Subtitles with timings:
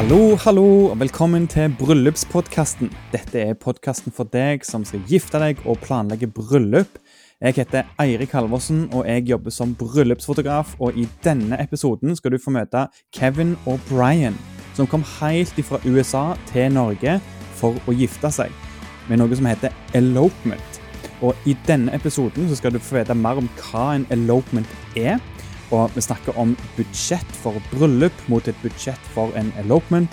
[0.00, 2.88] Hallo, hallo, og velkommen til bryllupspodkasten.
[3.12, 6.96] Dette er podkasten for deg som skal gifte deg og planlegge bryllup.
[7.44, 10.72] Jeg heter Eirik Halvorsen, og jeg jobber som bryllupsfotograf.
[10.80, 14.38] Og i denne episoden skal du få møte Kevin og Brian,
[14.72, 17.18] som kom helt fra USA til Norge
[17.60, 18.56] for å gifte seg
[19.10, 20.80] med noe som heter elopement.
[21.20, 25.20] Og i denne episoden skal du få vite mer om hva en elopement er.
[25.70, 30.10] Og vi snakker om budsjett for bryllup mot et budsjett for en elopement.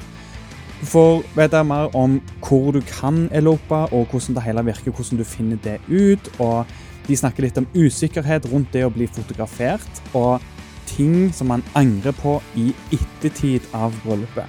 [0.77, 5.17] Du får vite mer om hvor du kan elope, og hvordan det hele virker, hvordan
[5.17, 6.29] du finner det ut.
[6.39, 6.65] Og
[7.07, 10.43] de snakker litt om usikkerhet rundt det å bli fotografert, og
[10.87, 14.47] ting som man angrer på i ettertid av bryllupet.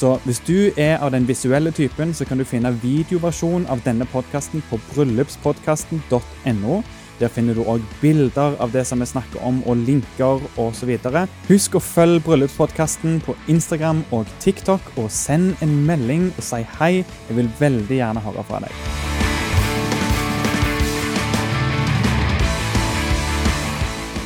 [0.00, 4.06] Så hvis du er av den visuelle typen, så kan du finne videoversjon av denne
[4.08, 6.82] podkasten på bryllupspodkasten.no.
[7.20, 10.94] Der finner du òg bilder av det som vi snakker om, og linker osv.
[11.50, 17.04] Husk å følge Bryllupspodkasten på Instagram og TikTok, og send en melding og si hei.
[17.28, 18.72] Jeg vil veldig gjerne høre fra deg.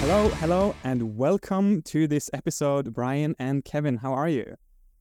[0.04, 3.96] Hello, hello, and welcome to this episode, Brian and Kevin.
[3.96, 4.54] How are you?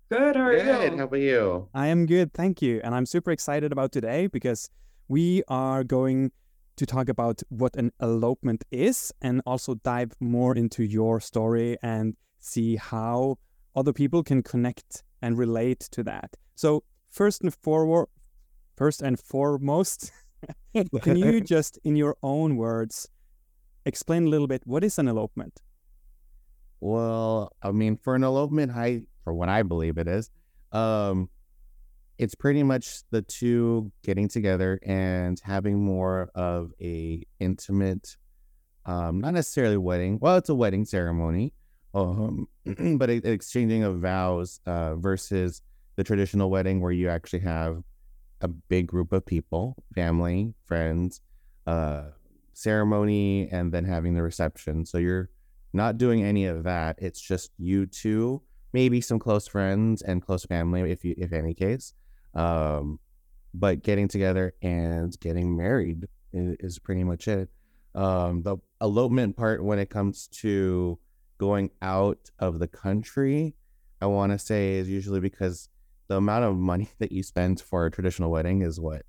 [0.09, 0.35] Good.
[0.35, 0.93] How are Good.
[0.93, 0.97] you?
[0.97, 1.67] How about you?
[1.75, 2.81] I am good, thank you.
[2.83, 4.71] And I'm super excited about today because
[5.07, 6.31] we are going
[6.75, 12.15] to talk about what an elopement is and also dive more into your story and
[12.39, 13.37] see how
[13.75, 16.35] other people can connect and relate to that.
[16.55, 18.07] So, first and forward,
[18.75, 20.11] first and foremost,
[21.01, 23.07] can you just in your own words
[23.85, 25.61] explain a little bit what is an elopement?
[26.79, 30.29] Well, I mean, for an elopement, I for what I believe it is,
[30.71, 31.29] um,
[32.17, 38.17] it's pretty much the two getting together and having more of a intimate,
[38.85, 40.19] um, not necessarily wedding.
[40.21, 41.53] Well, it's a wedding ceremony,
[41.93, 42.47] um,
[42.97, 45.61] but a, exchanging of vows uh, versus
[45.95, 47.83] the traditional wedding where you actually have
[48.41, 51.21] a big group of people, family, friends,
[51.65, 52.03] uh,
[52.53, 54.85] ceremony, and then having the reception.
[54.85, 55.29] So you're
[55.71, 56.97] not doing any of that.
[56.99, 58.41] It's just you two,
[58.73, 61.93] maybe some close friends and close family, if you, if any case.
[62.33, 62.99] Um,
[63.53, 67.49] but getting together and getting married is, is pretty much it.
[67.95, 70.97] Um, the elopement part, when it comes to
[71.37, 73.55] going out of the country,
[74.01, 75.69] I want to say is usually because
[76.07, 79.03] the amount of money that you spend for a traditional wedding is what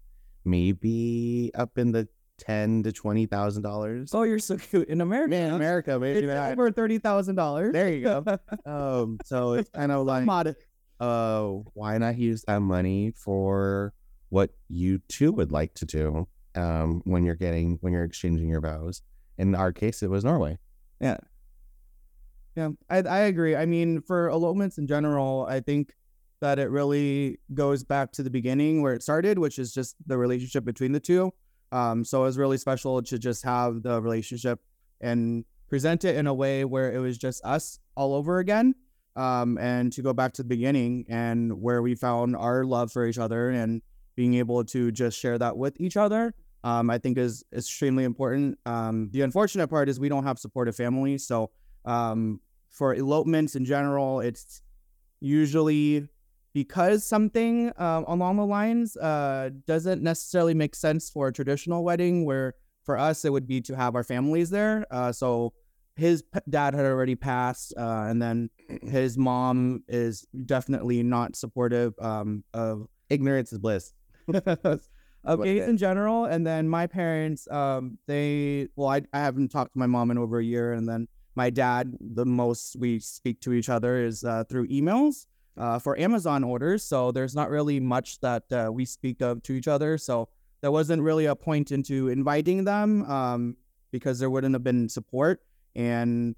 [0.44, 2.08] maybe up in the
[2.38, 4.10] ten to twenty thousand dollars.
[4.12, 5.30] Oh, you're so cute in America.
[5.30, 5.54] Man.
[5.54, 6.52] America, maybe it's that.
[6.52, 7.72] over thirty thousand dollars.
[7.72, 8.24] There you go.
[8.66, 10.58] Um, so it's kind of like, Modest.
[11.04, 13.92] Uh, why not use that money for
[14.30, 16.26] what you too would like to do?
[16.56, 19.02] Um, when you're getting when you're exchanging your vows.
[19.38, 20.58] In our case, it was Norway.
[22.56, 23.56] Yeah, I I agree.
[23.56, 25.92] I mean, for elopements in general, I think
[26.40, 30.16] that it really goes back to the beginning where it started, which is just the
[30.16, 31.32] relationship between the two.
[31.72, 34.60] Um, so it was really special to just have the relationship
[35.00, 38.74] and present it in a way where it was just us all over again.
[39.16, 43.06] Um, and to go back to the beginning and where we found our love for
[43.06, 43.80] each other and
[44.16, 48.58] being able to just share that with each other, um, I think is extremely important.
[48.66, 51.26] Um, the unfortunate part is we don't have supportive families.
[51.26, 51.50] So
[51.84, 54.62] um, for elopements in general, it's
[55.20, 56.08] usually
[56.52, 62.24] because something uh, along the lines uh, doesn't necessarily make sense for a traditional wedding,
[62.24, 62.54] where
[62.84, 64.86] for us it would be to have our families there.
[64.90, 65.52] Uh, so
[65.96, 68.50] his p- dad had already passed, uh, and then
[68.82, 73.92] his mom is definitely not supportive um, of Ignorance is bliss.
[75.24, 76.24] of gays in general.
[76.24, 80.18] And then my parents, um, they well, I, I haven't talked to my mom in
[80.18, 84.24] over a year, and then my dad, the most we speak to each other is
[84.24, 86.84] uh, through emails uh, for Amazon orders.
[86.84, 89.98] So there's not really much that uh, we speak of to each other.
[89.98, 90.28] So
[90.60, 93.56] there wasn't really a point into inviting them um,
[93.90, 95.40] because there wouldn't have been support,
[95.74, 96.34] and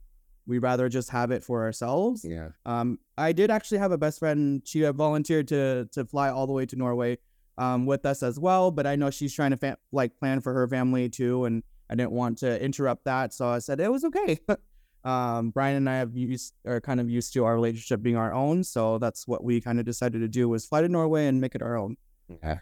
[0.47, 2.25] we'd rather just have it for ourselves.
[2.25, 2.51] Yeah.
[2.65, 4.63] Um, I did actually have a best friend.
[4.65, 7.19] She volunteered to to fly all the way to Norway
[7.59, 8.71] um, with us as well.
[8.71, 11.95] But I know she's trying to fa- like plan for her family too, and I
[11.95, 14.39] didn't want to interrupt that, so I said it was okay.
[15.05, 18.33] um, Bryan and I have used are kind of used to our relationship being our
[18.33, 21.41] own, so that's what we kind of decided to do was fly to Norway and
[21.41, 21.97] make it our own.
[22.43, 22.59] Yeah.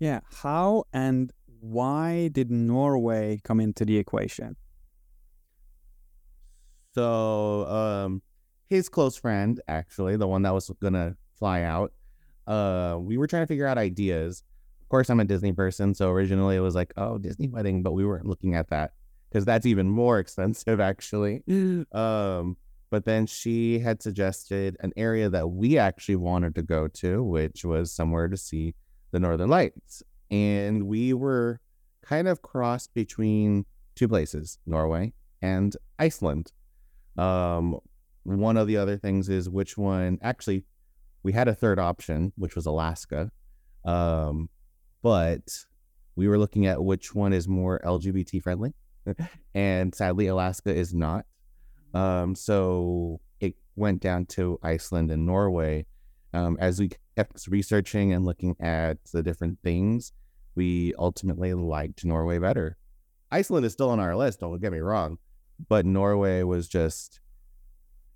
[0.00, 4.56] Yeah, how and why did Norway come into the equation?
[6.94, 8.22] So, um,
[8.68, 11.92] his close friend, actually, the one that was gonna fly out,
[12.46, 14.42] uh, we were trying to figure out ideas.
[14.82, 17.92] Of course, I'm a Disney person, so originally it was like, oh, Disney wedding, but
[17.92, 18.92] we weren't looking at that
[19.28, 21.42] because that's even more expensive, actually.
[21.92, 22.56] Um,
[22.90, 27.64] But then she had suggested an area that we actually wanted to go to, which
[27.64, 28.74] was somewhere to see
[29.10, 30.04] the Northern Lights.
[30.30, 31.58] And we were
[32.02, 35.12] kind of crossed between two places, Norway
[35.42, 36.52] and Iceland.
[37.16, 37.78] Um,
[38.24, 40.64] one of the other things is which one actually
[41.22, 43.30] we had a third option, which was Alaska.
[43.84, 44.48] Um,
[45.02, 45.42] but
[46.16, 48.74] we were looking at which one is more LGBT friendly.
[49.54, 51.26] and sadly, Alaska is not.
[51.92, 55.86] Um, so it went down to Iceland and Norway.
[56.32, 60.12] Um, as we kept researching and looking at the different things,
[60.54, 62.76] we ultimately liked Norway better.
[63.30, 65.18] Iceland is still on our list, don't get me wrong,
[65.68, 67.20] but Norway was just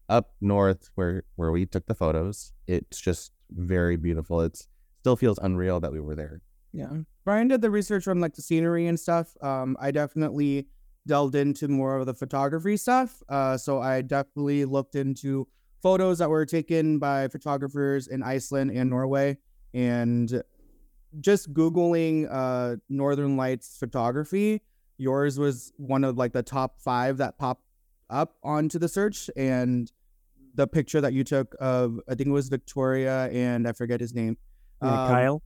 [0.08, 2.52] up north where where we took the photos.
[2.66, 4.40] It's just very beautiful.
[4.40, 4.68] It's
[5.00, 6.40] still feels unreal that we were there.
[6.72, 6.92] Yeah.
[7.24, 9.34] Bryan did the research on like the scenery and stuff.
[9.42, 10.68] Um, I definitely
[11.06, 13.22] delved into more of the photography stuff.
[13.28, 15.48] Uh, so I definitely looked into
[15.82, 19.38] photos that were taken by photographers in Iceland and Norway,
[19.72, 20.42] and
[21.20, 24.62] just googling uh, Northern Lights photography.
[24.98, 27.64] Yours was one of like the top five that popped
[28.10, 29.90] up onto the search, and
[30.54, 34.12] the picture that you took of I think it was Victoria and I forget his
[34.12, 34.36] name.
[34.80, 35.42] Um, Kyle.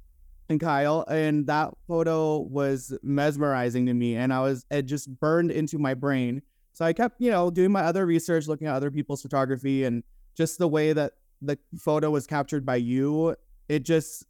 [0.49, 1.05] And Kyle.
[1.07, 4.17] And that photo was mesmerizing to me.
[4.17, 6.43] And I was it just burned into my brain.
[6.73, 10.03] So I kept, you know, doing my other research, looking at other people's photography and
[10.35, 11.13] just the way that
[11.43, 13.37] the photo was captured by you,
[13.69, 14.25] it just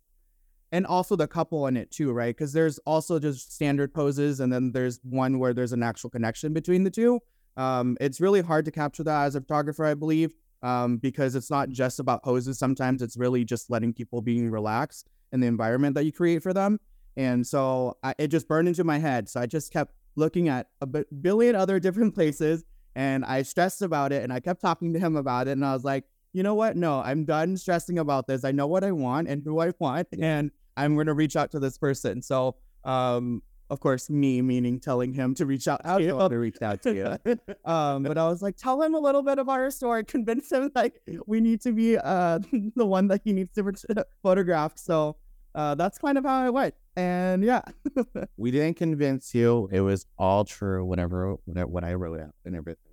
[0.72, 2.34] and also the couple in it too, right?
[2.34, 6.52] Because there's also just standard poses, and then there's one where there's an actual connection
[6.52, 7.20] between the two.
[7.56, 10.32] Um, it's really hard to capture that as a photographer, I believe
[10.62, 12.58] um, because it's not just about poses.
[12.58, 16.52] Sometimes it's really just letting people being relaxed in the environment that you create for
[16.52, 16.78] them.
[17.16, 19.28] And so I, it just burned into my head.
[19.28, 22.64] So I just kept looking at a b- billion other different places
[22.94, 25.52] and I stressed about it and I kept talking to him about it.
[25.52, 26.76] And I was like, you know what?
[26.76, 28.44] No, I'm done stressing about this.
[28.44, 31.50] I know what I want and who I want, and I'm going to reach out
[31.52, 32.22] to this person.
[32.22, 33.42] So um,
[33.72, 35.80] of course, me meaning telling him to reach out.
[35.84, 37.36] I was to reach out to you.
[37.64, 40.70] um, but I was like, tell him a little bit about our story, convince him
[40.74, 42.38] like we need to be uh,
[42.76, 44.72] the one that he needs to photograph.
[44.76, 45.16] So
[45.54, 46.74] uh, that's kind of how I went.
[46.96, 47.62] And yeah,
[48.36, 49.70] we didn't convince you.
[49.72, 50.84] It was all true.
[50.84, 52.92] Whatever, what I wrote out and everything.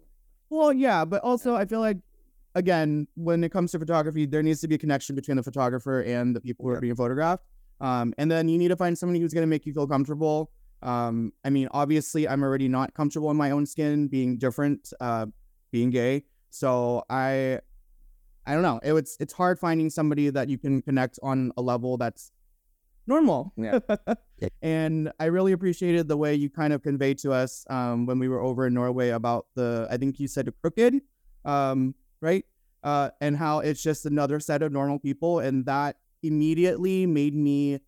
[0.49, 1.97] Well, yeah, but also I feel like
[2.55, 6.01] again, when it comes to photography, there needs to be a connection between the photographer
[6.03, 7.43] and the people who are being photographed.
[7.81, 10.51] Um, and then you need to find somebody who's going to make you feel comfortable
[10.81, 15.25] um, I mean, obviously, I'm already not comfortable in my own skin, being different, uh,
[15.71, 16.23] being gay.
[16.49, 17.59] So I,
[18.45, 18.79] I don't know.
[18.83, 22.31] It, it's it's hard finding somebody that you can connect on a level that's
[23.07, 23.53] normal.
[23.57, 23.79] Yeah.
[24.61, 28.29] and I really appreciated the way you kind of conveyed to us um, when we
[28.29, 31.01] were over in Norway about the, I think you said crooked,
[31.43, 32.45] um, right?
[32.83, 37.80] Uh, and how it's just another set of normal people, and that immediately made me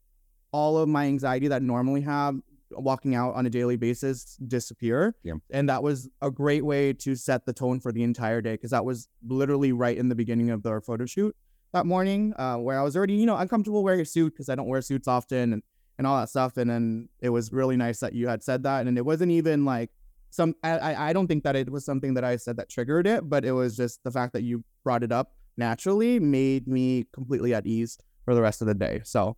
[0.51, 2.39] all of my anxiety that I normally have
[2.72, 5.16] walking out on a daily basis disappear.
[5.24, 5.33] Yeah.
[5.50, 8.72] And that was a great way to set the tone for the entire day because
[8.72, 11.36] that was literally right in the beginning of our photo shoot
[11.74, 14.56] that morning, uh, where I was already, you know, uncomfortable wearing a suit because I
[14.56, 15.63] don't wear suits often and,
[15.98, 16.57] and all that stuff.
[16.57, 18.88] And then it was really nice that you had said that.
[18.88, 19.89] And it wasn't even like
[20.30, 23.30] some, I, I don't think that it was something that I said that triggered it,
[23.30, 27.54] but it was just the fact that you brought it up naturally made me completely
[27.54, 29.01] at ease for the rest of the day.
[29.04, 29.30] So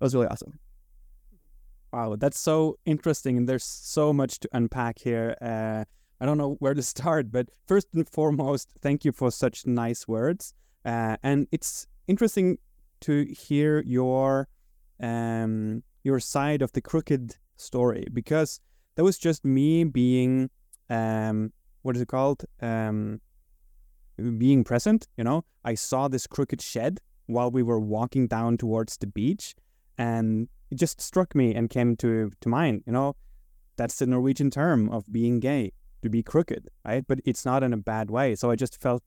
[0.00, 0.58] it was really awesome.
[1.92, 5.36] Wow, that's so interesting, and there's so much to unpack here.
[5.42, 5.84] Uh,
[6.20, 10.06] I don't know where to start, but first and foremost, thank you for such nice
[10.06, 10.54] words.
[10.84, 12.58] Uh, and it's interesting
[13.00, 14.48] to hear your
[15.02, 18.60] um, your side of the crooked story because
[18.94, 20.50] that was just me being
[20.88, 23.20] um, what is it called um,
[24.38, 25.08] being present.
[25.16, 29.54] You know, I saw this crooked shed while we were walking down towards the beach,
[29.98, 32.82] and it just struck me and came to to mind.
[32.86, 33.16] You know,
[33.76, 35.72] that's the Norwegian term of being gay,
[36.02, 37.04] to be crooked, right?
[37.06, 38.34] But it's not in a bad way.
[38.34, 39.02] So I just felt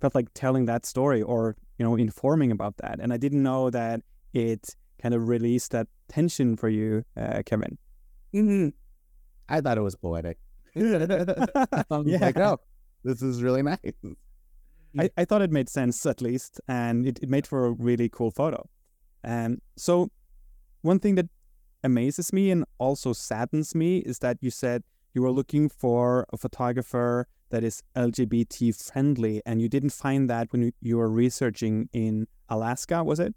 [0.00, 3.70] felt like telling that story or you know informing about that, and I didn't know
[3.70, 7.78] that it kind of released that tension for you, uh, Kevin.
[8.34, 8.68] Mm-hmm.
[9.48, 10.38] I thought it was poetic.
[11.90, 12.18] um, yeah.
[12.20, 12.60] Like, oh,
[13.04, 13.78] this is really nice.
[14.96, 18.08] I, I thought it made sense at least, and it, it made for a really
[18.08, 18.68] cool photo.
[19.24, 20.10] And um, so
[20.82, 21.26] one thing that
[21.82, 24.82] amazes me and also saddens me is that you said
[25.14, 30.52] you were looking for a photographer that is LGBT friendly, and you didn't find that
[30.52, 33.34] when you were researching in Alaska, was it?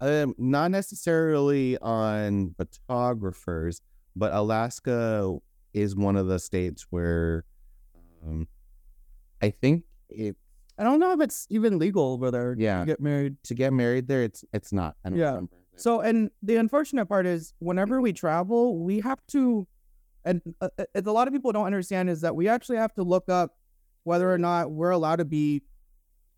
[0.00, 3.82] Um, not necessarily on photographers,
[4.14, 5.36] but Alaska
[5.74, 7.44] is one of the states where
[8.24, 8.46] um,
[9.42, 10.36] I think it
[10.78, 12.54] I don't know if it's even legal over there.
[12.56, 12.80] Yeah.
[12.80, 13.36] to get married.
[13.44, 14.94] to get married there, it's it's not.
[15.04, 15.30] I don't Yeah.
[15.30, 15.56] remember.
[15.76, 19.66] So, and the unfortunate part is, whenever we travel, we have to,
[20.24, 23.02] and uh, uh, a lot of people don't understand is that we actually have to
[23.02, 23.56] look up
[24.04, 25.62] whether or not we're allowed to be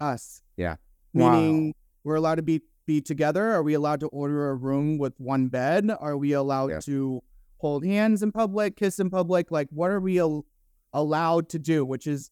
[0.01, 0.43] us.
[0.57, 0.77] Yeah.
[1.13, 1.75] Meaning,
[2.05, 3.53] we're allowed to be be together.
[3.53, 5.91] Are we allowed to order a room with one bed?
[6.01, 6.81] Are we allowed Yeah.
[6.81, 7.23] to
[7.59, 9.51] hold hands in public, kiss in public?
[9.51, 10.47] Like, what are we al-
[10.95, 11.85] allowed to do?
[11.85, 12.31] Which is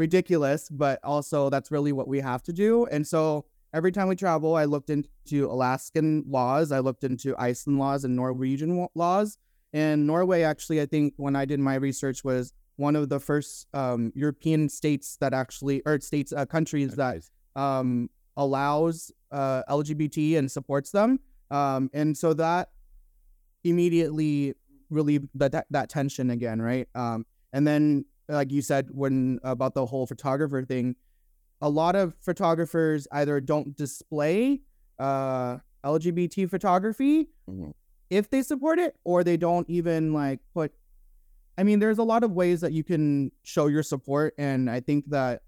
[0.00, 2.86] ridiculous, but also that's really what we have to do.
[2.86, 7.78] And so every time we travel, I looked into Alaskan laws, I looked into Iceland
[7.78, 9.36] laws and Norwegian laws.
[9.72, 13.68] And Norway, actually, I think when I did my research, was one of the first
[13.74, 17.22] um, European states that actually, or states, uh, countries that
[17.54, 21.20] um, allows uh, LGBT and supports them.
[21.50, 22.70] Um, and so that
[23.62, 24.54] immediately
[24.88, 26.88] relieved that, that, that tension again, right?
[26.94, 30.96] Um, and then, like you said, when about the whole photographer thing,
[31.60, 34.62] a lot of photographers either don't display
[34.98, 37.72] uh, LGBT photography Mhm.
[38.10, 40.72] if they support it, or they don't even like put.
[41.58, 44.80] I mean, there's a lot of ways that you can show your support, and I
[44.80, 45.42] think that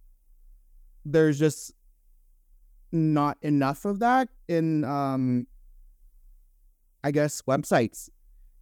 [1.05, 1.73] there's just
[2.93, 5.47] not enough of that in, um,
[7.05, 8.09] I guess, websites,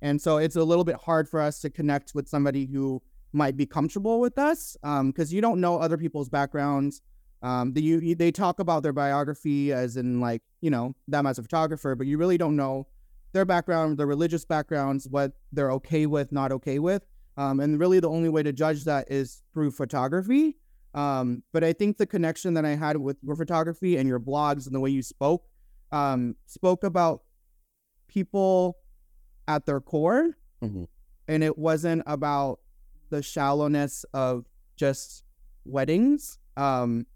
[0.03, 3.56] and so it's a little bit hard for us to connect with somebody who might
[3.56, 7.02] be comfortable with us, because you don't know other people's backgrounds.
[7.42, 11.38] Um, the, you, they talk about their biography as in like you know them as
[11.38, 12.87] a photographer, but you really don't know
[13.32, 17.06] their background, their religious backgrounds, what they're okay with, not okay with.
[17.37, 20.58] Um, and really, the only way to judge that is through photography.
[20.92, 24.66] Um, but I think the connection that I had with your photography and your blogs
[24.66, 25.46] and the way you spoke
[25.92, 27.22] um, spoke about
[28.08, 28.76] people
[29.49, 30.88] at their core, Mhm.
[31.28, 32.60] and it wasn't about
[33.11, 35.25] the shallowness of just
[35.64, 36.38] weddings.
[36.57, 37.07] Um,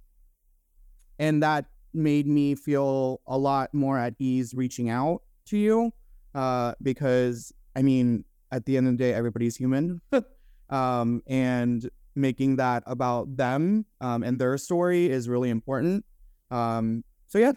[1.19, 5.93] and that made me feel a lot more at ease reaching out to you
[6.35, 10.01] uh, because I mean, at the end of the day, everybody's human,
[10.71, 16.05] um, and making that about them um, and their story is really important.
[16.51, 17.53] Um, so yeah,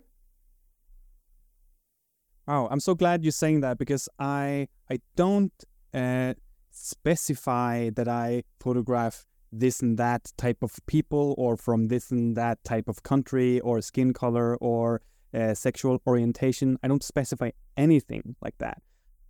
[2.47, 5.51] Wow, I'm so glad you're saying that because I I don't
[5.93, 6.33] uh,
[6.77, 12.63] specify that I photograph this and that type of people or from this and that
[12.63, 15.01] type of country or skin color or
[15.33, 16.77] uh, sexual orientation.
[16.83, 18.81] I don't specify anything like that.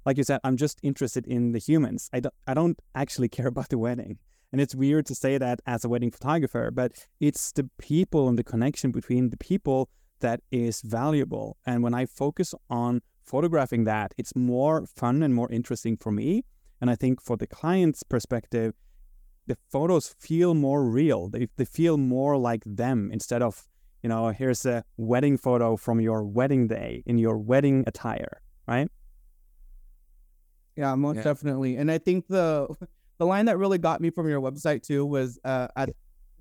[0.05, 2.09] Like you said, I'm just interested in the humans.
[2.13, 4.17] I don't I don't actually care about the wedding.
[4.51, 8.39] And it's weird to say that as a wedding photographer, but it's the people and
[8.39, 9.89] the connection between the people
[10.21, 11.57] that is valuable.
[11.65, 16.45] And when I focus on photographing that, it's more fun and more interesting for me.
[16.81, 18.73] And I think for the client's perspective,
[19.47, 21.29] the photos feel more real.
[21.29, 23.67] They, they feel more like them instead of,
[24.03, 28.89] you know, here's a wedding photo from your wedding day in your wedding attire, right?
[30.75, 31.23] Yeah, most Yeah.
[31.23, 31.77] definitely.
[31.77, 32.67] And I think the
[33.17, 35.89] the line that really got me from your website too was uh, at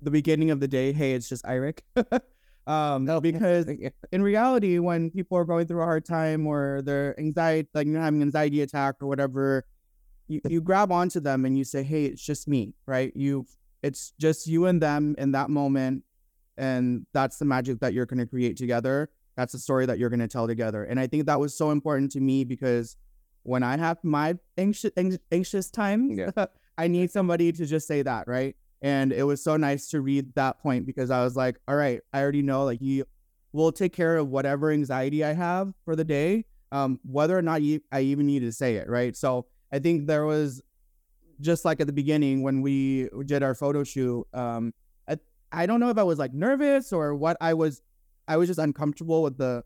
[0.01, 1.79] the beginning of the day, "Hey, it's just Eirik."
[2.67, 3.67] um, because
[4.11, 7.99] in reality, when people are going through a hard time or they're anxiety, like you're
[7.99, 9.65] having an anxiety attack or whatever,
[10.27, 13.11] you, you grab onto them and you say, "Hey, it's just me," right?
[13.15, 13.45] You,
[13.83, 16.03] it's just you and them in that moment,
[16.57, 19.09] and that's the magic that you're going to create together.
[19.35, 20.83] That's the story that you're going to tell together.
[20.83, 22.97] And I think that was so important to me because
[23.43, 26.31] when I have my anxious anx- anxious times, Yeah.
[26.79, 28.55] I need somebody to just say that, right?
[28.81, 32.01] And it was so nice to read that point because I was like, all right,
[32.13, 33.05] I already know like you
[33.51, 37.63] will take care of whatever anxiety I have for the day, um, whether or not
[37.63, 39.15] you, I even need to say it, right?
[39.15, 40.61] So I think there was
[41.41, 44.73] just like at the beginning when we did our photo shoot, um,
[45.07, 45.17] I,
[45.51, 47.81] I don't know if I was like nervous or what I was,
[48.27, 49.63] I was just uncomfortable with the,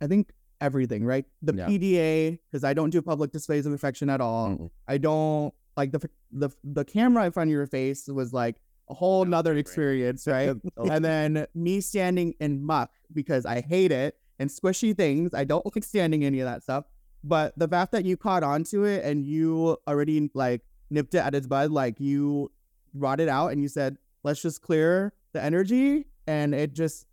[0.00, 1.24] I think everything, right?
[1.42, 1.66] The Yeah.
[1.66, 4.48] PDA, because I don't do public displays of affection at all.
[4.50, 4.70] Mm-mm.
[4.88, 8.56] I don't like the the the camera in front of your face was like
[8.88, 10.56] a whole nother experience, right?
[10.76, 15.32] and then me standing in muck because I hate it and squishy things.
[15.32, 16.84] I don't like standing any of that stuff.
[17.22, 21.34] But the fact that you caught onto it and you already like nipped it at
[21.34, 22.50] its bud, like you
[22.94, 27.06] brought it out and you said, "Let's just clear the energy," and it just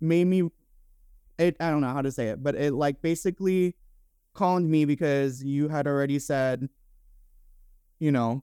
[0.00, 0.50] made me.
[1.38, 3.76] It I don't know how to say it, but it like basically
[4.32, 6.68] calmed me because you had already said,
[7.98, 8.42] you know,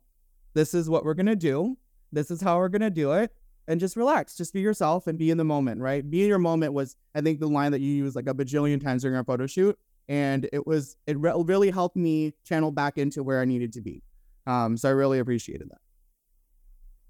[0.54, 1.78] this is what we're gonna do.
[2.12, 3.32] This is how we're gonna do it.
[3.68, 4.38] And just relax.
[4.38, 6.10] Just be yourself and be in the moment, right?
[6.10, 8.82] Be in your moment was, I think, the line that you used like a bajillion
[8.82, 9.78] times during our photo shoot,
[10.10, 13.82] and it was it re- really helped me channel back into where I needed to
[13.82, 14.04] be.
[14.46, 15.80] Um, so I really appreciated that.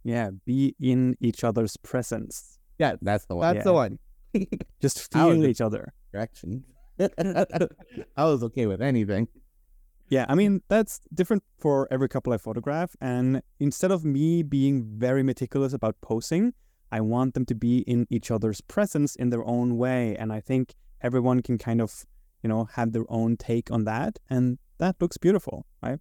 [0.03, 2.59] Yeah, be in each other's presence.
[2.79, 3.41] Yeah, That's the one.
[3.41, 3.63] that's Yeah.
[3.63, 3.99] the one.
[4.81, 5.93] Just feel each other.
[6.13, 6.63] Direction.
[6.99, 9.27] I was okay with anything.
[10.09, 12.95] Yeah, I mean, that's different for every couple I photograph.
[13.01, 16.53] And instead of me being very meticulous about posing,
[16.91, 20.15] I want them to be in each other's presence in their own way.
[20.15, 22.05] And I think everyone can kind of,
[22.43, 24.19] you know, have their own take on that.
[24.29, 25.99] And that looks beautiful, right?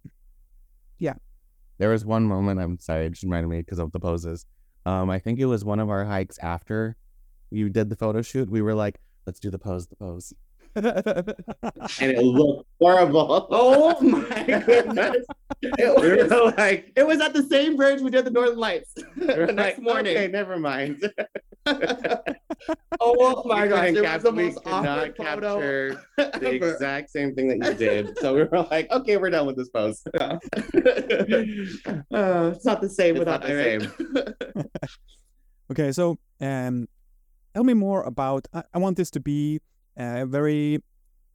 [0.99, 1.15] Yeah.
[1.77, 4.45] There was one moment, I'm sorry, it just reminded me because of the poses.
[4.85, 6.95] Um, I think it was one of our hikes after
[7.51, 8.49] you did the photo shoot.
[8.49, 10.33] We were like, let's do the pose, the pose.
[10.75, 13.47] And it looked horrible.
[13.49, 15.25] Oh my goodness.
[15.63, 18.57] we It were was, like, it was at the same bridge we did the Northern
[18.59, 20.15] Lights the next like, morning.
[20.15, 21.11] Okay, never mind.
[22.99, 26.71] Oh my gosh, it was the we most could not awkward photo capture the ever.
[26.73, 28.17] exact same thing that you did.
[28.19, 30.03] So we were like, okay, we're done with this pose.
[32.13, 34.65] Uh, it's not the same It's without the Eirik.
[35.71, 36.87] Okay, so um,
[37.53, 38.47] tell me more about.
[38.53, 39.59] I, I want this to be
[39.97, 40.81] uh, very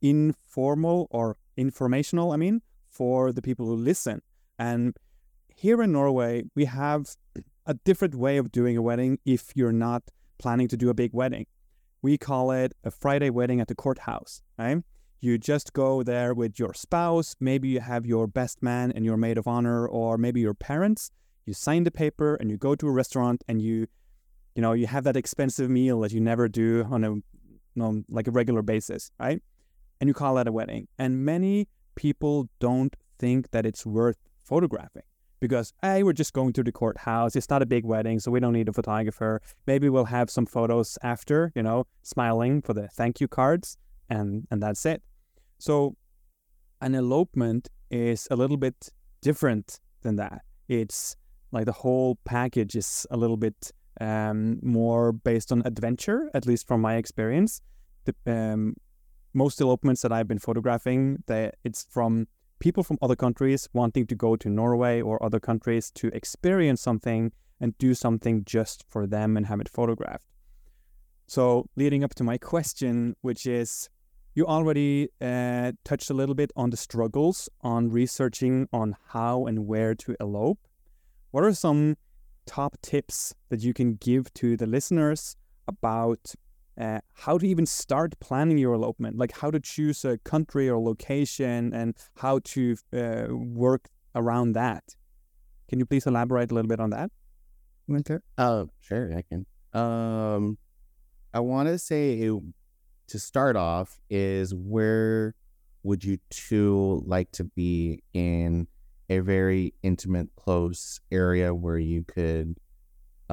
[0.01, 2.31] informal or informational.
[2.31, 4.21] I mean, for the people who listen.
[4.57, 4.97] And
[5.55, 7.15] here in Norway, we have
[7.65, 9.19] a different way of doing a wedding.
[9.25, 10.03] If you're not
[10.37, 11.45] planning to do a big wedding,
[12.01, 14.41] we call it a Friday wedding at the courthouse.
[14.57, 14.83] Right?
[15.19, 17.35] You just go there with your spouse.
[17.39, 21.11] Maybe you have your best man and your maid of honor, or maybe your parents.
[21.45, 23.87] You sign the paper and you go to a restaurant and you
[24.55, 27.23] you know you have that expensive meal that you never do on a you
[27.75, 29.41] know, like a regular basis right
[29.99, 35.03] and you call that a wedding and many people don't think that it's worth photographing
[35.43, 37.35] because hey we're just going to the courthouse.
[37.35, 39.41] It's not a big wedding so we don't need a photographer.
[39.67, 43.77] Maybe we'll have some photos after you know smiling for the thank you cards
[44.09, 45.03] and and that's it.
[45.59, 45.97] So
[46.79, 48.89] an elopement is a little bit
[49.21, 50.43] different than that.
[50.69, 51.17] It's
[51.51, 56.67] like the whole package is a little bit um, more based on adventure, at least
[56.67, 57.61] from my experience.
[58.05, 58.75] The, um,
[59.33, 62.27] most elopements that I've been photographing, they, it's from
[62.63, 67.33] people from other countries wanting to go to Norway or other countries to experience something
[67.59, 70.29] and do something just for them and have it photographed.
[71.27, 73.89] So, leading up to my question, which is
[74.33, 79.67] you already uh, touched a little bit on the struggles on researching on how and
[79.67, 80.59] where to elope.
[81.31, 81.97] What are some
[82.45, 85.35] top tips that you can give to the listeners
[85.67, 86.33] about
[86.79, 90.79] uh, how to even start planning your elopement, like how to choose a country or
[90.79, 94.83] location and how to uh, work around that.
[95.69, 97.11] Can you please elaborate a little bit on that?
[97.87, 98.23] Winter.
[98.37, 99.45] Oh, sure, I can.
[99.73, 100.57] Um,
[101.33, 102.41] I want to say it,
[103.07, 105.35] to start off is where
[105.83, 108.67] would you two like to be in
[109.09, 112.57] a very intimate, close area where you could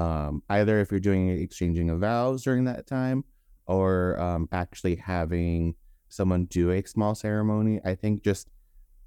[0.01, 3.23] um, either if you're doing exchanging of vows during that time
[3.67, 5.75] or um, actually having
[6.09, 7.81] someone do a small ceremony.
[7.85, 8.49] I think just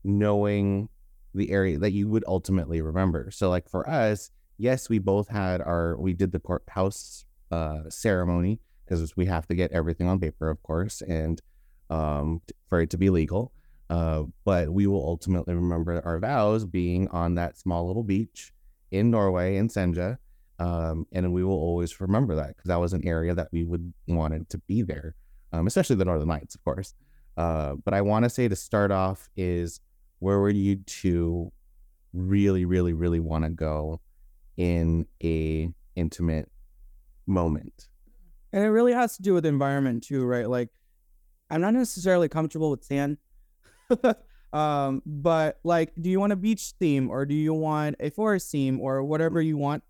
[0.04, 0.90] knowing
[1.34, 3.32] the area that you would ultimately remember.
[3.32, 8.60] So, like for us, yes, we both had our we did the courthouse uh, ceremony
[8.86, 11.42] because we have to get everything on paper, of course, and
[11.90, 13.52] um, for it to be legal.
[13.90, 18.54] Uh, but we will ultimately remember our vows being on that small little beach
[18.92, 20.18] in Norway in Senja.
[20.60, 23.94] Um, and we will always remember that because that was an area that we would
[24.08, 25.16] wanted to be there,
[25.52, 26.94] um, especially the Northern Lights, of course.
[27.36, 29.80] Uh, but I want to say to start off is
[30.20, 31.52] where would you two
[32.14, 34.00] really, really, really want to go
[34.58, 36.50] in a intimate
[37.26, 37.90] moment?
[38.52, 40.48] And it really has to do with environment too, right?
[40.48, 40.70] Like,
[41.50, 43.18] I'm not necessarily comfortable with sand.
[44.54, 48.52] um, but like, do you want a beach theme or do you want a forest
[48.52, 49.84] theme or whatever you want?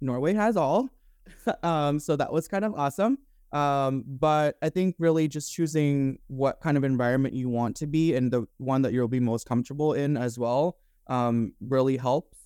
[0.00, 0.88] Norway has all.
[1.62, 3.18] um, so that was kind of awesome.
[3.52, 8.14] Um, but I think really just choosing what kind of environment you want to be
[8.14, 10.76] and the one that you'll be most comfortable in as well
[11.08, 12.38] um, really helps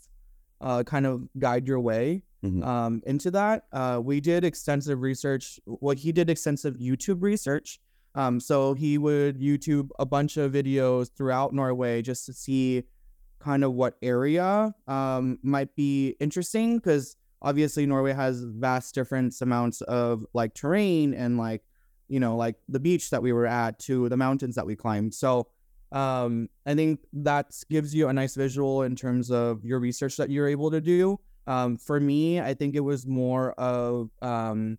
[0.63, 2.63] uh, kind of guide your way Mhm.
[2.65, 3.65] um, into that.
[3.73, 5.59] Uh, we did extensive research.
[5.67, 7.81] Well, he did extensive YouTube research.
[8.15, 12.85] Um, so he would YouTube a bunch of videos throughout Norway just to see
[13.41, 19.83] kind of what area um, might be interesting because obviously Norway has vast different amounts
[19.83, 21.63] of like terrain and like
[22.09, 25.15] you know like the beach that we were at to the mountains that we climbed.
[25.15, 25.47] So
[25.93, 30.31] um, I think that gives you a nice visual in terms of your research that
[30.31, 31.21] you're able to do.
[31.47, 34.79] Um, for me, I think it was more of um,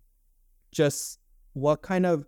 [0.72, 1.20] just
[1.54, 2.26] what kind of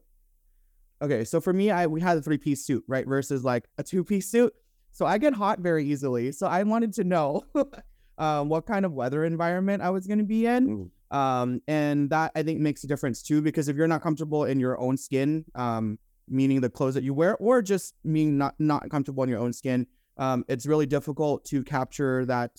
[1.03, 1.24] okay.
[1.24, 4.05] So for me, I we had a three piece suit, right, versus like a two
[4.05, 4.55] piece suit.
[4.92, 6.33] So I get hot very easily.
[6.33, 7.44] So I wanted to know
[8.18, 10.68] um, what kind of weather environment I was going to be in.
[10.68, 11.16] Ooh.
[11.16, 14.61] Um, and that I think makes a difference too, because if you're not comfortable in
[14.61, 18.90] your own skin, um, meaning the clothes that you wear, or just being not not
[18.90, 19.87] comfortable in your own skin,
[20.18, 22.50] um, it's really difficult to capture that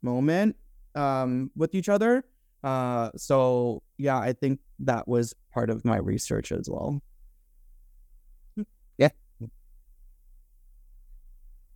[0.00, 0.56] moment
[0.94, 2.24] um, with each other.
[2.64, 7.02] Uh, so yeah, I think that was part of my research as well.
[8.96, 9.10] Yeah.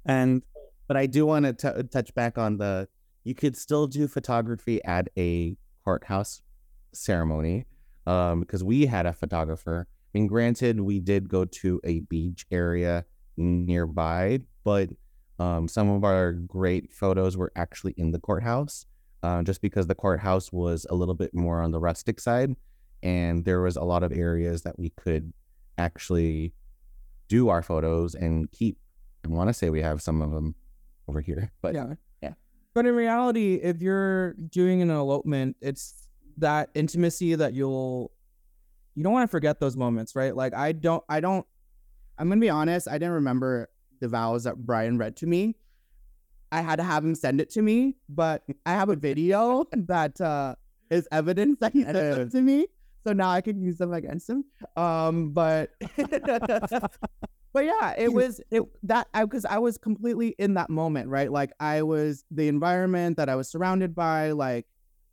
[0.07, 0.43] And
[0.89, 2.89] But I do want to touch back on the
[3.27, 6.43] you could still do photography at a courthouse
[6.93, 7.67] ceremony
[8.07, 9.87] um because we had a photographer.
[9.89, 13.05] I mean, granted, we did go to a beach area
[13.37, 14.89] nearby, but
[15.39, 18.87] um, some of our great photos were actually in the courthouse,
[19.23, 22.57] uh, just because the courthouse was a little bit more on the rustic side,
[23.03, 25.35] and there was a lot of areas that we could
[25.77, 26.55] actually
[27.29, 28.79] do our photos and keep.
[29.25, 30.55] I want to say we have some of them
[31.09, 31.95] over here, but yeah.
[32.77, 38.13] But in reality, if you're doing an elopement, it's that intimacy that you'll
[38.95, 40.37] you don't want to forget those moments, right?
[40.37, 41.47] Like I don't I don't
[42.19, 45.57] I'm gonna be honest, I didn't remember the vows that Bryan read to me.
[46.53, 50.21] I had to have him send it to me, but I have a video that
[50.21, 50.57] uh
[50.91, 52.67] is evidence that he sent it to me.
[53.07, 54.45] So now I can use them against him.
[54.77, 55.71] Um, but
[57.57, 61.33] but yeah, it was it that I because I was completely in that moment, right?
[61.33, 64.67] Like I was the environment that I was surrounded by, like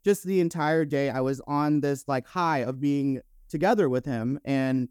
[0.04, 1.10] just the entire day.
[1.10, 4.90] I was on this like high of being together with him, and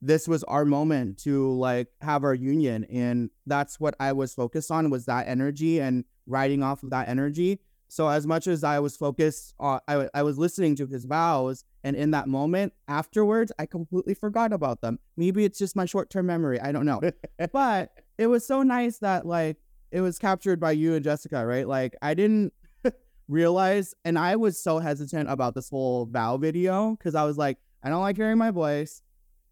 [0.00, 4.70] this was our moment to like have our union, and that's what I was focused
[4.70, 7.60] on was that energy and riding off of that energy.
[7.88, 11.66] So as much as I was focused, on, I I was listening to his vows,
[11.84, 14.98] and in that moment afterwards, I completely forgot about them.
[15.18, 16.58] Maybe it's just my short term memory.
[16.58, 17.00] I don't know,
[17.52, 19.58] but it was so nice that like
[19.92, 21.68] it was captured by you and Jessica, right?
[21.68, 22.54] Like I didn't
[23.28, 27.58] realize, and I was so hesitant about this whole vow video because I was like,
[27.82, 29.02] I don't like hearing my voice.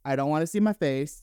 [0.05, 1.23] I don't want to see my face.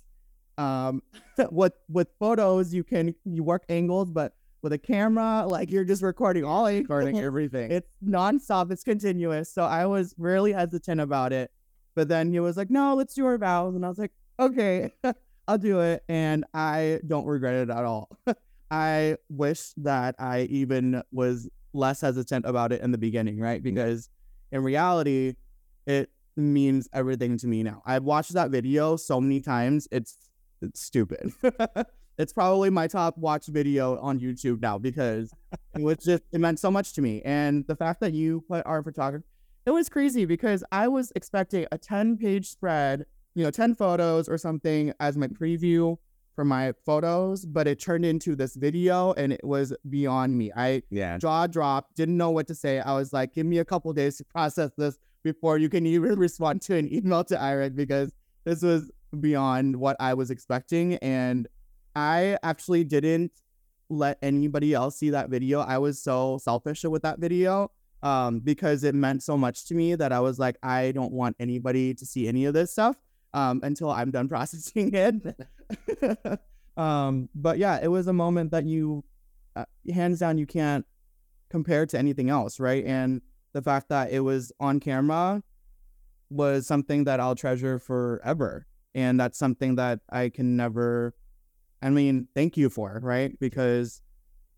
[0.60, 1.02] Um,
[1.52, 6.02] with with photos, you can you work angles, but with a camera, like you're just
[6.02, 7.72] recording all recording everything.
[7.72, 9.52] it's nonstop, it's continuous.
[9.52, 11.52] So I was really hesitant about it.
[11.95, 13.76] But then he was like, no, let's do our vows.
[13.76, 14.91] And I was like, okay,
[15.48, 16.04] I'll do it.
[16.08, 18.10] And I don't regret it at all.
[18.72, 23.62] I wish that I even was less hesitant about it in the beginning, right?
[23.62, 24.10] Because
[24.52, 25.36] in reality,
[25.88, 27.82] it means everything to me now.
[27.86, 29.88] I've watched that video so many times.
[29.91, 30.17] It's
[30.62, 31.34] it's stupid.
[32.19, 35.32] It's probably my top watched video on YouTube now because
[35.73, 37.21] it was just it meant so much to me.
[37.23, 39.25] And the fact that you put our photography,
[39.65, 43.05] it was crazy because I was expecting a 10 page spread,
[43.36, 45.97] you know, 10 photos or something as my preview
[46.36, 50.51] for my photos, but it turned into this video and it was beyond me.
[50.55, 51.17] I Yeah.
[51.17, 52.79] jaw dropped, didn't know what to say.
[52.79, 56.19] I was like, give me a couple days to process this before you can even
[56.27, 58.12] respond to an email to Irad because
[58.43, 60.95] this was beyond what I was expecting.
[60.95, 61.47] And
[61.99, 63.33] I actually didn't
[63.89, 65.59] let anybody else see that video.
[65.59, 69.95] I was so selfish with that video um, because it meant so much to me
[69.95, 72.95] that I was like, I don't want anybody to see any of this stuff
[73.33, 76.39] um, until I'm done processing it.
[76.77, 79.03] um, but yeah, it was a moment that you,
[79.57, 80.85] uh, hands down, you can't
[81.49, 82.85] compare to anything else, right?
[82.85, 85.43] And the fact that it was on camera
[86.29, 88.67] was something that I'll treasure forever.
[88.95, 91.13] And that's something that I can never,
[91.81, 93.37] I mean, thank you for, right?
[93.39, 94.01] Because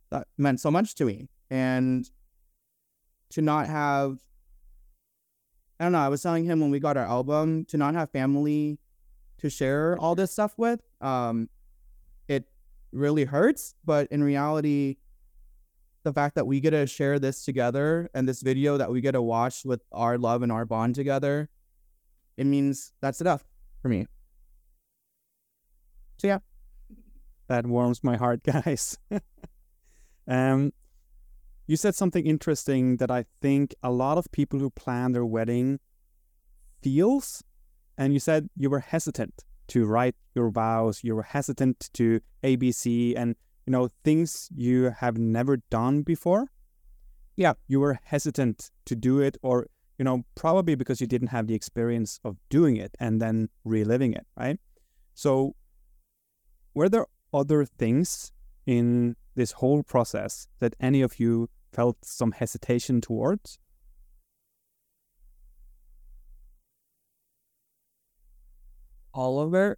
[0.10, 1.30] that meant so much to me.
[1.50, 2.10] And
[3.32, 4.18] to not have,
[5.80, 8.12] I don't know, I was telling him when we got our album, to not have
[8.12, 8.80] family
[9.40, 11.50] to share all this stuff with, um,
[12.28, 12.46] it
[12.92, 13.76] really hurts.
[13.86, 14.98] But in reality,
[16.04, 19.12] the fact that we get to share this together and this video that we get
[19.12, 21.50] to watch with our love and our bond together,
[22.38, 23.44] it means that's enough
[23.82, 24.08] for me.
[26.18, 26.40] So yeah,
[27.52, 28.98] that warms my heart, guys.
[30.26, 30.72] um,
[31.68, 35.82] you said something interesting that I think a lot of people who plan their wedding
[36.82, 37.44] feels,
[37.98, 41.04] and you said you were hesitant to write your vows.
[41.04, 43.36] You were hesitant to ABC and
[43.66, 46.46] you know things you have never done before.
[47.36, 49.68] Yeah, you were hesitant to do it, or
[50.00, 54.14] you know probably because you didn't have the experience of doing it and then reliving
[54.14, 54.58] it, right?
[55.14, 55.56] So,
[56.74, 58.32] were there other things
[58.66, 63.58] in this whole process that any of you felt some hesitation towards?
[69.14, 69.78] all of it.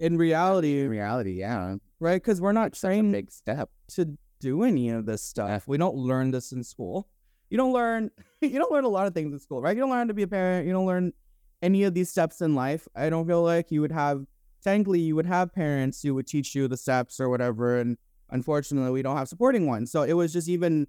[0.00, 1.76] in reality, In reality, yeah.
[2.00, 2.22] right?
[2.22, 3.70] Because we're not Such a trained big step.
[3.88, 5.66] to do any of this stuff.
[5.66, 7.08] We don't learn this in school.
[7.50, 9.76] You don't learn you don't learn a lot of things in school, right?
[9.76, 10.66] You don't learn to be a parent.
[10.66, 11.12] You don't learn
[11.60, 12.86] any of these steps in life.
[12.94, 14.24] I don't feel like you would have
[14.62, 17.96] technically you would have parents who would teach you the steps or whatever and
[18.30, 19.90] unfortunately we don't have supporting ones.
[19.90, 20.86] So it was just even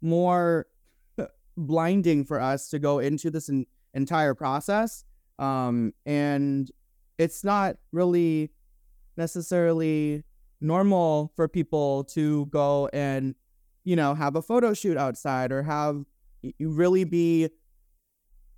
[0.00, 0.66] more
[1.56, 5.04] blinding for us to go into this in, entire process.
[5.38, 6.70] Um, and
[7.18, 8.50] it's not really
[9.16, 10.22] necessarily
[10.60, 13.34] normal for people to go and,
[13.84, 16.04] you know, have a photo shoot outside or have
[16.42, 17.48] you really be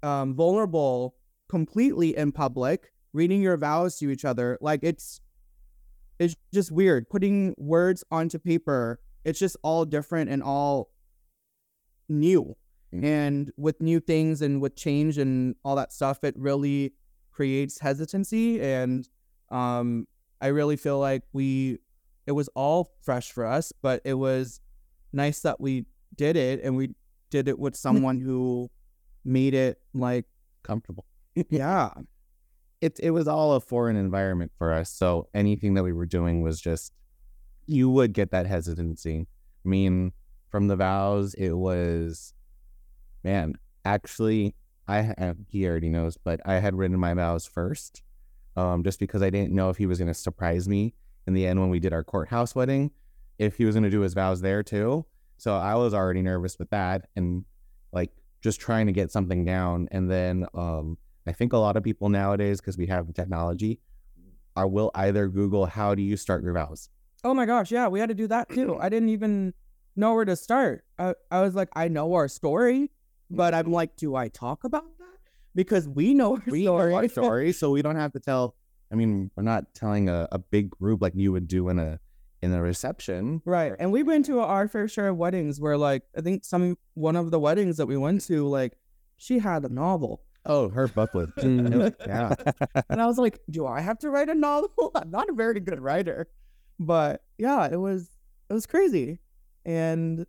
[0.02, 1.16] um, vulnerable
[1.48, 4.58] completely in public, reading your vows to each other.
[4.60, 5.20] Like it's,
[6.18, 9.00] it's just weird putting words onto paper.
[9.24, 10.90] It's just all different and all
[12.08, 12.56] new.
[12.94, 13.04] Mm.
[13.04, 16.94] And with new things and with change and all that stuff, it really
[17.30, 18.60] creates hesitancy.
[18.60, 19.08] And
[19.50, 20.06] um,
[20.40, 21.78] I really feel like we,
[22.26, 24.60] it was all fresh for us, but it was
[25.12, 26.94] nice that we did it and we
[27.30, 28.70] did it with someone who
[29.24, 30.26] made it like,
[30.62, 31.04] Comfortable.
[31.50, 31.90] yeah,
[32.82, 34.90] It it was all a foreign environment for us.
[34.90, 36.92] So anything that we were doing was just
[37.66, 39.28] you would get that hesitancy.
[39.64, 40.12] I mean,
[40.50, 42.34] from the vows, it was
[43.24, 44.54] man, actually
[44.88, 48.02] I he already knows, but I had written my vows first.
[48.56, 50.94] Um, just because I didn't know if he was gonna surprise me
[51.26, 52.90] in the end when we did our courthouse wedding,
[53.38, 55.06] if he was gonna do his vows there too.
[55.38, 57.44] So I was already nervous with that and
[57.92, 58.10] like
[58.42, 59.88] just trying to get something down.
[59.92, 63.80] And then um I think a lot of people nowadays, because we have technology,
[64.56, 66.88] are will either Google how do you start your vows.
[67.24, 68.76] Oh my gosh, yeah, we had to do that too.
[68.78, 69.54] I didn't even
[69.96, 70.84] know where to start.
[70.98, 72.90] I, I was like, I know our story,
[73.30, 75.18] but I'm like, do I talk about that?
[75.54, 78.56] Because we know our We know our story, so we don't have to tell.
[78.90, 81.98] I mean, we're not telling a, a big group like you would do in a
[82.42, 83.40] in a reception.
[83.44, 83.72] Right.
[83.78, 87.16] And we went to our fair share of weddings where like I think some one
[87.16, 88.76] of the weddings that we went to, like,
[89.16, 90.22] she had a novel.
[90.44, 91.30] Oh, her booklet.
[91.36, 91.94] Mm.
[92.06, 92.34] yeah.
[92.88, 94.90] And I was like, do I have to write a novel?
[94.94, 96.28] I'm not a very good writer.
[96.78, 98.10] But yeah, it was
[98.50, 99.20] it was crazy.
[99.64, 100.26] And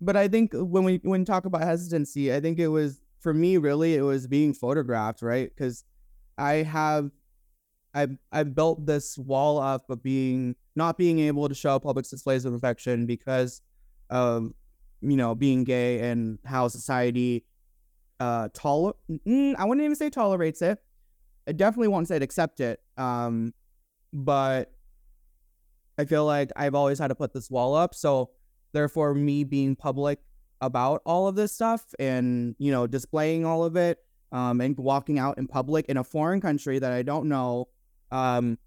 [0.00, 3.32] but I think when we when we talk about hesitancy, I think it was for
[3.32, 5.50] me really it was being photographed, right?
[5.54, 5.84] Because
[6.36, 7.10] I have
[7.94, 12.44] I I built this wall up of being not being able to show public displays
[12.44, 13.62] of affection because
[14.10, 14.52] of
[15.00, 17.44] you know being gay and how society
[18.18, 20.78] uh toler mm, I wouldn't even say tolerates it.
[21.48, 22.80] I definitely won't say it accept it.
[22.96, 23.54] Um,
[24.12, 24.72] but
[25.98, 27.94] I feel like I've always had to put this wall up.
[27.94, 28.30] So
[28.72, 30.20] therefore, me being public
[30.60, 33.98] about all of this stuff and you know displaying all of it,
[34.32, 37.68] um, and walking out in public in a foreign country that I don't know,
[38.10, 38.58] um,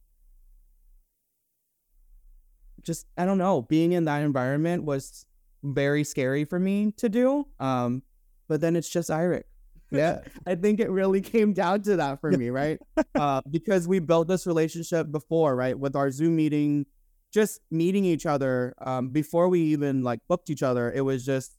[2.82, 5.26] just I don't know, being in that environment was
[5.64, 7.48] very scary for me to do.
[7.60, 8.04] Um,
[8.50, 9.44] but then it's just Eirik.
[9.92, 10.22] Yeah.
[10.46, 12.80] I think it really came down to that for me, right?
[13.16, 15.78] uh, because we built this relationship before, right?
[15.78, 16.88] With our Zoom meeting,
[17.32, 20.92] just meeting each other um, before we even like booked each other.
[20.92, 21.58] It was just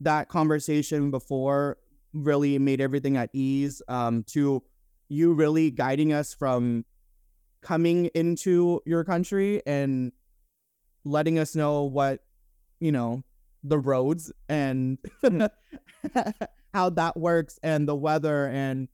[0.00, 1.78] that conversation before
[2.12, 3.80] really made everything at ease.
[3.88, 4.62] Um, to
[5.08, 6.84] you really guiding us from
[7.62, 10.12] coming into your country and
[11.04, 12.20] letting us know what
[12.80, 13.22] you know
[13.64, 14.98] the roads and
[16.74, 18.88] how that works and the weather and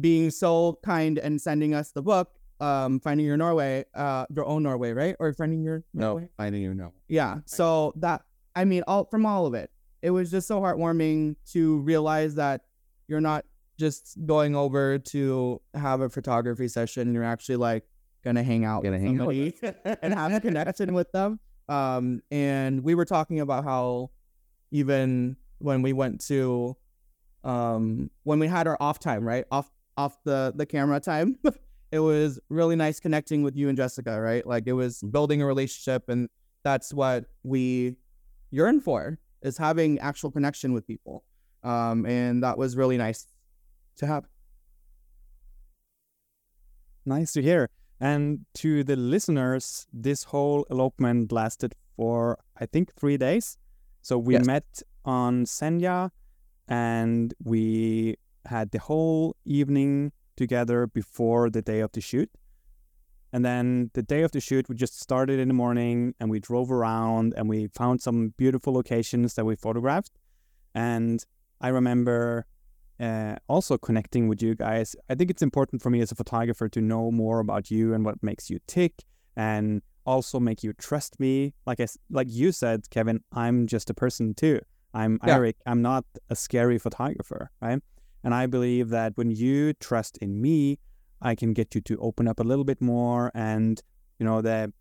[0.00, 4.62] being so kind and sending us the book um finding your norway uh your own
[4.62, 5.16] norway right?
[5.18, 6.28] Or finding your No, Norway?
[6.36, 6.92] finding you know.
[7.08, 8.22] yeah so that
[8.56, 9.70] i mean all from all of it.
[10.02, 12.62] It was just so heartwarming to realize that
[13.06, 13.44] you're not
[13.78, 17.14] just going over to have a photography session.
[17.14, 17.84] You're actually like
[18.24, 19.32] gonna hang out Gonna hang out
[20.02, 24.10] and have a connection with them um and we were talking about how
[24.70, 26.76] even when we went to
[27.44, 29.44] um when we had our off time right?
[29.50, 31.38] Off off the the camera time
[31.92, 34.46] it was really nice connecting with you and jessica right?
[34.46, 36.28] Like it was building a relationship and
[36.64, 37.96] that's what we
[38.50, 41.24] yearn for is having actual connection with people.
[41.62, 43.26] Um and that was really nice
[43.96, 44.24] to have.
[47.04, 47.68] Nice to hear.
[48.02, 53.56] And to the listeners, this whole elopement lasted for, I think, three days.
[54.02, 54.44] So we Yes.
[54.44, 56.10] met on Senja
[56.66, 62.28] and we had the whole evening together before the day of the shoot.
[63.32, 66.40] And then the day of the shoot, we just started in the morning and we
[66.40, 70.10] drove around and we found some beautiful locations that we photographed.
[70.74, 71.24] And
[71.60, 72.46] I remember
[73.02, 74.94] uh, also connecting with you guys.
[75.10, 78.04] I think it's important for me as a photographer to know more about you and
[78.04, 78.94] what makes you tick.
[79.36, 81.54] And also make you trust me.
[81.66, 84.60] Like I, like you said, Kevin, I'm just a person too.
[84.94, 85.38] I'm Yeah.
[85.38, 85.54] Eirik.
[85.66, 87.80] I'm not a scary photographer, right?
[88.24, 90.78] And I believe that when you trust in me,
[91.20, 93.80] I can get you to open up a little bit more, and
[94.18, 94.72] you know the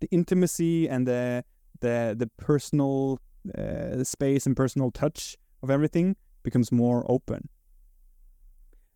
[0.00, 1.44] the intimacy and the
[1.80, 3.20] the the personal
[3.56, 7.48] uh, space and personal touch of everything becomes more open.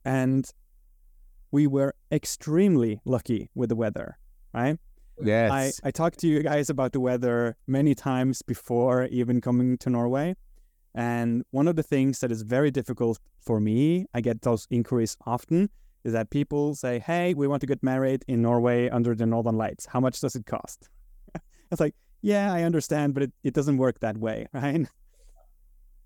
[0.05, 0.49] And
[1.51, 4.19] we were extremely lucky with the weather,
[4.53, 4.79] right?
[5.23, 5.81] Yes.
[5.85, 9.91] I, I talked to you guys about the weather many times before even coming to
[9.91, 10.35] Norway.
[10.95, 15.17] And one of the things that is very difficult for me, I get those inquiries
[15.27, 15.71] often,
[16.05, 19.57] is that people say, Hey, we want to get married in Norway under the Northern
[19.57, 19.87] Lights.
[19.87, 20.89] How much does it cost?
[21.71, 24.87] it's like, Yeah, I understand, but it, it doesn't work that way, right?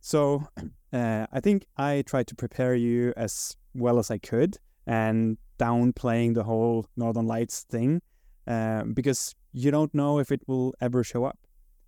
[0.08, 0.48] So
[0.90, 6.32] uh, I think I tried to prepare you as well as I could and downplaying
[6.32, 8.00] the whole Northern Lights thing
[8.46, 11.38] um, because you don't know if it will ever show up.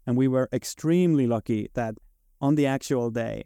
[0.06, 1.94] And we were extremely lucky that
[2.42, 3.44] on the actual day,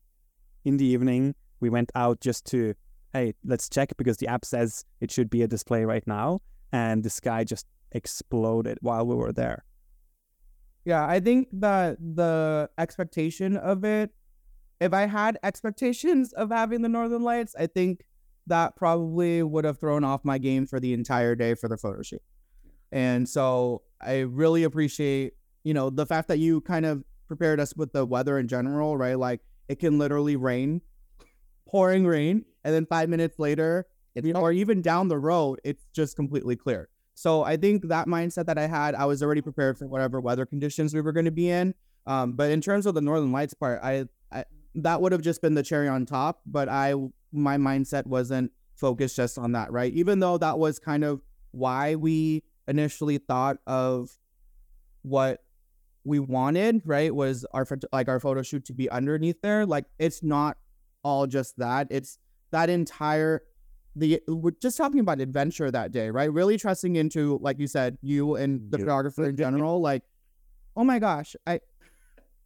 [0.65, 2.75] in the evening, we went out just to,
[3.13, 6.41] hey, let's check because the app says it should be a display right now.
[6.73, 9.65] And the sky just exploded while we were there.
[10.85, 14.11] Yeah, I think that the expectation of it,
[14.81, 18.05] if I had expectations of having the Northern Lights, I think
[18.47, 22.03] that probably would have thrown off my game for the entire day for the photo
[22.03, 22.23] shoot.
[22.93, 25.35] And so I really appreciate,
[25.65, 28.97] you know, the fact that you kind of prepared us with the weather in general,
[28.97, 29.19] right?
[29.19, 30.83] Like it can literally rain,
[31.67, 35.87] pouring rain, and then five minutes later, you know, or even down the road, it's
[35.93, 36.89] just completely clear.
[37.15, 40.45] So I think that mindset that I had, I was already prepared for whatever weather
[40.47, 41.75] conditions we were going to be in.
[42.07, 44.07] Um, but in terms of the Northern Lights part, I
[44.77, 46.41] that would have just been the cherry on top.
[46.47, 46.95] But I,
[47.33, 49.93] my mindset wasn't focused just on that, right?
[49.93, 51.21] Even though that was kind of
[51.53, 54.11] why we initially thought of
[55.03, 55.43] what
[56.05, 57.15] we wanted, right?
[57.15, 59.65] Was our like our photo shoot to be underneath there.
[59.65, 60.57] Like it's not
[61.03, 61.89] all just that.
[61.91, 62.19] It's
[62.51, 63.43] that entire
[63.97, 66.33] the we're just talking about adventure that day, right?
[66.33, 69.81] Really trusting into, like you said, you and the photographer in general.
[69.81, 70.03] Like,
[70.77, 71.61] oh my gosh, I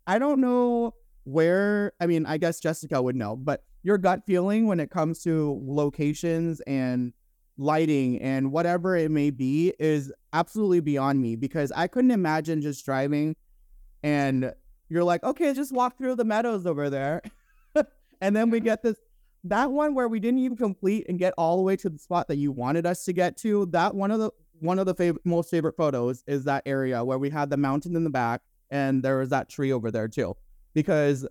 [0.07, 0.95] I don't know
[1.29, 1.93] where.
[2.01, 5.61] I mean, I guess Jessica would know, but your gut feeling when it comes to
[5.65, 7.13] locations and
[7.59, 12.85] lighting and whatever it may be is absolutely beyond me because I couldn't imagine just
[12.85, 13.35] driving
[14.03, 14.53] and
[14.89, 17.21] you're like, okay, just walk through the meadows over there.
[18.21, 18.97] and then we get this
[19.45, 22.29] that one where we didn't even complete and get all the way to the spot
[22.29, 23.67] that you wanted us to get to.
[23.67, 27.19] That one of the one of the favorite most favorite photos is that area where
[27.19, 30.35] we had the mountain in the back and there was that tree over there too.
[30.79, 31.27] Because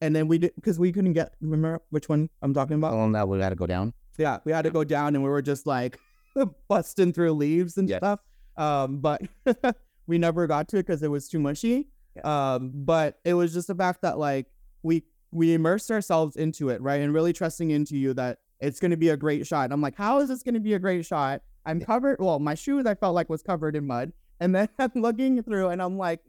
[0.00, 2.94] and then we did because we couldn't get remember which one I'm talking about?
[2.94, 3.92] Oh, now we had to go down.
[4.18, 6.00] yeah, we had to go down and we were just like
[6.68, 7.98] busting through leaves and Yes.
[8.00, 8.20] stuff.
[8.56, 9.22] Um, but
[10.08, 11.86] we never got to it because it was too mushy.
[12.24, 14.46] Um, but it was just the fact that like
[14.82, 17.00] we we immersed ourselves into it, right?
[17.00, 19.70] And really trusting into you that it's gonna be a great shot.
[19.70, 21.42] I'm like, how is this gonna be a great shot?
[21.64, 22.16] I'm covered.
[22.18, 25.68] Well, my shoes I felt like was covered in mud, and then I'm looking through
[25.68, 26.20] and I'm like,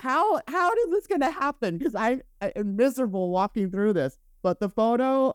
[0.00, 1.78] how how is this gonna happen?
[1.78, 4.18] Because I, I am miserable walking through this.
[4.42, 5.34] But the photo,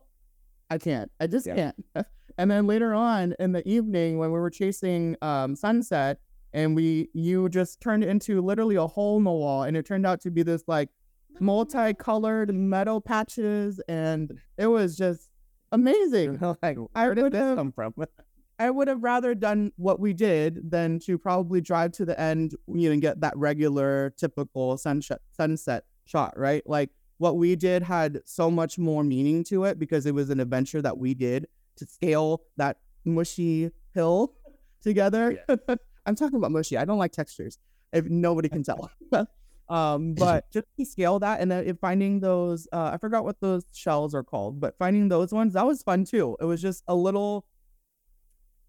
[0.70, 1.12] I can't.
[1.20, 1.72] I just Yeah.
[1.96, 2.08] can't.
[2.38, 6.18] And then later on in the evening when we were chasing um, sunset,
[6.54, 10.06] and we you just turned into literally a hole in the wall, and it turned
[10.08, 10.90] out to be this like
[11.42, 15.30] multicolored metal patches, and it was just
[15.72, 16.40] amazing.
[16.64, 17.94] like, I where did would this come from?
[18.62, 22.54] I would have rather done what we did than to probably drive to the end,
[22.68, 26.62] you know, and get that regular, typical sunset sunset shot, right?
[26.68, 30.40] Like what we did had so much more meaning to it because it was an
[30.40, 31.48] adventure that we did
[31.78, 34.36] to scale that mushy hill
[34.84, 35.44] together.
[36.06, 36.78] I'm talking about mushy.
[36.78, 37.58] I don't like textures.
[37.92, 38.92] If nobody can tell.
[39.70, 43.66] um, but just to scale that and then finding those, uh, I forgot what those
[43.74, 46.38] shells are called, but finding those ones that was fun too.
[46.40, 47.46] It was just a little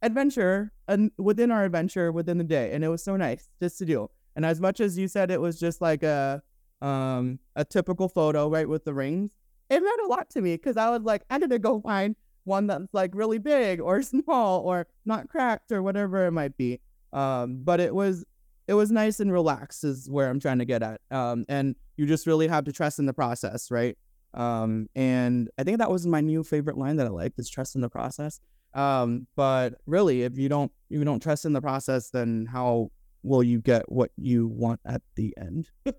[0.03, 3.85] adventure and within our adventure within the day and it was so nice just to
[3.85, 4.09] do.
[4.35, 6.43] And as much as you said it was just like a
[6.81, 9.31] um a typical photo right with the rings
[9.71, 12.17] it meant a lot to me because i was like i need to go find
[12.45, 16.81] one that's like really big or small or not cracked or whatever it might be.
[17.13, 18.25] Um but it was
[18.69, 21.01] it was nice and relaxed is where i'm trying to get at.
[21.11, 23.97] Um and you just really have to trust in the process right?
[24.35, 27.75] Um and i think that was my new favorite line that i liked is trust
[27.75, 28.41] in the process
[28.75, 32.91] um, but really, if you don't you don't trust in the process, then how
[33.23, 35.69] will you get what you want at the end?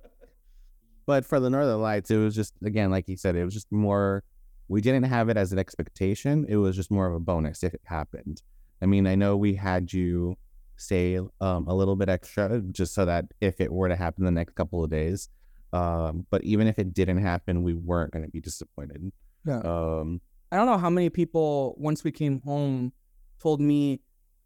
[1.05, 3.71] But for the Northern Lights, it was just again, like you said, it was just
[3.71, 4.23] more.
[4.69, 6.45] We didn't have it as an expectation.
[6.47, 8.41] It was just more of a bonus if it happened.
[8.81, 10.37] I mean, I know we had you
[10.77, 14.31] stay um, a little bit extra just so that if it were to happen the
[14.31, 15.29] next couple of days.
[15.73, 19.11] Um, but even if it didn't happen, we weren't going to be disappointed.
[19.45, 19.59] Yeah.
[19.59, 20.21] Um,
[20.53, 22.93] I don't know how many people once we came home
[23.41, 24.01] told me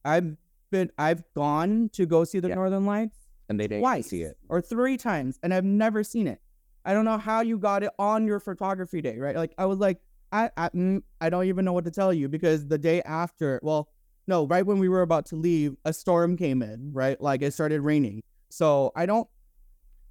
[0.06, 0.38] I've
[0.72, 2.56] been I've gone to go see the Yeah.
[2.56, 3.18] Northern Lights
[3.50, 4.38] and they didn't twice see it.
[4.48, 6.40] or three times and I've never seen it.
[6.86, 9.36] I don't know how you got it on your photography day, right?
[9.36, 10.00] Like I was like
[10.32, 13.60] I I, mm, I don't even know what to tell you because the day after,
[13.62, 13.90] well,
[14.28, 17.20] no, right when we were about to leave, a storm came in, right?
[17.20, 18.22] Like it started raining.
[18.50, 19.28] So I don't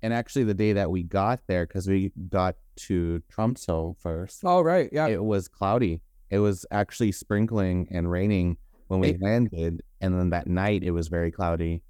[0.03, 4.61] And actually, the day that we got there, because we got to Tromso first, Oh
[4.61, 5.07] right, yeah.
[5.09, 6.01] it was cloudy.
[6.31, 9.83] It was actually sprinkling and raining when we It- landed.
[10.01, 11.83] And then that night, it was very cloudy.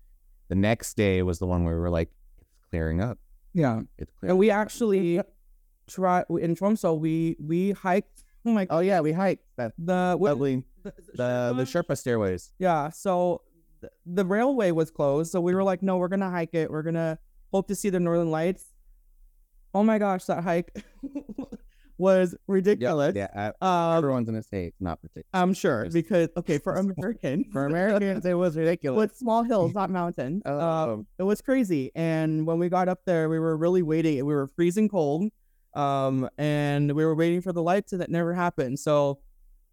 [0.48, 3.18] The next day was the one where we were like, it's clearing up.
[3.52, 3.80] yeah.
[3.98, 5.20] It's clearing And we actually
[5.88, 10.62] tried in Tromso we we hiked oh my Oh, yeah, we hiked that the lovely,
[10.84, 12.52] the, the, the Sherpa stairways.
[12.58, 13.42] Yeah, so
[13.80, 16.70] th- the railway was closed, so we were like, no, we're gonna hike it.
[16.70, 17.18] We're gonna
[17.52, 18.64] hope to see the northern lights.
[19.74, 20.70] Oh my gosh, that hike
[21.98, 23.14] was ridiculous.
[23.14, 25.24] Yeah, uh, Um, everyone's gonna say it's not particular.
[25.32, 28.98] I'm sure because okay, for American, For Americans, it was ridiculous.
[28.98, 31.90] with small hills, not mountain um, Um, it was crazy.
[31.94, 34.16] And when we got up there, we were really waiting.
[34.24, 35.30] We were freezing cold,
[35.74, 38.78] um, and we were waiting for the lights, and it never happened.
[38.78, 39.20] So,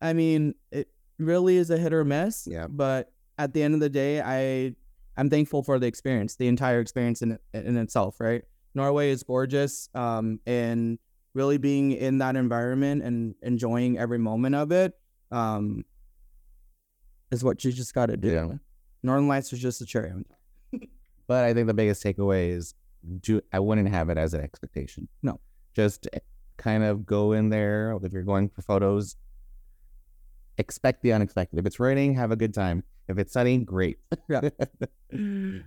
[0.02, 0.88] I mean, it
[1.20, 2.48] really is a hit or miss.
[2.50, 2.68] Yeah.
[2.68, 4.76] But at the end of the day, I
[5.18, 8.20] I'm thankful for the experience, the entire experience in in itself.
[8.20, 8.44] Right,
[8.76, 11.00] Norway is gorgeous, um, and
[11.34, 14.94] really being in that environment and enjoying every moment of it,
[15.32, 15.84] um,
[17.32, 18.30] is what you just got to do.
[18.30, 18.54] Yeah.
[19.02, 20.82] Northern Lights is just a cherry on top.
[21.28, 22.74] But I think the biggest takeaway is
[23.22, 25.08] do I wouldn't have it as an expectation.
[25.22, 25.40] No.
[25.74, 26.08] Just
[26.58, 29.16] kind of go in there if you're going for photos.
[30.58, 31.60] Expect the unexpected.
[31.60, 32.84] If it's raining, have a good time.
[33.08, 34.00] If it's sunny, great.
[34.30, 34.50] Yeah.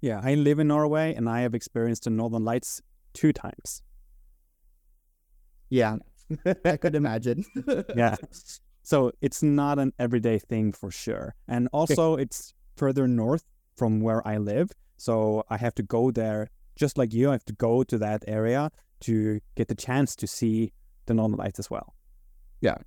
[0.00, 2.80] Yeah, I live in Norway and I have experienced the Northern Lights
[3.12, 3.82] two times.
[5.68, 5.96] Yeah,
[6.64, 7.44] I could imagine.
[7.94, 8.16] Yeah.
[8.82, 11.34] So it's not an everyday thing for sure.
[11.46, 13.44] And also, it's further north
[13.76, 14.70] from where I live.
[14.96, 18.24] So I have to go there, just like you, I have to go to that
[18.26, 18.70] area
[19.00, 20.72] to get the chance to see
[21.06, 21.94] the Northern Lights as well.
[22.62, 22.78] Yeah.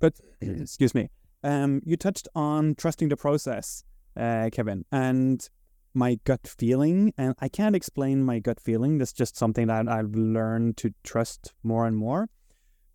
[0.00, 1.08] But, excuse me,
[1.42, 3.84] um, you touched on trusting the process,
[4.16, 5.48] uh, Kevin, and
[5.94, 7.12] my gut feeling.
[7.18, 8.98] And I can't explain my gut feeling.
[8.98, 12.28] That's just something that I've learned to trust more and more.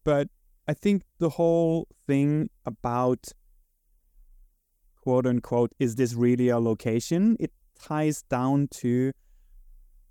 [0.03, 0.29] But
[0.67, 3.33] I think the whole thing about
[5.07, 7.37] quote unquote, is this really a location?
[7.39, 9.13] It ties down to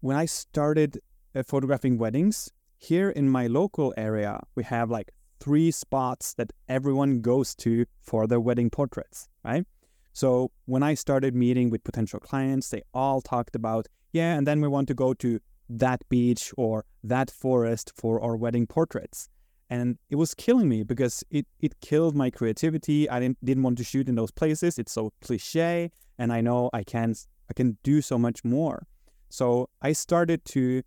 [0.01, 1.01] when I started
[1.35, 7.21] uh, photographing weddings here in my local area, we have like three spots that everyone
[7.21, 9.65] goes to for their wedding portraits, right?
[10.13, 14.61] So when I started meeting with potential clients, they all talked about, yeah, and then
[14.61, 19.29] we want to go to that beach or that forest for our wedding portraits
[19.69, 23.09] and it was killing me because it it killed my creativity.
[23.11, 24.79] I didn't didn't want to shoot in those places.
[24.79, 27.15] It's so cliche, and I know I can
[27.51, 28.87] I can do so much more.
[29.29, 30.83] So I started to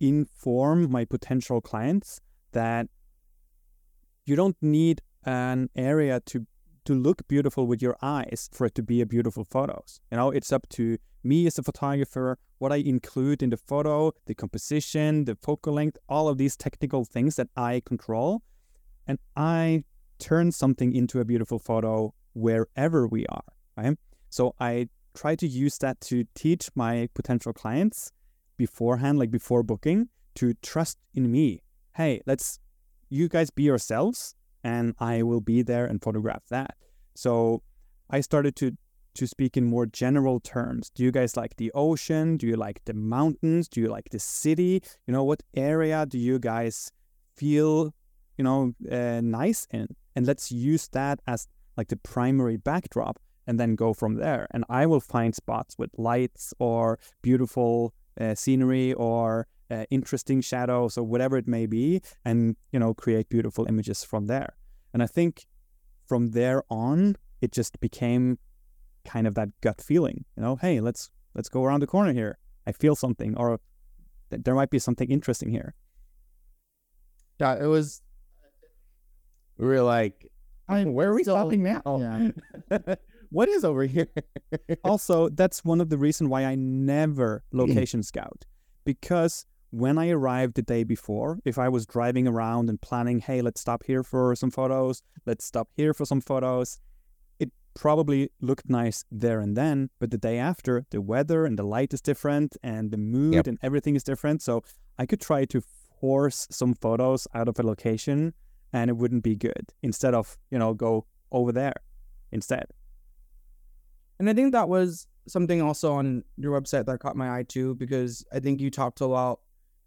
[0.00, 2.20] inform my potential clients
[2.52, 2.88] that
[4.30, 6.46] you don't need an area to
[6.84, 10.00] to look beautiful with your eyes for it to be a beautiful photos.
[10.10, 14.12] You know, it's up to me as a photographer, what I include in the photo,
[14.26, 18.42] the composition, the focal length, all of these technical things that I control.
[19.06, 19.84] And I
[20.18, 23.98] turn something into a beautiful photo wherever we are, right?
[24.30, 28.10] So I try to use that to teach my potential clients
[28.56, 31.62] beforehand, like before booking, to trust in me.
[31.94, 32.58] Hey, let's
[33.10, 34.34] you guys be yourselves
[34.64, 36.76] and I will be there and photograph that.
[37.14, 37.62] So
[38.08, 38.76] I started to
[39.12, 40.88] to speak in more general terms.
[40.90, 42.36] Do you guys like the ocean?
[42.36, 43.68] Do you like the mountains?
[43.68, 44.82] Do you like the city?
[45.06, 46.92] You know, what area do you guys
[47.36, 47.92] feel,
[48.38, 49.88] you know, uh, nice in?
[50.14, 54.46] And let's use that as like the primary backdrop and then go from there.
[54.52, 60.98] And I will find spots with lights or beautiful uh, scenery or uh, interesting shadows
[60.98, 64.56] or whatever it may be and you know create beautiful images from there
[64.92, 65.46] and i think
[66.06, 68.38] from there on it just became
[69.04, 72.38] kind of that gut feeling you know hey let's let's go around the corner here
[72.66, 73.60] i feel something or
[74.30, 75.74] th- there might be something interesting here
[77.40, 78.02] Yeah, it was.
[79.56, 80.26] We were like,
[80.68, 81.82] I mean, where are we still- stopping now?
[82.70, 82.94] Yeah.
[83.30, 84.08] what is over here?
[84.84, 88.44] also that's one of the reasons why i never location scout
[88.84, 93.40] because when i arrived the day before if i was driving around and planning hey
[93.40, 96.80] let's stop here for some photos let's stop here for some photos
[97.40, 101.62] it probably looked nice there and then, but the day after, the weather and the
[101.62, 104.42] light is different and the mood and everything is different.
[104.42, 104.62] So
[104.98, 105.62] I could try to
[106.00, 108.34] force some photos out of a location
[108.72, 111.74] and it wouldn't be good instead of, you know, go over there
[112.30, 112.66] instead.
[114.18, 117.74] And I think that was something also on your website that caught my eye too,
[117.76, 119.40] because I think you talked about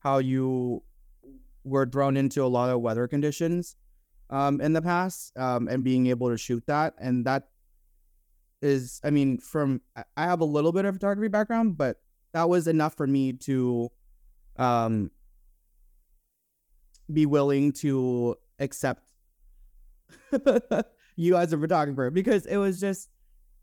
[0.04, 0.84] how you
[1.64, 3.78] were thrown into a lot of weather conditions
[4.30, 6.94] um, in the past um, and being able to shoot that.
[7.00, 7.48] And that
[8.62, 11.98] is, I mean, from I have a little bit of photography background, but
[12.34, 13.90] that was enough for me to
[14.58, 15.10] um,
[17.12, 19.04] be willing to accept
[21.16, 23.10] you as a photographer because it was just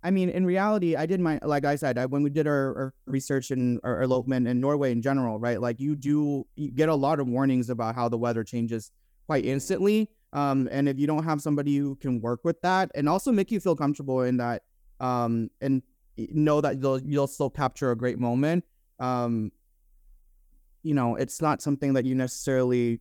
[0.03, 2.77] I mean, in reality, I did my like I said, I, when we did our,
[2.79, 5.61] our research and our elopement in Norway in general, right?
[5.61, 8.91] Like you do you get a lot of warnings about how the weather changes
[9.27, 10.09] quite instantly.
[10.33, 13.51] Um, and if you don't have somebody who can work with that and also make
[13.51, 14.63] you feel comfortable in that,
[15.01, 15.83] um, and
[16.17, 18.65] know that you'll you'll still capture a great moment,
[19.01, 19.51] um,
[20.83, 23.01] you know, it's not something that you necessarily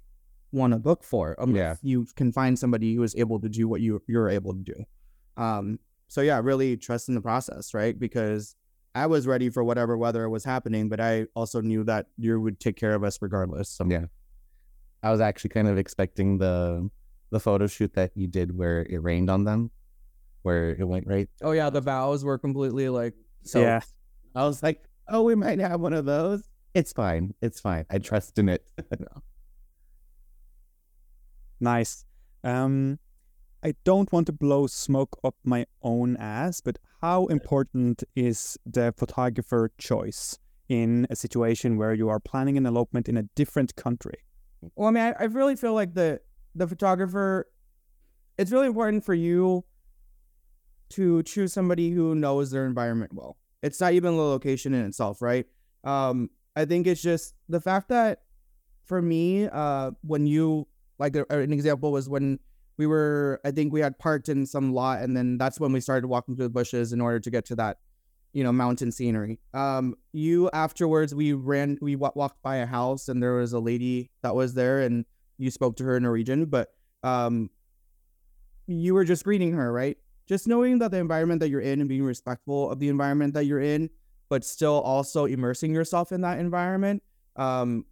[0.52, 1.76] want to book for unless Yeah.
[1.82, 4.84] you can find somebody who is able to do what you you're able to do.
[5.38, 5.80] Um,
[6.10, 7.97] so yeah, really trust in the process, right?
[7.97, 8.55] Because
[8.93, 12.60] I was ready for whatever weather was happening, but I also knew that you would
[12.60, 13.70] take care of us regardless.
[13.70, 14.05] So Yeah.
[15.01, 16.89] I was actually kind of expecting the
[17.32, 19.70] the photo shoot that you did where it rained on them,
[20.41, 21.30] where it went right.
[21.41, 23.82] Oh yeah, the vows were completely like so Yeah.
[24.36, 26.43] I was like, oh, we might have one of those.
[26.74, 27.34] It's fine.
[27.41, 27.86] It's fine.
[27.89, 28.66] I trust in it.
[31.62, 32.05] Nice.
[32.43, 32.99] Um,
[33.64, 38.93] I don't want to blow smoke up my own ass, but how important is the
[38.97, 40.38] photographer choice
[40.70, 44.20] in a situation where you are planning an elopement in a different country?
[44.76, 46.22] Well, I mean, I, I really feel like the
[46.55, 47.47] the photographer,
[48.38, 49.64] it's really important for you
[50.89, 53.38] to choose somebody who knows their environment well.
[53.62, 55.45] It's not even the location in itself, right?
[55.84, 58.24] Um, I think it's just the fact that
[58.86, 62.39] for me, uh, when you like an example was when
[62.80, 65.82] we were, I think we had parked in some lot, and then that's when we
[65.82, 67.78] started walking through the bushes in order to get to that,
[68.32, 69.38] you know, mountain scenery.
[69.54, 73.60] Um, you afterwards, we ran, we wa- walked by a house, and there was a
[73.60, 75.04] lady that was there, and
[75.38, 76.70] you spoke to her in Norwegian, but
[77.04, 77.50] um,
[78.66, 79.98] you were just greeting her, right?
[80.26, 83.44] Just knowing that the environment that you're in and being respectful of the environment that
[83.44, 83.90] you're in,
[84.30, 87.04] but still also immersing yourself in that environment,
[87.36, 87.84] um,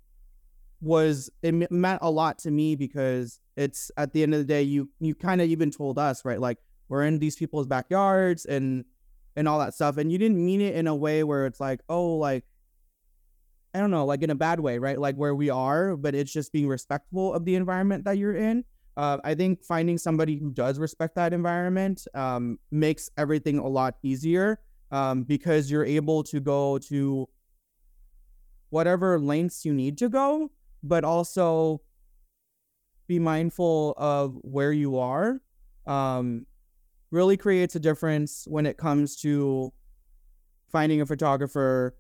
[0.82, 4.62] was it meant a lot to me because it's at the end of the day,
[4.62, 6.40] you you kind of even told us, right?
[6.40, 6.60] Like
[6.90, 8.86] we're in these people's backyards and
[9.36, 11.82] and all that stuff, and you didn't mean it in a way where it's like,
[11.90, 12.44] oh, like
[13.74, 15.00] I don't know, like in a bad way, right?
[15.00, 18.64] Like where we are, but it's just being respectful of the environment that you're in.
[18.96, 23.96] Uh, I think finding somebody who does respect that environment um, makes everything a lot
[24.02, 24.60] easier
[24.92, 27.30] um, because you're able to go to
[28.70, 30.50] whatever lengths you need to go,
[30.84, 31.82] but also
[33.08, 35.42] be mindful of where you are.
[35.86, 36.46] Um,
[37.12, 39.72] really creates a difference when it comes to
[40.72, 41.96] finding a photographer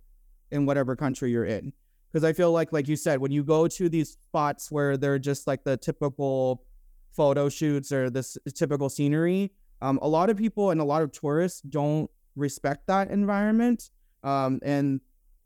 [0.51, 1.71] in whatever country you're in
[2.11, 5.19] because i feel like like you said when you go to these spots where they're
[5.19, 6.63] just like the typical
[7.13, 9.51] photo shoots or this typical scenery
[9.81, 13.89] um, a lot of people and a lot of tourists don't respect that environment
[14.23, 15.01] um, and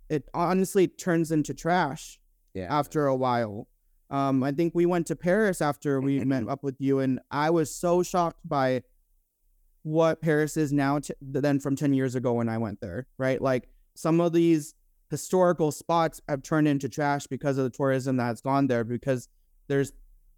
[0.09, 2.19] it honestly turns into trash
[2.53, 2.67] yeah.
[2.69, 3.67] after a while
[4.09, 7.49] um, i think we went to paris after we met up with you and i
[7.49, 8.81] was so shocked by
[9.83, 13.41] what paris is now t- than from 10 years ago when i went there right
[13.41, 14.75] like some of these
[15.09, 19.27] historical spots have turned into trash because of the tourism that's gone there because
[19.67, 19.91] there's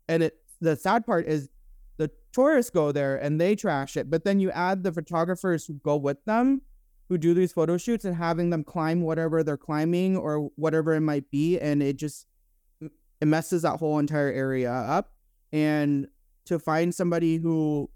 [0.08, 1.50] and it the sad part is
[1.98, 5.74] the tourists go there and they trash it but then you add the photographers who
[5.76, 6.62] go with them
[7.14, 11.02] who do these photo shoots and having them climb whatever they're climbing or whatever it
[11.02, 12.26] might be and it just
[13.22, 15.12] it messes that whole entire area up
[15.52, 16.08] and
[16.46, 17.90] to find somebody who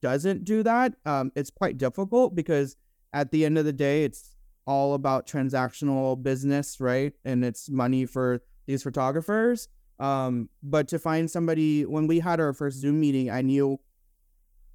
[0.00, 2.76] doesn't do that um, it's quite difficult because
[3.12, 4.34] at the end of the day it's
[4.66, 7.12] all about transactional business, right?
[7.24, 9.68] And it's money for these photographers.
[9.98, 13.80] Um, but to find somebody, when we had our first Zoom meeting, I knew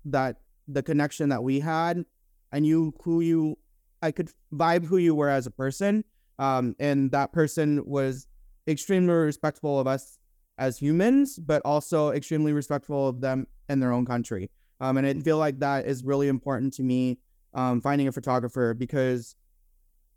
[0.06, 0.38] that
[0.68, 2.06] the connection that we had,
[2.52, 3.58] I knew who you,
[4.02, 6.04] I could vibe who you were as a person.
[6.40, 8.28] Um, and that person was
[8.68, 10.20] extremely respectful of us
[10.58, 14.50] as humans, but also extremely respectful of them in their own country.
[14.80, 17.20] Um, and I feel like that is really important to me,
[17.54, 19.36] um, finding a photographer because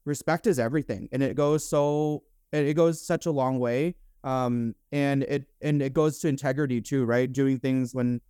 [0.04, 2.22] respect is everything and it goes so
[2.52, 6.80] it it goes such a long way um and it and it goes to integrity
[6.80, 8.20] too right doing things when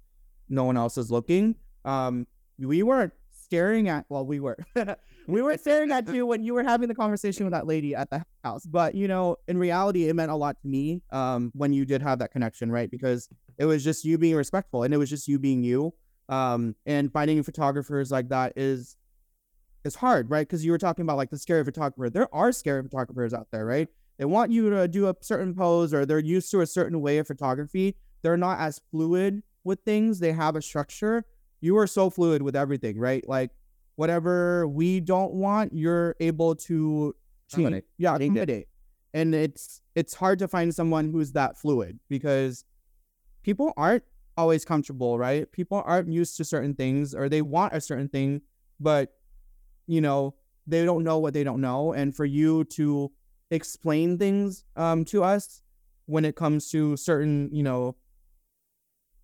[0.48, 2.26] no one else is looking um
[2.58, 4.56] we weren't staring at well we were
[5.32, 8.10] we were staring at you when you were having the conversation with that lady at
[8.10, 11.72] the house but you know in reality it meant a lot to me um when
[11.72, 12.90] you did have that connection right?
[12.90, 13.28] Because
[13.58, 15.92] it was just you being respectful and it was just you being you
[16.28, 18.96] um and finding photographers like that is
[19.84, 20.46] is hard right?
[20.46, 22.10] Because you were talking about like the scary photographer.
[22.10, 23.88] There are scary photographers out there right?
[24.18, 27.18] They want you to do a certain pose or they're used to a certain way
[27.18, 27.96] of photography.
[28.22, 30.20] They're not as fluid with things.
[30.20, 31.24] They have a structure.
[31.62, 33.26] You are so fluid with everything, right?
[33.26, 33.50] Like
[34.00, 37.14] whatever we don't want, you're able to
[37.48, 37.66] change.
[37.66, 37.84] Accommodate.
[37.98, 38.68] Yeah, accommodate.
[39.12, 42.64] And it's it's hard to find someone who's that fluid because
[43.42, 44.04] people aren't
[44.38, 45.52] always comfortable, right?
[45.52, 48.40] People aren't used to certain things or they want a certain thing,
[48.80, 49.12] but
[49.86, 50.34] you know,
[50.66, 51.92] they don't know what they don't know.
[51.92, 53.12] And for you to
[53.50, 55.60] explain things um to us
[56.06, 57.96] when it comes to certain, you know,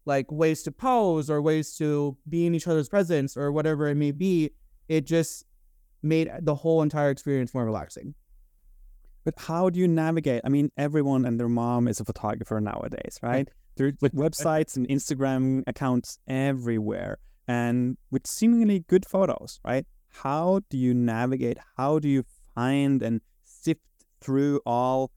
[0.04, 3.94] like ways to pose or ways to be in each other's presence or whatever it
[3.94, 4.50] may be,
[4.88, 5.44] it just
[6.02, 8.14] made the whole entire experience more relaxing.
[9.24, 10.42] But how do you navigate?
[10.44, 13.48] I mean, everyone and their mom is a photographer nowadays, right?
[13.76, 17.18] There are websites and Instagram accounts everywhere,
[17.48, 19.84] and with seemingly good photos, right?
[20.08, 21.58] How do you navigate?
[21.76, 22.24] How do you
[22.54, 23.82] find and sift
[24.20, 25.10] through all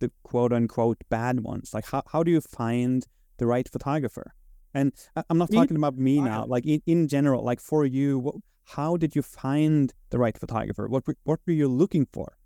[0.00, 1.70] the quote unquote bad ones?
[1.72, 3.06] Like, how, how do you find
[3.38, 4.34] the right photographer?
[4.74, 4.92] And
[5.30, 8.34] I'm not talking about me now, like in, in general, like for you, what,
[8.70, 10.88] how did you find the right photographer?
[10.88, 12.36] What, were- what were you looking for?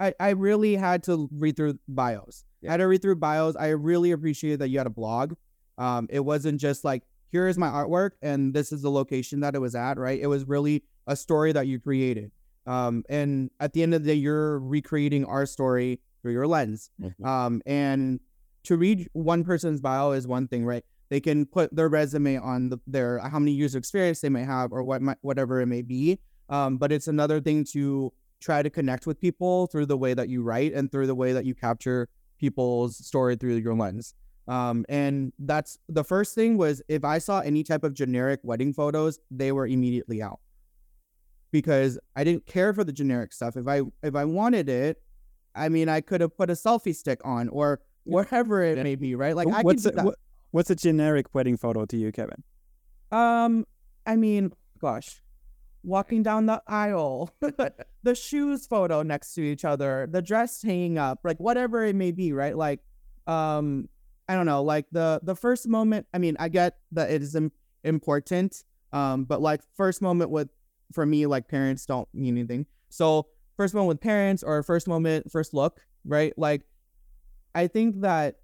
[0.00, 2.44] I, I really had to read through bios.
[2.66, 3.54] I had to read through bios.
[3.56, 5.34] I really appreciated that you had a blog.
[5.78, 9.54] Um, it wasn't just like, here is my artwork and this is the location that
[9.54, 10.18] it was at, right?
[10.20, 12.30] It was really a story that you created.
[12.66, 16.90] Um, and at the end of the day, you're recreating our story through your lens.
[17.00, 17.24] Mhm.
[17.26, 18.20] Um, and
[18.64, 20.84] to read one person's bio is one thing, right?
[21.12, 24.44] They can put their resume on the, their how many years of experience they may
[24.44, 26.18] have or what whatever it may be.
[26.48, 30.30] Um, but it's another thing to try to connect with people through the way that
[30.30, 32.08] you write and through the way that you capture
[32.38, 34.14] people's story through your lens.
[34.48, 38.72] Um, and that's the first thing was if I saw any type of generic wedding
[38.72, 40.40] photos, they were immediately out
[41.50, 43.58] because I didn't care for the generic stuff.
[43.58, 45.02] If I if I wanted it,
[45.54, 49.14] I mean, I could have put a selfie stick on or whatever it may be,
[49.14, 49.36] right?
[49.36, 50.06] Like I what's could do that.
[50.06, 50.14] what,
[50.52, 52.44] what's a generic wedding photo to you, Kevin?
[53.10, 53.66] Um,
[54.06, 55.20] I mean, gosh,
[55.82, 61.20] walking down the aisle, the shoes photo next to each other, the dress hanging up,
[61.24, 62.56] like whatever it may be, right?
[62.56, 62.80] Like,
[63.26, 63.88] um,
[64.28, 66.06] I don't know, like the the first moment.
[66.14, 67.52] I mean, I get that it is im-
[67.84, 70.48] important, um, but like first moment with
[70.92, 72.66] for me, like parents don't mean anything.
[72.88, 73.26] So
[73.56, 76.32] first moment with parents or first moment, first look, right?
[76.36, 76.62] Like,
[77.54, 78.36] I think that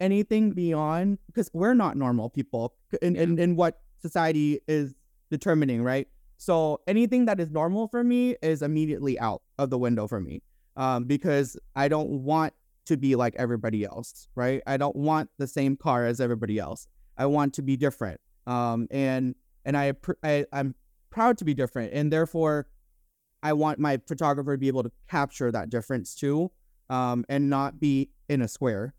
[0.00, 4.94] anything beyond because we're not normal people in, in, in what society is
[5.30, 6.08] determining, right?
[6.36, 10.42] So anything that is normal for me is immediately out of the window for me.
[10.76, 12.52] Um, because I don't want
[12.86, 14.60] to be like everybody else, right?
[14.66, 16.88] I don't want the same car as everybody else.
[17.16, 18.20] I want to be different.
[18.46, 19.34] Um, and
[19.64, 20.74] and I, I I'm
[21.10, 22.66] proud to be different, and therefore,
[23.42, 26.50] I want my photographer to be able to capture that difference too,
[26.90, 28.94] um, and not be in a square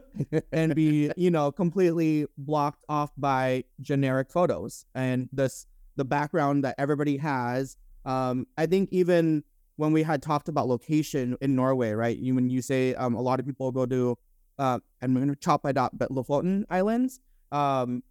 [0.52, 5.66] and be you know completely blocked off by generic photos and this
[5.96, 9.42] the background that everybody has um i think even
[9.76, 13.20] when we had talked about location in norway right you when you say um a
[13.20, 14.16] lot of people go to
[14.58, 17.20] uh i'm gonna chop by dot but lofoten islands
[17.52, 18.02] um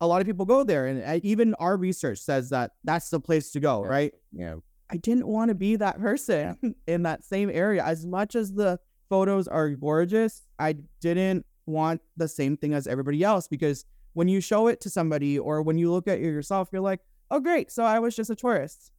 [0.00, 3.20] a lot of people go there and uh, even our research says that that's the
[3.20, 3.90] place to go Yeah.
[3.90, 4.54] right Yeah.
[4.92, 7.84] I didn't want to be that person in that same area.
[7.84, 8.80] As much as the
[9.10, 13.84] photos are gorgeous, I didn't want the same thing as everybody else because
[14.14, 17.00] when you show it to somebody or when you look at it yourself, you're like,
[17.30, 17.70] oh, great.
[17.70, 18.90] So I was just a tourist.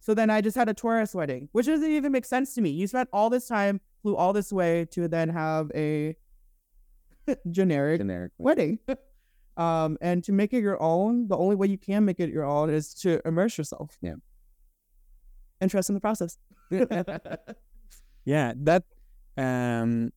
[0.00, 2.70] So then I just had a tourist wedding, which doesn't even make sense to me.
[2.70, 6.14] You spent all this time, flew all this way to then have a
[7.50, 8.32] generic Generic.
[8.38, 8.78] wedding.
[9.56, 12.44] um, and to make it your own, the only way you can make it your
[12.44, 13.96] own is to immerse yourself.
[14.02, 14.14] Yeah.
[15.60, 16.38] And trust in the process.
[18.26, 18.82] Yeah, that
[19.36, 20.10] um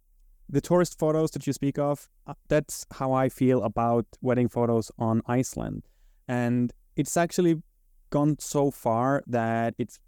[0.52, 4.92] the tourist photos that you speak of, uh, that's how I feel about wedding photos
[4.98, 5.84] on Iceland.
[6.28, 7.62] And it's actually
[8.10, 10.00] gone so far that it's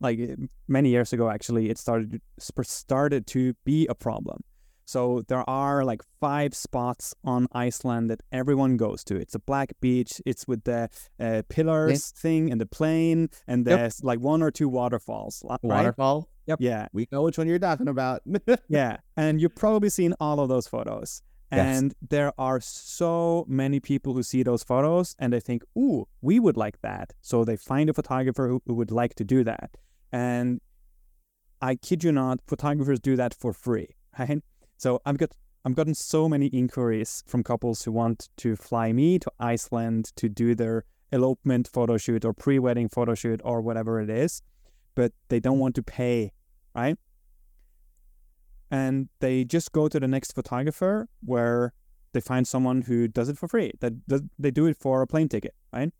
[0.00, 0.36] like uh,
[0.66, 4.42] many years ago actually it started started to be a problem.
[4.86, 9.16] So there are like five spots on Iceland that everyone goes to.
[9.16, 10.22] It's a black beach.
[10.24, 10.88] It's with the
[11.18, 13.78] uh, pillars thing and the plane, and Yep.
[13.78, 15.42] there's like one or two waterfalls.
[15.44, 15.58] Right?
[15.62, 16.28] Waterfall.
[16.46, 16.58] Yep.
[16.60, 18.22] Yeah, We know which one you're talking about.
[18.68, 21.22] yeah, and you've probably seen all of those photos.
[21.52, 21.78] Yes.
[21.78, 26.40] And there are so many people who see those photos and they think, ooh, we
[26.40, 27.12] would like that.
[27.20, 29.76] So they find a photographer who, who would like to do that.
[30.12, 30.60] And
[31.62, 33.88] I kid you not, photographers do that for free.
[34.18, 34.42] Right?
[34.78, 35.32] So I've got
[35.66, 40.28] I've gotten so many inquiries from couples who want to fly me to Iceland to
[40.28, 44.42] do their elopement photo shoot or pre-wedding photo shoot or whatever it is,
[44.96, 46.32] but they don't want to pay,
[46.74, 46.98] right?
[48.68, 51.72] And they just go to the next photographer where
[52.12, 53.70] they find someone who does it for free.
[53.78, 53.92] That
[54.36, 55.92] they do it for a plane ticket, right?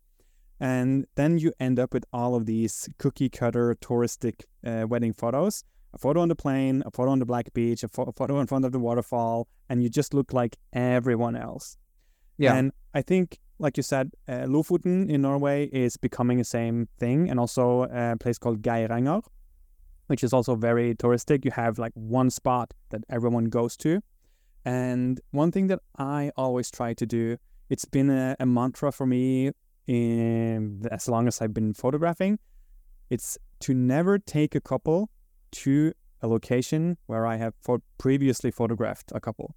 [0.59, 5.63] And then you end up with all of these cookie cutter touristic uh, wedding photos
[5.93, 8.39] a photo on the plane, a photo on the black beach, a, pho- a photo
[8.39, 11.77] in front of the waterfall, and you just look like everyone else.
[12.37, 12.55] Yeah.
[12.55, 17.29] And I think, like you said, uh, Lofoten in Norway is becoming the same thing,
[17.29, 19.21] and also a place called Geiranger,
[20.07, 21.45] which is also very touristic.
[21.45, 24.01] You have like one spot that everyone goes to.
[24.65, 27.37] And one thing that I always try to do,
[27.69, 29.51] it's been a, a mantra for me
[29.87, 32.39] in as long as I've been photographing,
[33.09, 35.09] it's to never take a couple
[35.51, 39.55] to a location where I have pho- previously photographed a couple.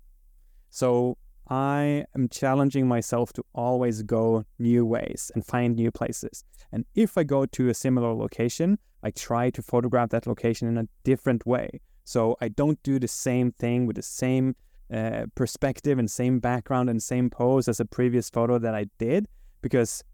[0.71, 1.17] So
[1.51, 6.45] I am challenging myself to always go new ways and find new places.
[6.73, 10.79] And if I go to a similar location, I try to photograph that location in
[10.79, 11.81] a different way.
[12.05, 14.55] So I don't do the same thing with the same
[14.95, 19.27] uh, perspective and same background and same pose as a previous photo that I did
[19.61, 20.05] because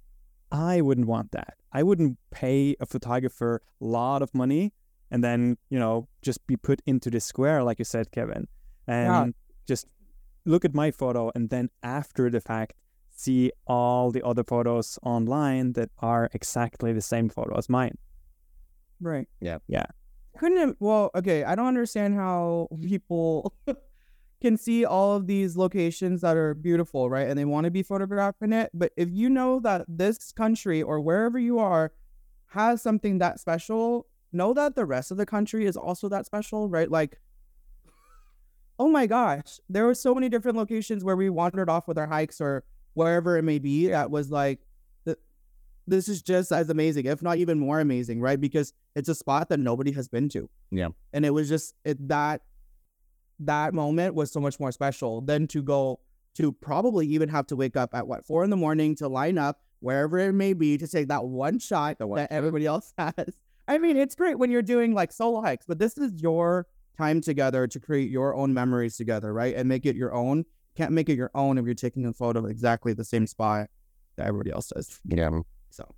[0.50, 1.54] I wouldn't want that.
[1.72, 4.72] I wouldn't pay a photographer a lot of money
[5.10, 8.48] and then, you know, just be put into the square, like you said, Kevin,
[8.86, 9.26] and Yeah.
[9.66, 9.86] just
[10.46, 12.74] look at my photo and then after the fact,
[13.10, 17.96] see all the other photos online that are exactly the same photo as mine.
[19.00, 19.28] Right.
[19.40, 19.58] Yeah.
[19.68, 19.86] Yeah.
[20.38, 23.54] Couldn't it, well, okay, I don't understand how people
[24.42, 27.26] can see all of these locations that are beautiful, right?
[27.26, 28.70] And they want to be photographing it.
[28.74, 31.92] But if you know that this country or wherever you are
[32.48, 36.68] has something that special, know that the rest of the country is also that special,
[36.68, 36.90] right?
[36.90, 37.18] Like,
[38.78, 42.06] oh my gosh, there were so many different locations where we wandered off with our
[42.06, 42.64] hikes or
[42.94, 43.88] wherever it may be.
[43.88, 44.60] That was like,
[45.86, 48.40] this is just as amazing, if not even more amazing, right?
[48.40, 50.48] Because it's a spot that nobody has been to.
[50.70, 50.88] Yeah.
[51.12, 52.42] And it was just it, that
[53.40, 56.00] that moment was so much more special than to go
[56.34, 59.38] to probably even have to wake up at what four in the morning to line
[59.38, 62.28] up wherever it may be to take that one shot that shot.
[62.30, 63.36] everybody else has.
[63.68, 66.66] I mean, it's great when you're doing like solo hikes, but this is your
[66.96, 69.54] time together to create your own memories together, right?
[69.54, 70.44] And make it your own.
[70.76, 73.68] Can't make it your own if you're taking a photo of exactly the same spot
[74.16, 75.00] that everybody else does.
[75.04, 75.40] Yeah.
[75.70, 75.94] So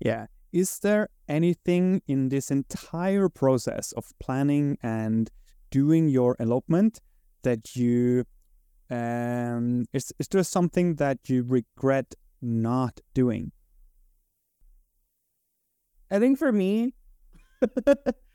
[0.00, 0.26] Yeah.
[0.52, 5.30] Is there anything in this entire process of planning and
[5.70, 7.00] doing your elopement
[7.42, 8.24] that you
[8.90, 13.52] um is is there something that you regret not doing?
[16.10, 16.94] I think for me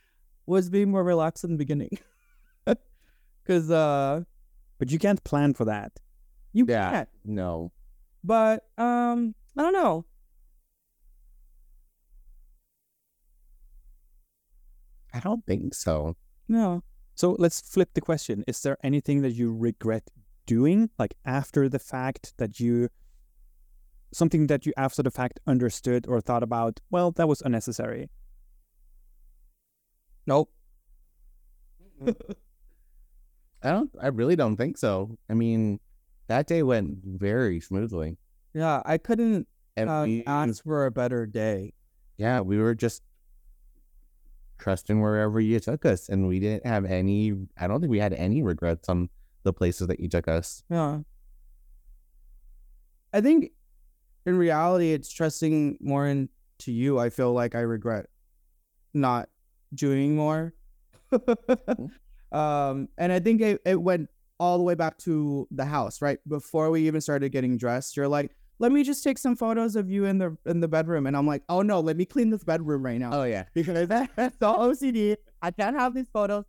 [0.45, 1.97] was being more relaxed in the beginning.
[3.47, 4.21] Cause uh
[4.79, 5.91] But you can't plan for that.
[6.53, 6.89] you Yeah.
[6.91, 7.09] can't.
[7.23, 7.71] No.
[8.23, 10.05] But um I don't know.
[15.13, 16.15] I don't think so.
[16.47, 16.83] No.
[17.15, 18.43] So let's flip the question.
[18.47, 20.09] Is there anything that you regret
[20.45, 22.89] doing, like after the fact that you,
[24.11, 28.09] something that you after the fact understood or thought about, well, that was unnecessary?
[30.27, 30.51] Nope.
[33.63, 33.89] I don't.
[34.01, 35.17] I really don't think so.
[35.29, 35.79] I mean,
[36.27, 38.17] that day went very smoothly,
[38.53, 39.47] Yeah, I couldn't
[39.77, 41.73] and uh, we, ask for a better day.
[42.17, 43.01] yeah, we were just
[44.57, 47.33] trusting wherever you took us, and we didn't have any.
[47.57, 49.09] I don't think we had any regrets on
[49.43, 50.63] the places that you took us.
[50.69, 50.99] Yeah.
[53.13, 53.51] I think
[54.25, 56.29] in reality it's trusting more into
[56.71, 56.99] you.
[56.99, 58.07] I feel like I regret
[58.93, 59.29] not
[59.75, 60.53] doing more.
[62.31, 64.09] um and I think it, it went
[64.39, 66.19] all the way back to the house, right?
[66.27, 69.89] Before we even started getting dressed, you're like, let me just take some photos of
[69.89, 71.07] you in the in the bedroom.
[71.07, 73.11] And I'm like, oh no, let me clean this bedroom right now.
[73.13, 75.15] Oh yeah, because that's all OCD.
[75.41, 76.45] I can't have these photos.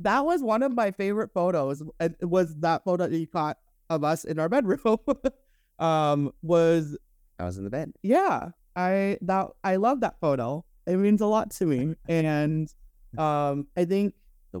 [0.00, 1.82] That was one of my favorite photos.
[2.00, 3.58] It was that photo that you caught
[3.90, 4.96] of us in our bedroom.
[5.78, 6.96] um, was
[7.38, 7.92] I was in the bed.
[8.02, 10.64] yeah, I that I love that photo.
[10.86, 12.72] It means a lot to me, and
[13.18, 14.14] um, I think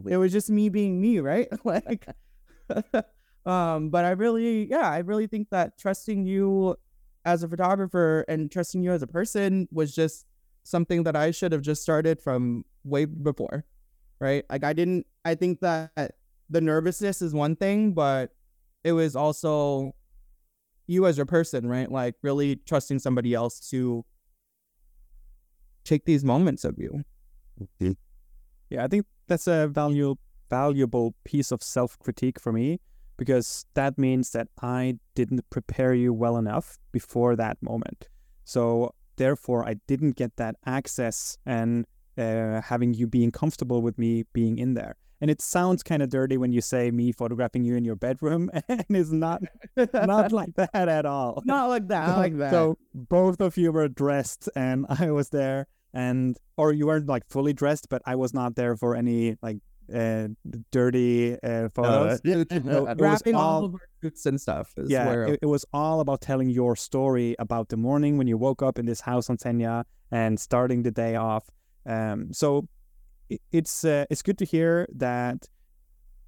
[0.08, 1.48] it was just me being me, right?
[1.64, 2.06] like,
[3.46, 6.76] um, but I really, yeah, I really think that trusting you
[7.24, 10.26] as a photographer and trusting you as a person was just
[10.62, 13.64] something that I should have just started from way before,
[14.20, 14.44] right?
[14.48, 15.90] Like, I didn't, I think that
[16.48, 18.32] the nervousness is one thing, but
[18.84, 19.94] it was also
[20.86, 21.90] you as a person, right?
[21.90, 24.04] Like really trusting somebody else to
[25.84, 27.04] take these moments of you.
[28.70, 30.16] Yeah, I think that's a value,
[30.48, 32.80] valuable piece of self critique for me
[33.16, 38.08] because that means that I didn't prepare you well enough before that moment.
[38.44, 41.84] So, therefore, I didn't get that access and
[42.16, 44.96] uh, having you being comfortable with me being in there.
[45.20, 48.50] And it sounds kind of dirty when you say me photographing you in your bedroom,
[48.68, 49.42] and it's not
[49.94, 51.42] not like that at all.
[51.44, 52.06] Not like that.
[52.08, 52.50] Not like that.
[52.52, 57.24] So both of you were dressed, and I was there, and or you weren't like
[57.28, 59.58] fully dressed, but I was not there for any like
[59.94, 60.28] uh,
[60.70, 62.20] dirty uh, photos.
[62.24, 64.72] No, it Wrapping all all- of our suits and stuff.
[64.86, 68.62] Yeah, it, it was all about telling your story about the morning when you woke
[68.62, 71.48] up in this house on Senja and starting the day off.
[71.86, 72.68] Um, so
[73.30, 75.48] it, it's uh, it's good to hear that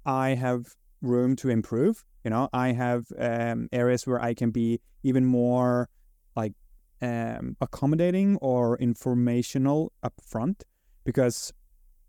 [0.05, 2.05] I have room to improve.
[2.23, 5.89] You know, I have um, areas where I can be even more
[6.35, 6.53] like
[7.01, 10.63] um, accommodating or informational upfront
[11.03, 11.53] because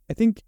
[0.09, 0.42] I think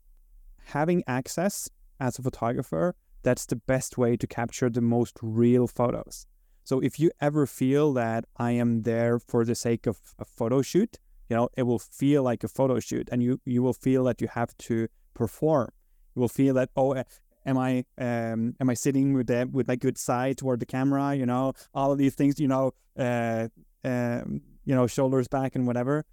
[0.67, 1.69] having access
[1.99, 6.27] as a photographer that's the best way to capture the most real photos.
[6.63, 10.63] So if you ever feel that I am there for the sake of a photo
[10.63, 14.05] shoot, you know, it will feel like a photo shoot and you you will feel
[14.05, 15.71] that you have to perform.
[16.15, 17.05] You will feel that oh uh,
[17.45, 21.15] am I um am I sitting with that with my good side toward the camera,
[21.15, 23.49] you know, all of these things, you know, uh
[23.85, 26.05] um you know, shoulders back and whatever.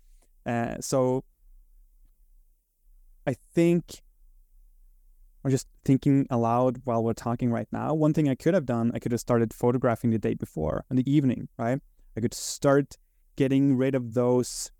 [0.46, 1.24] Uh so
[3.26, 4.02] I think
[5.44, 7.94] I'm just thinking aloud while we're talking right now.
[7.94, 10.96] One thing I could have done, I could have started photographing the day before in
[10.96, 11.80] the evening, right?
[12.16, 12.98] I could start
[13.36, 14.72] getting rid of those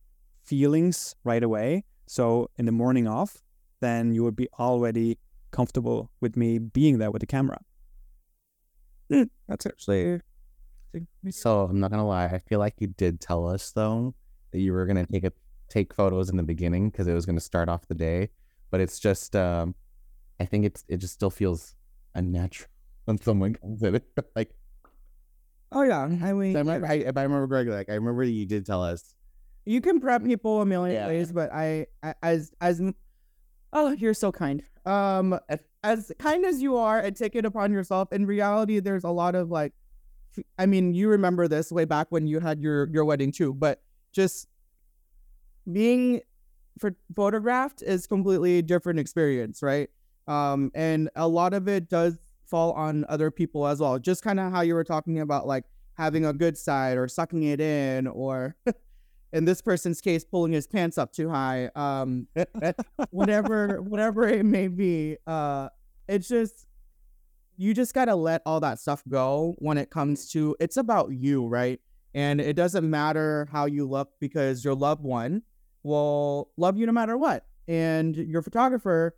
[0.44, 1.86] feelings right away.
[2.08, 3.42] So in the morning off,
[3.80, 5.18] then you would be already
[5.52, 7.60] comfortable with me being there with the camera.
[9.10, 10.22] that's actually
[11.30, 12.26] So I'm not gonna lie.
[12.26, 14.14] I feel like you did tell us though
[14.52, 15.34] that you were gonna take a
[15.70, 18.30] take photos in the beginning because it was gonna start off the day.
[18.70, 19.76] But it's just, um,
[20.40, 21.76] I think it's it just still feels
[22.16, 22.70] unnatural
[23.06, 24.02] when someone comes in
[24.36, 24.52] like
[25.72, 28.46] Oh yeah, I mean, I remember, I, if I remember correctly, like I remember you
[28.46, 29.16] did tell us.
[29.66, 31.08] You can prep people a million Yeah.
[31.08, 32.82] ways, but I, I as as
[33.72, 34.64] oh, you're so kind.
[34.86, 35.40] Um,
[35.84, 38.12] as kind as you are, and take it upon yourself.
[38.12, 39.74] In reality, there's a lot of like,
[40.60, 43.82] I mean, you remember this way back when you had your your wedding too, but
[44.12, 44.48] just
[45.72, 46.22] being
[46.80, 49.90] for photographed is completely different experience, right?
[50.28, 54.00] Um, and a lot of it does fall on other people as well.
[54.00, 57.44] Just kind of how you were talking about like having a good side or sucking
[57.44, 58.56] it in or
[59.34, 62.28] in this person's case pulling his pants up too high um
[63.10, 65.68] whatever whatever it may be uh
[66.08, 66.68] it's just
[67.58, 71.12] you just got to let all that stuff go when it comes to it's about
[71.12, 71.80] you right?
[72.16, 75.42] And it doesn't matter how you look because your loved one
[75.82, 77.46] will love you no matter what.
[77.68, 79.16] And your photographer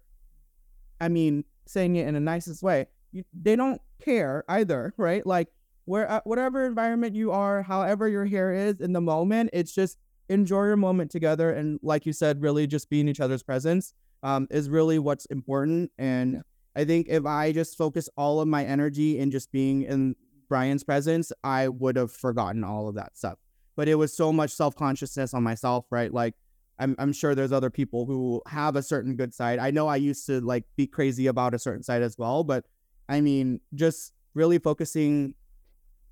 [1.02, 5.26] i mean saying it in the nicest way you, they don't care either right?
[5.26, 5.50] Like
[5.86, 9.98] where uh, whatever environment you are however your hair is in the moment it's just
[10.30, 13.94] enjoy your moment together and like you said really just be in each other's presence
[14.24, 15.92] um, is really what's important.
[15.98, 16.42] And
[16.76, 20.16] i think if i just focus all of my energy in just being in
[20.50, 23.38] Bryan's presence i would have forgotten all of that stuff.
[23.76, 26.14] But it was so much self-consciousness on myself right?
[26.14, 26.34] Like
[26.78, 29.60] I'm, I'm sure there's other people who have a certain good side.
[29.60, 32.66] I know i used to like be crazy about a certain side as well but
[33.08, 35.34] i mean just really focusing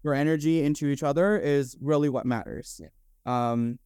[0.04, 2.82] your energy into each other is really what matters.
[3.26, 3.80] Um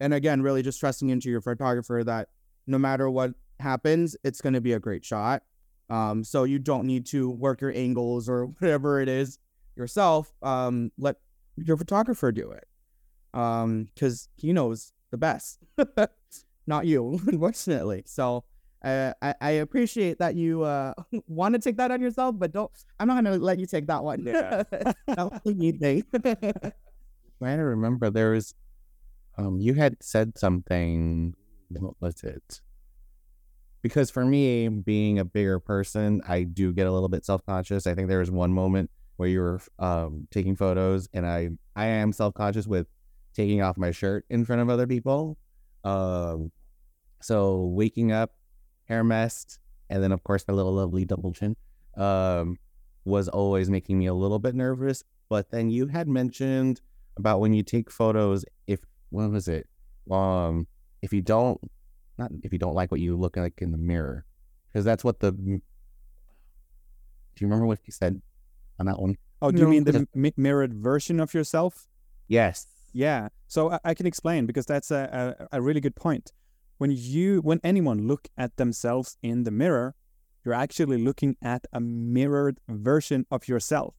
[0.00, 2.28] and again really just trusting into your photographer that
[2.66, 5.42] no matter what happens it's going to be a great shot
[5.90, 9.38] um so you don't need to work your angles or whatever it is
[9.76, 11.16] yourself um let
[11.56, 12.66] your photographer do it
[13.34, 15.58] um because he knows the best
[16.66, 18.44] not you unfortunately so
[18.82, 20.94] uh, I, I appreciate that you uh,
[21.26, 22.70] want to take that on yourself, but don't.
[23.00, 24.22] I'm not gonna let you take that one.
[24.24, 24.62] Yeah.
[24.70, 26.04] that was thing.
[26.12, 28.54] trying to remember there was
[29.38, 31.34] um you had said something
[31.70, 32.60] what was it?
[33.82, 37.86] Because for me being a bigger person i do get a little bit self-conscious.
[37.86, 41.86] I think there was one moment where you were um taking photos and i i
[41.86, 42.86] am self-conscious with
[43.34, 45.38] taking off my shirt in front of other people.
[45.84, 46.50] Um
[47.20, 48.34] so waking up
[48.86, 49.58] hair messed
[49.90, 51.56] and then of course my little lovely double chin
[51.96, 52.58] um
[53.04, 55.04] was always making me a little bit nervous.
[55.28, 56.80] But then you had mentioned
[57.16, 58.80] about when you take photos if
[59.10, 59.66] what was it
[60.10, 60.66] um
[61.02, 61.60] if you don't
[62.18, 64.24] not if you don't like what you look like in the mirror
[64.68, 65.60] because that's what the Do
[67.40, 68.20] you remember what he said
[68.78, 69.16] on that one?
[69.40, 71.86] Oh, do you No, mean the because- mi- mirrored version of yourself?
[72.26, 72.66] Yes.
[72.92, 73.28] Yeah.
[73.46, 76.32] So I, I can explain because that's a, a, a really good point.
[76.78, 79.94] When you when anyone look at themselves in the mirror,
[80.44, 83.94] you're actually looking at a mirrored version of yourself.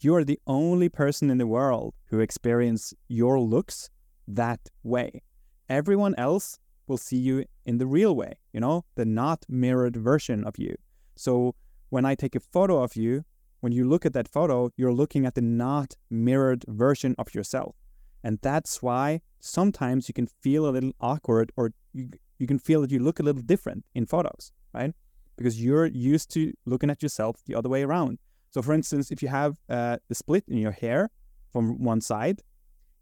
[0.00, 3.90] You are the only person in the world who experience your looks
[4.26, 5.22] that way.
[5.68, 10.44] Everyone else will see you in the real way, you know, the not mirrored version
[10.44, 10.76] of you.
[11.16, 11.54] So
[11.90, 13.24] when I take a photo of you,
[13.60, 17.74] when you look at that photo, you're looking at the not mirrored version of yourself.
[18.22, 22.80] And that's why sometimes you can feel a little awkward or you, you can feel
[22.82, 24.92] that you look a little different in photos, right?
[25.36, 28.18] Because you're used to looking at yourself the other way around.
[28.50, 31.10] So, for instance, if you have uh, the split in your hair
[31.52, 32.42] from one side,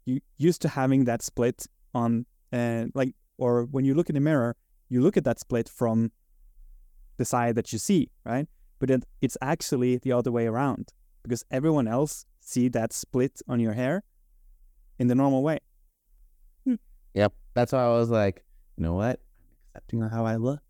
[0.05, 4.21] you used to having that split on, uh, like, or when you look in the
[4.21, 4.55] mirror,
[4.89, 6.11] you look at that split from
[7.17, 8.47] the side that you see, right?
[8.79, 10.93] But it, it's actually the other way around
[11.23, 14.03] because everyone else see that split on your hair
[14.99, 15.59] in the normal way.
[17.15, 17.33] Yep.
[17.53, 18.43] That's why I was like,
[18.77, 19.19] you know what?
[19.19, 20.61] I'm accepting how I look.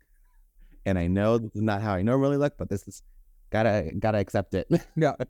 [0.86, 3.02] And I know this is not how I normally look, but this is
[3.50, 4.68] gotta gotta accept it.
[4.96, 5.14] Yeah.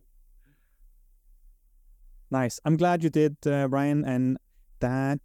[2.31, 2.61] Nice.
[2.64, 4.37] I'm glad you did, uh, Bryan, and
[4.81, 5.20] that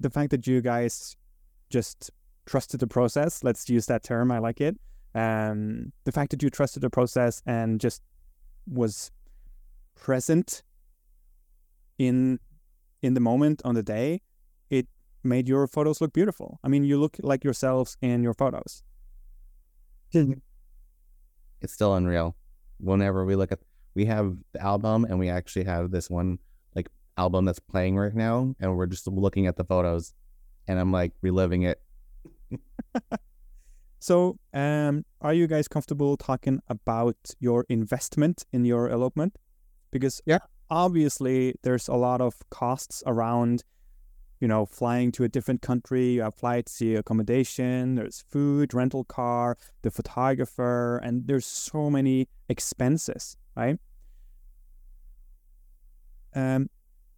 [0.00, 1.16] the fact that you guys
[1.70, 2.10] just
[2.46, 3.42] trusted the process.
[3.42, 4.30] Let's use that term.
[4.30, 4.76] I like it.
[5.14, 8.02] Um, the fact that you trusted the process and just
[8.66, 9.10] was
[9.94, 10.62] present
[11.98, 12.38] in
[13.02, 14.22] in the moment on the day,
[14.70, 14.86] it
[15.22, 16.58] made your photos look beautiful.
[16.64, 18.82] I mean, you look like yourselves in your photos.
[20.12, 22.34] it's still unreal.
[22.78, 23.60] Whenever we look at
[23.94, 26.38] we have the album and we actually have this one
[26.74, 30.12] like album that's playing right now and we're just looking at the photos
[30.66, 31.80] and I'm like reliving it.
[34.00, 39.38] So, um, are you guys comfortable talking about your investment in your elopement?
[39.90, 40.40] Because Yeah.
[40.68, 43.64] obviously there's a lot of costs around,
[44.40, 46.16] you know, flying to a different country.
[46.16, 52.28] You have flights, the accommodation, there's food, rental car, the photographer, and there's so many
[52.50, 53.78] expenses, right?
[56.34, 56.68] Um,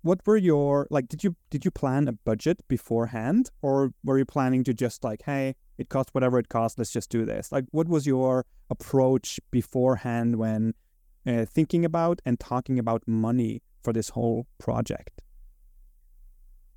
[0.02, 1.08] what were your like?
[1.08, 5.22] Did you did you plan a budget beforehand, or were you planning to just like,
[5.22, 7.50] hey, it costs whatever it costs, let's just do this?
[7.50, 10.74] Like, what was your approach beforehand when
[11.26, 15.22] uh, thinking about and talking about money for this whole project?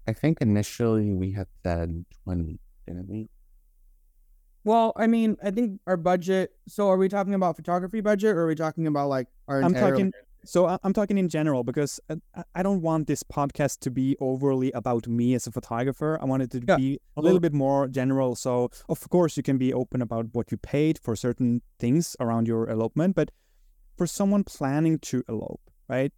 [0.07, 3.29] I think initially we had said twenty, didn't we?
[4.63, 6.51] Well, I mean, I think our budget.
[6.67, 9.61] So, are we talking about photography budget, or are we talking about like our?
[9.61, 10.13] I'm entire, talking.
[10.45, 14.71] So I'm talking in general because I- I don't want this podcast to be overly
[14.71, 16.17] about me as a photographer.
[16.21, 16.77] I want it to Yeah.
[16.77, 18.35] be a little bit more general.
[18.35, 22.47] So of course you can be open about what you paid for certain things around
[22.47, 23.31] your elopement, but
[23.97, 26.13] for someone planning to elope, right?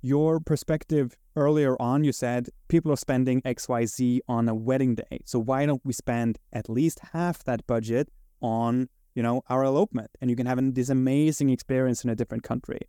[0.00, 4.94] Your perspective earlier on, you said people are spending X, Y, Z on a wedding
[4.94, 5.20] day.
[5.24, 8.08] So why don't we spend at least half that budget
[8.40, 12.42] on, you know, our elopement, and you can have this amazing experience in a different
[12.42, 12.80] country.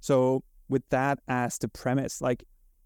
[0.00, 2.44] So with that as the premise, like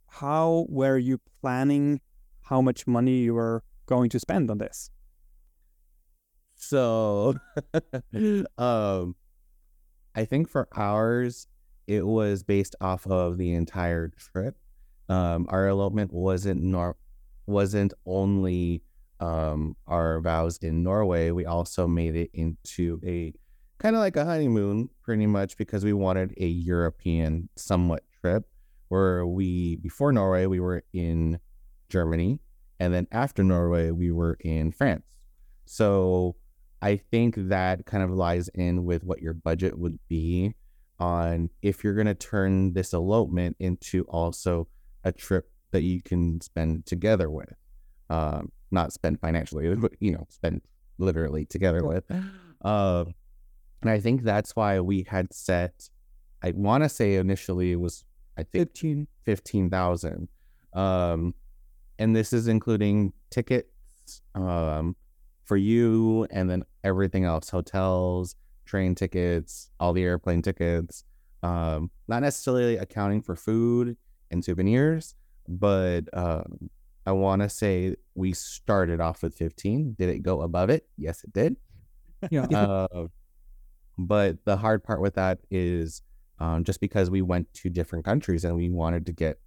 [0.09, 2.01] how were you planning
[2.43, 4.91] how much money you were going to spend on this?
[6.55, 7.37] So,
[8.59, 9.15] um,
[10.15, 11.47] I think for ours,
[11.87, 14.57] it was based off of the entire trip.
[15.09, 16.97] Um, our elopement wasn't nor
[17.47, 18.83] wasn't only
[19.21, 21.31] um our vows in Norway.
[21.31, 23.33] We also made it into a
[23.79, 28.49] kind of like a honeymoon, pretty much, because we wanted a European somewhat trip
[28.89, 31.39] where we before Norway we were in
[31.89, 32.41] Germany,
[32.81, 35.05] and then after Norway we were in France.
[35.67, 36.37] So
[36.83, 40.55] I think that kind of lies in with what your budget would be
[40.99, 44.69] on if you're going to turn this elopement into also
[45.07, 47.55] a trip that you can spend together with.
[48.11, 50.61] Um, not spend financially, but, you know, spend
[50.99, 52.05] literally together with.
[52.63, 53.15] Um,
[53.81, 55.89] and I think that's why we had set,
[56.43, 58.05] I want to say initially it was,
[58.37, 59.07] I think, fifteen.
[59.25, 60.29] 15,000.
[60.73, 61.35] Um,
[61.99, 64.97] and this is including tickets um,
[65.45, 68.35] for you and then everything else hotels,
[68.65, 71.05] train tickets, all the airplane tickets.
[71.43, 73.97] Um, not necessarily accounting for food
[74.31, 75.15] and souvenirs,
[75.49, 76.71] but um,
[77.07, 79.95] I want to say we started off with 15.
[79.99, 80.89] Did it go above it?
[80.97, 81.57] Yes, it did.
[82.31, 82.47] Yeah.
[82.47, 83.07] Uh,
[83.99, 86.03] but the hard part with that is
[86.39, 89.39] um, just because we went to different countries and we wanted to get,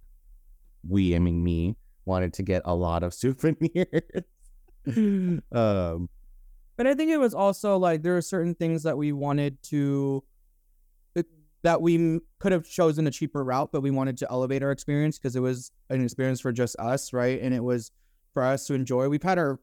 [0.88, 4.24] we, I mean me, wanted to get a lot of souvenirs.
[5.52, 6.08] um,
[6.76, 10.24] But I think it was also like there are certain things that we wanted to.
[11.62, 15.18] That we could have chosen a cheaper route, but we wanted to elevate our experience
[15.18, 17.40] because it was an experience for just us, right?
[17.40, 17.90] And it was
[18.32, 19.08] for us to enjoy.
[19.08, 19.60] We've had our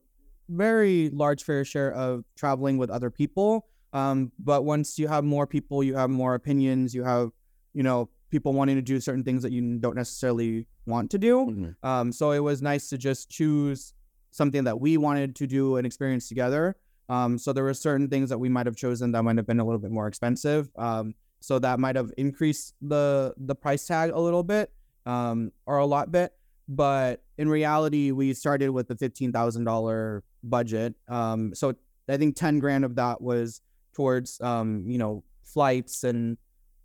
[0.50, 3.68] very large fair share of traveling with other people.
[3.94, 7.32] Um, but once you have more people, you have more opinions, you have,
[7.74, 11.46] you know, people wanting to do certain things that you don't necessarily want to do.
[11.46, 11.76] Mhm.
[11.84, 13.94] Um, so it was nice to just choose
[14.32, 16.76] something that we wanted to do and experience together.
[17.10, 19.60] Um, so there were certain things that we might have chosen that might have been
[19.60, 20.70] a little bit more expensive.
[20.76, 21.16] Um,
[21.48, 24.70] so that might have increased the the price tag a little bit,
[25.06, 26.34] um, or a lot bit.
[26.68, 30.96] But in reality, we started with the fifteen thousand dollar budget.
[31.08, 31.74] Um, so
[32.10, 33.62] I think ten grand of that was
[33.96, 36.38] towards um, you know, flights and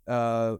[0.07, 0.57] uh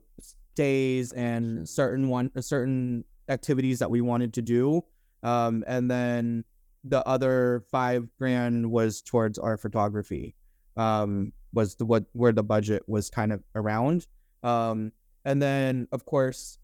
[0.53, 4.83] stays and certain one certain activities that we wanted to do.
[5.23, 6.43] Um, and then
[6.83, 10.35] the other five grand was towards our photography.
[10.75, 14.07] Um, was the what where the budget was kind of around.
[14.43, 14.91] Um,
[15.25, 16.57] and then of course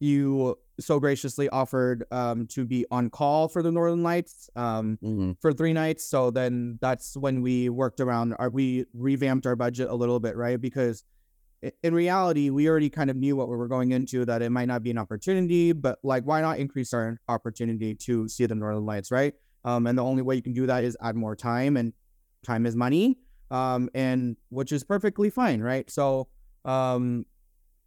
[0.00, 5.36] you so graciously offered um to be on call for the Northern Lights um Mhm.
[5.40, 6.04] for three nights.
[6.04, 10.36] So then that's when we worked around our we revamped our budget a little bit,
[10.36, 10.58] right?
[10.60, 11.04] Because
[11.82, 14.64] in reality, we already kind of knew what we were going into, that it might
[14.64, 18.86] not be an opportunity, but like why not increase our opportunity to see the Northern
[18.86, 19.34] Lights, right?
[19.66, 21.92] Um, and the only way you can do that is add more time and
[22.42, 23.18] time is money.
[23.50, 25.90] Um, and which is perfectly fine, right?
[25.90, 26.28] So
[26.64, 27.26] um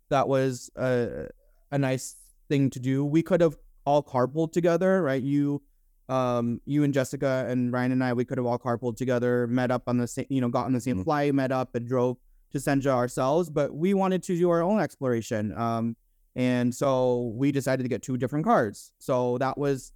[0.09, 1.27] that was a
[1.71, 2.15] a nice
[2.49, 3.05] thing to do.
[3.05, 3.55] We could have
[3.85, 5.21] all carpooled together, right?
[5.23, 5.61] You
[6.09, 9.71] um you and Jessica and Ryan and I we could have all carpooled together, met
[9.71, 11.03] up on the same you know, got on the same Mhm.
[11.05, 12.17] flight, met up and drove
[12.51, 15.57] to Senja ourselves, but we wanted to do our own exploration.
[15.57, 15.95] Um
[16.35, 18.91] and so we decided to get two different cars.
[18.99, 19.93] So that was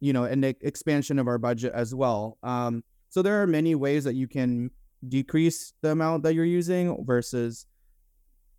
[0.00, 2.38] you know, an expansion of our budget as well.
[2.42, 4.70] Um so there are many ways that you can
[5.06, 7.66] decrease the amount that you're using versus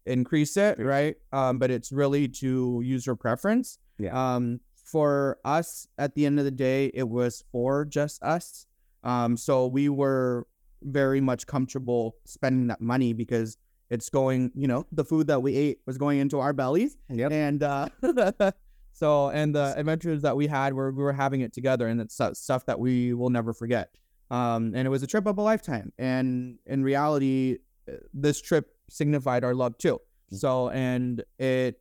[0.05, 1.15] increase it, right?
[1.31, 3.79] Um, but it's really to user preference.
[3.99, 4.35] Yeah.
[4.35, 8.65] Um, for us, at the end of the day, it was for just us.
[9.03, 10.47] Um, so we were
[10.81, 13.57] very much comfortable spending that money because
[13.89, 17.31] it's going, you know, the food that we ate was going into our bellies, Yep.
[17.31, 17.89] and uh,
[18.93, 22.19] so and the adventures that we had were we were having it together, and it's
[22.33, 23.89] stuff that we will never forget.
[24.30, 25.93] Um, and it was a trip of a lifetime.
[25.97, 27.57] And in reality,
[27.89, 29.99] uh, this trip signified our love too.
[30.32, 31.80] So and it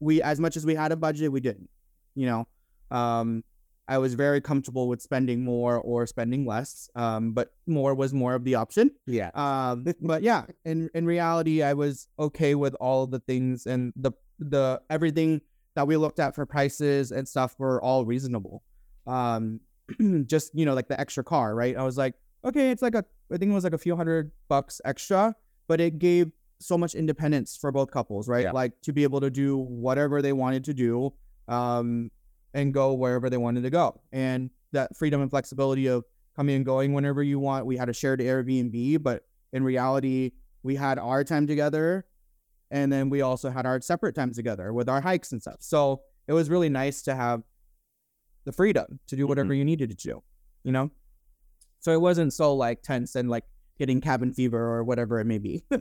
[0.00, 1.68] we as much as we had a budget, we didn't.
[2.14, 3.44] You know, um,
[3.86, 6.88] I was very comfortable with spending more or spending less.
[6.94, 8.90] Um, but more was more of the option.
[9.06, 9.30] Yeah.
[9.34, 13.92] Um, but yeah, in in reality, I was okay with all of the things and
[13.96, 15.40] the the everything
[15.74, 18.62] that we looked at for prices and stuff were all reasonable.
[19.06, 19.60] Um,
[20.26, 21.76] just you know, like the extra car, right?
[21.76, 22.14] I was like,
[22.44, 25.34] okay, it's like a I think it was like a few hundred bucks extra,
[25.66, 28.44] but it gave so much independence for both couples, right?
[28.44, 28.52] Yeah.
[28.52, 31.12] Like to be able to do whatever they wanted to do,
[31.48, 32.10] um,
[32.52, 36.04] and go wherever they wanted to go, and that freedom and flexibility of
[36.36, 37.66] coming and going whenever you want.
[37.66, 40.32] We had a shared Airbnb, but in reality,
[40.62, 42.06] we had our time together,
[42.70, 45.58] and then we also had our separate time together with our hikes and stuff.
[45.60, 47.42] So it was really nice to have
[48.44, 50.22] the freedom to do whatever you needed to do,
[50.62, 50.90] you know.
[51.80, 53.44] So it wasn't so like tense and like
[53.78, 55.64] getting cabin fever or whatever it may be.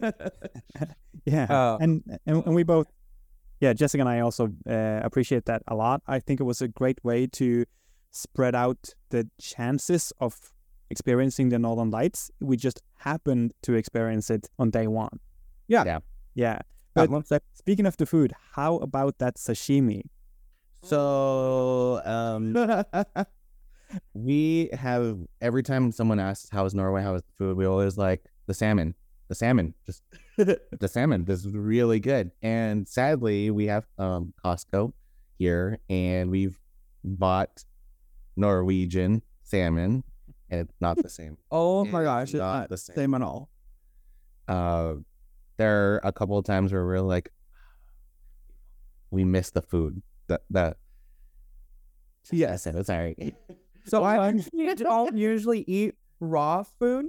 [1.25, 2.87] Yeah, Uh, and, and and we both,
[3.61, 6.01] yeah, Jessica and I also uh, appreciate that a lot.
[6.05, 7.65] I think it was a great way to
[8.11, 10.35] spread out the chances of
[10.89, 12.29] experiencing the Northern Lights.
[12.41, 15.19] We just happened to experience it on day one.
[15.67, 15.83] Yeah.
[15.85, 15.99] Yeah.
[16.35, 16.59] yeah.
[16.93, 17.09] But
[17.53, 20.03] speaking of the food, how about that sashimi?
[20.83, 22.85] So um,
[24.13, 27.97] we have every time someone asks how is Norway, how is the food, we always
[27.97, 28.95] like the salmon.
[29.29, 30.03] The salmon, just
[30.37, 31.23] the salmon.
[31.25, 32.31] This is really good.
[32.41, 34.91] And sadly, we have um Costco
[35.39, 36.59] here, and we've
[37.03, 37.63] bought
[38.35, 40.03] Norwegian salmon,
[40.49, 41.37] and it's not the same.
[41.51, 42.95] oh my gosh, it's not not the same.
[42.95, 43.49] same at all.
[44.47, 44.95] Uh,
[45.57, 47.31] there are a couple of times where we're like,
[49.09, 50.01] we miss the food.
[50.33, 50.77] That that.
[52.31, 53.35] Yes, I'm sorry.
[53.85, 54.31] So I
[54.77, 57.07] don't usually eat raw food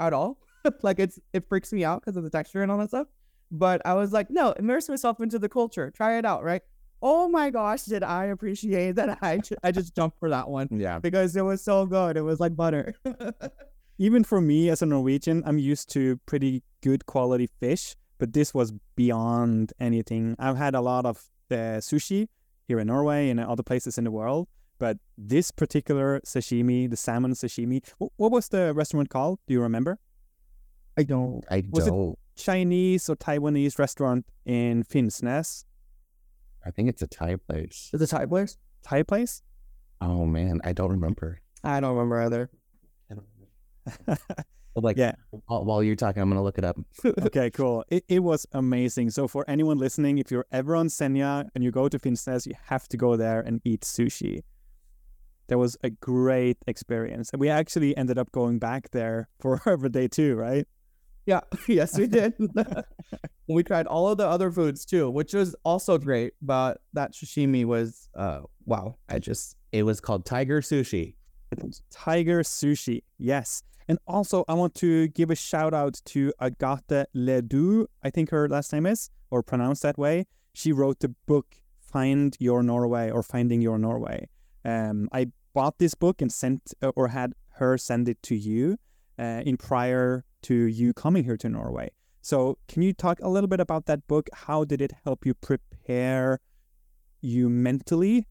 [0.00, 0.38] at all.
[0.82, 3.06] like it's it freaks me out because of the texture and all that stuff.
[3.52, 5.92] But I was like, no, immerse myself into the culture.
[5.92, 6.62] Try it out, right?
[7.00, 9.18] Oh my gosh, did I appreciate that?
[9.22, 10.98] I ju- I just jumped for that one Yeah.
[10.98, 12.16] because it was so good.
[12.16, 12.94] It was like butter.
[13.98, 18.52] Even for me as a Norwegian, I'm used to pretty good quality fish, but this
[18.52, 20.34] was beyond anything.
[20.40, 22.28] I've had a lot of uh, sushi
[22.66, 24.48] here in Norway and other places in the world,
[24.78, 29.38] but this particular sashimi, the salmon sashimi, what was the restaurant called?
[29.46, 29.98] Do you remember?
[30.96, 31.44] I don't.
[31.50, 32.18] I Was it- don't.
[32.36, 35.64] Chinese or Taiwanese restaurant in Finnsnes.
[36.64, 37.90] I think it's a Thai place.
[37.92, 38.56] Is it Thai place?
[38.82, 39.42] Thai place?
[40.00, 41.40] Oh man, I don't remember.
[41.62, 42.50] I don't remember either.
[43.10, 43.26] I don't
[44.06, 44.22] remember.
[44.74, 45.14] But, like, Yeah.
[45.46, 46.76] While, while you're talking, I'm gonna look it up.
[47.04, 47.84] okay, cool.
[47.88, 49.10] It, it was amazing.
[49.10, 52.54] So for anyone listening, if you're ever on Senja and you go to Finnsnes, you
[52.66, 54.42] have to go there and eat sushi.
[55.48, 57.30] That was a great experience.
[57.32, 60.66] And we actually ended up going back there for Arbor Day too, right?
[61.26, 62.34] Yeah, yes, we did.
[63.48, 66.34] we tried all of the other foods too, which was also great.
[66.40, 68.96] But that sashimi was, uh, wow.
[69.08, 71.16] I just It was called Tiger Sushi.
[71.90, 73.64] Tiger Sushi, yes.
[73.88, 78.48] And also, I want to give a shout out to Agathe Ledoux, I think her
[78.48, 80.26] last name is, or pronounced that way.
[80.52, 84.28] She wrote the book Find Your Norway or Finding Your Norway.
[84.64, 88.78] Um, I bought this book and sent uh, or had her send it to you
[89.18, 91.90] uh, in prior to you coming here to Norway.
[92.22, 94.28] So, can you talk a little bit about that book?
[94.32, 96.40] How did it help you prepare
[97.20, 98.26] you mentally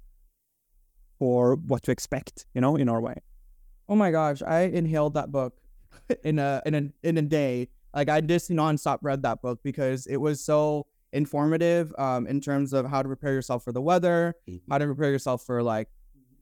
[1.18, 3.22] for what to expect, you know, in Norway?
[3.90, 5.58] Oh my gosh, I inhaled that book
[6.24, 7.70] in a in a in a day.
[7.94, 12.72] Like I just nonstop read that book because it was so informative um, in terms
[12.72, 14.36] of how to prepare yourself for the weather,
[14.70, 15.88] how to prepare yourself for like,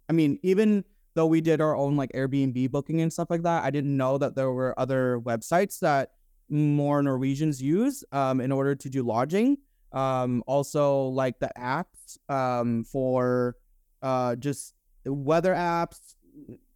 [0.09, 0.83] I mean, even
[1.13, 4.17] though we did our own like Airbnb booking and stuff like that, I didn't know
[4.17, 6.11] that there were other websites that
[6.49, 9.57] more Norwegians use um, in order to do lodging.
[9.93, 13.55] Um, also, like the apps um, for
[14.01, 14.73] uh, just
[15.05, 16.15] weather apps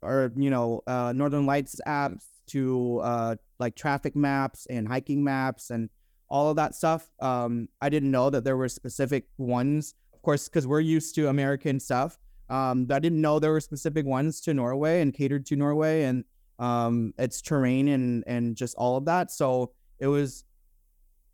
[0.02, 5.70] or you know uh, Northern Lights apps to uh, like traffic maps and hiking maps
[5.70, 5.90] and
[6.30, 7.10] all of that stuff.
[7.20, 11.28] Um, I didn't know that there were specific ones, of course, because we're used to
[11.28, 12.18] American stuff.
[12.50, 16.26] Um, I didn't know there were specific ones to Norway and catered to Norway and
[16.60, 19.32] um, its terrain and and just all of that.
[19.32, 20.44] So it was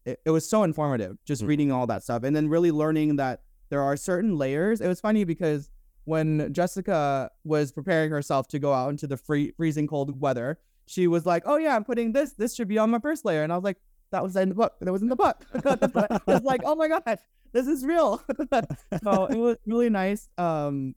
[0.05, 1.47] it, it was so informative just Mm.
[1.47, 4.79] reading all that stuff and then really learning that there are certain layers.
[4.81, 5.69] It was funny because
[6.07, 11.05] when Jessica was preparing herself to go out into the free, freezing cold weather, she
[11.05, 12.31] was like, "Oh yeah, I'm putting this.
[12.31, 13.75] This should be on my first layer." And I was like,
[14.11, 14.73] "That was in the book.
[14.79, 17.17] That was in the book." it's like, "Oh my gosh,
[17.51, 18.23] this is real."
[19.03, 20.95] so it was really nice um,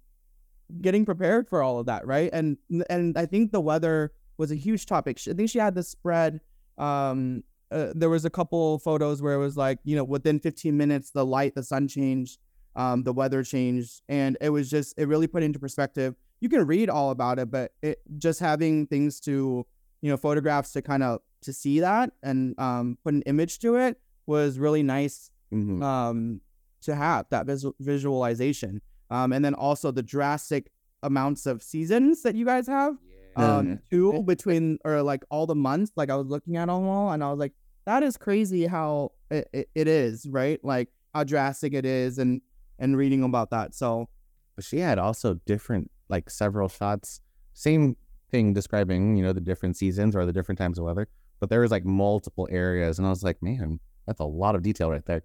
[0.81, 2.31] getting prepared for all of that, right?
[2.33, 2.57] And
[2.89, 5.19] and I think the weather was a huge topic.
[5.29, 6.41] I think she had the spread.
[6.79, 7.43] Um,
[7.73, 11.11] uh, there was a couple photos where it was like, you know, within 15 minutes,
[11.11, 12.39] the light, the sun changed
[12.77, 16.15] um, the weather changed, and it was just it really put into perspective.
[16.41, 19.67] You can read all about it, but it just having things to
[20.03, 23.77] you know photographs to kind of to see that and um, put an image to
[23.77, 25.83] it was really nice Mhm.
[25.83, 26.41] um,
[26.83, 28.81] to have that visual visualization,
[29.11, 30.71] um, and then also the drastic
[31.03, 32.95] amounts of seasons that you guys have
[33.37, 37.13] um too between or like all the months like i was looking at them all
[37.13, 37.53] and i was like
[37.87, 42.43] that is crazy how it, it, it is right like how drastic it is and
[42.81, 44.09] and reading about that so
[44.57, 47.21] But she had also different, like several shots,
[47.53, 47.97] same
[48.31, 51.09] thing describing, you know, the different seasons or the different times of weather.
[51.39, 54.63] But there was like multiple areas, and I was like, man, that's a lot of
[54.63, 55.23] detail right there.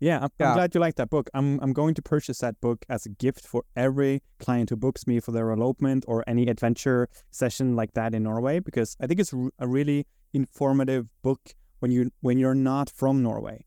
[0.00, 0.50] Yeah, I'm, Yeah.
[0.50, 1.30] I'm glad you like that book.
[1.34, 5.06] I'm I'm going to purchase that book as a gift for every client who books
[5.06, 9.20] me for their elopement or any adventure session like that in Norway because I think
[9.20, 11.40] it's a really informative book
[11.78, 13.64] when you when you're not from Norway.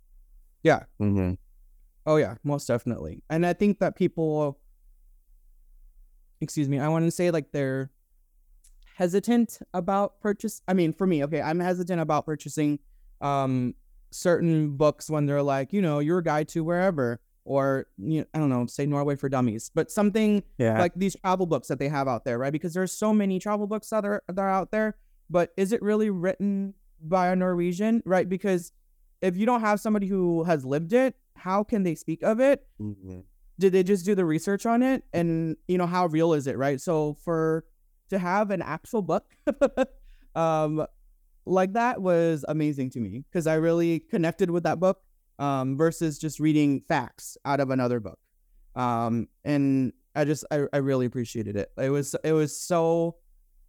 [1.02, 1.34] Mm-hmm.
[2.08, 4.58] Oh yeah most definitely and i think that people
[6.42, 7.92] excuse me i want to say like they're
[8.96, 12.80] hesitant about purchase i mean for me okay i'm hesitant about purchasing
[13.22, 13.76] um
[14.10, 18.40] certain books when they're like you know your guide to wherever or you know, i
[18.40, 21.88] don't know say norway for dummies but something Yeah, like these travel books that they
[21.88, 22.52] have out there, right?
[22.52, 24.96] Because there's so many travel books that are that are out there,
[25.30, 28.28] but is it really written by a Norwegian, right?
[28.28, 28.72] Because
[29.22, 32.66] if you don't have somebody who has lived it, how can they speak of it?
[32.82, 33.20] Mm-hmm.
[33.60, 35.04] Did they just do the research on it?
[35.14, 36.80] And you know, how real is it, right?
[36.80, 37.66] So for
[38.10, 39.36] to have an actual book
[40.36, 40.86] um
[41.46, 45.02] like that was amazing to me because I really connected with that book
[45.40, 48.20] um versus just reading facts out of another book.
[48.76, 51.72] Um and I just I, I really appreciated it.
[51.78, 53.18] It was it was so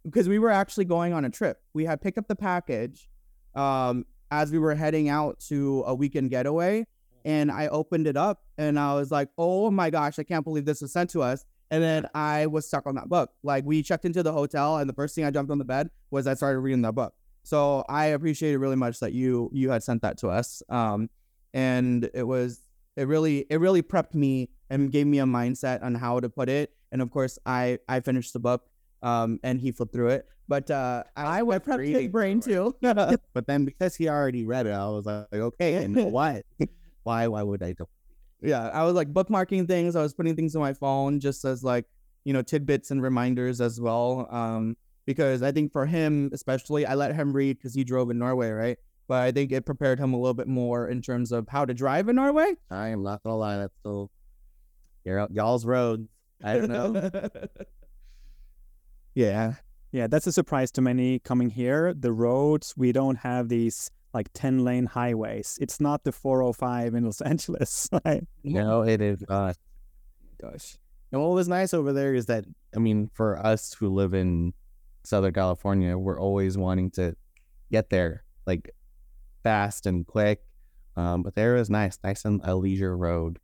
[0.05, 1.61] because we were actually going on a trip.
[1.73, 3.09] We had picked up the package
[3.55, 6.85] um as we were heading out to a weekend getaway
[7.25, 10.65] and I opened it up and I was like, "Oh my gosh, I can't believe
[10.65, 13.31] this was sent to us." And then I was stuck on that book.
[13.43, 15.89] Like we checked into the hotel and the first thing I jumped on the bed
[16.11, 17.13] was I started reading that book.
[17.43, 20.61] So I appreciate it really much that you you had sent that to us.
[20.69, 21.09] Um
[21.53, 22.61] and it was
[22.95, 26.49] it really it really prepped me and gave me a mindset on how to put
[26.49, 26.73] it.
[26.91, 28.69] And of course, I I finished the book
[29.01, 30.27] um and he flipped through it.
[30.49, 32.75] But uh, I, I was prepped his brain too.
[33.33, 36.43] But then because he already read it, I was like, okay, and what?
[37.09, 37.27] Why?
[37.27, 37.87] Why would I do?
[38.41, 39.95] yeah, I was like bookmarking things.
[39.95, 41.85] I was putting things on my phone just as like
[42.23, 44.27] you know tidbits and reminders as well.
[44.29, 48.19] Um, because I think for him especially, I let him read because he drove in
[48.19, 48.77] Norway, right?
[49.07, 51.73] But I think it prepared him a little bit more in terms of how to
[51.73, 52.53] drive in Norway.
[52.69, 54.11] I am not gonna lie, that's still
[55.03, 56.07] your y'all's roads.
[56.43, 56.93] I don't know.
[59.15, 59.55] yeah,
[59.91, 61.93] Yeah, that's a surprise to many coming here.
[61.93, 65.57] The roads, we don't have these like 10 lane highways.
[65.61, 67.89] It's not the 405 in Los Angeles.
[68.05, 68.25] Right?
[68.43, 69.57] no, it is not.
[70.41, 70.77] gosh.
[71.11, 72.45] And what was nice over there is that
[72.75, 74.53] I mean, for us who live in
[75.03, 77.15] Southern California, we're always wanting to
[77.71, 78.69] get there like
[79.43, 80.43] fast and quick.
[80.95, 83.39] Um, but there was nice, nice and a leisure road.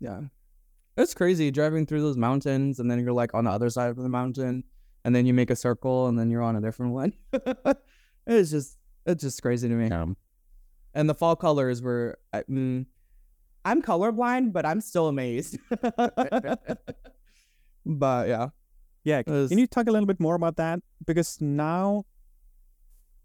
[0.00, 0.22] Yeah.
[0.96, 3.96] It's crazy driving through those mountains and then you're like on the other side of
[3.96, 4.64] the mountain
[5.04, 7.12] and then you make a circle and then you're on a different one.
[8.26, 8.75] it's just
[9.06, 9.90] it's just crazy to me.
[9.90, 10.16] Um,
[10.94, 12.86] And the fall colors were I, mm,
[13.64, 15.58] I'm colorblind, but I'm still amazed.
[17.84, 18.48] but yeah.
[19.04, 19.22] Yeah.
[19.26, 20.80] Was- Can you talk a little bit more about that?
[21.04, 22.04] Because now,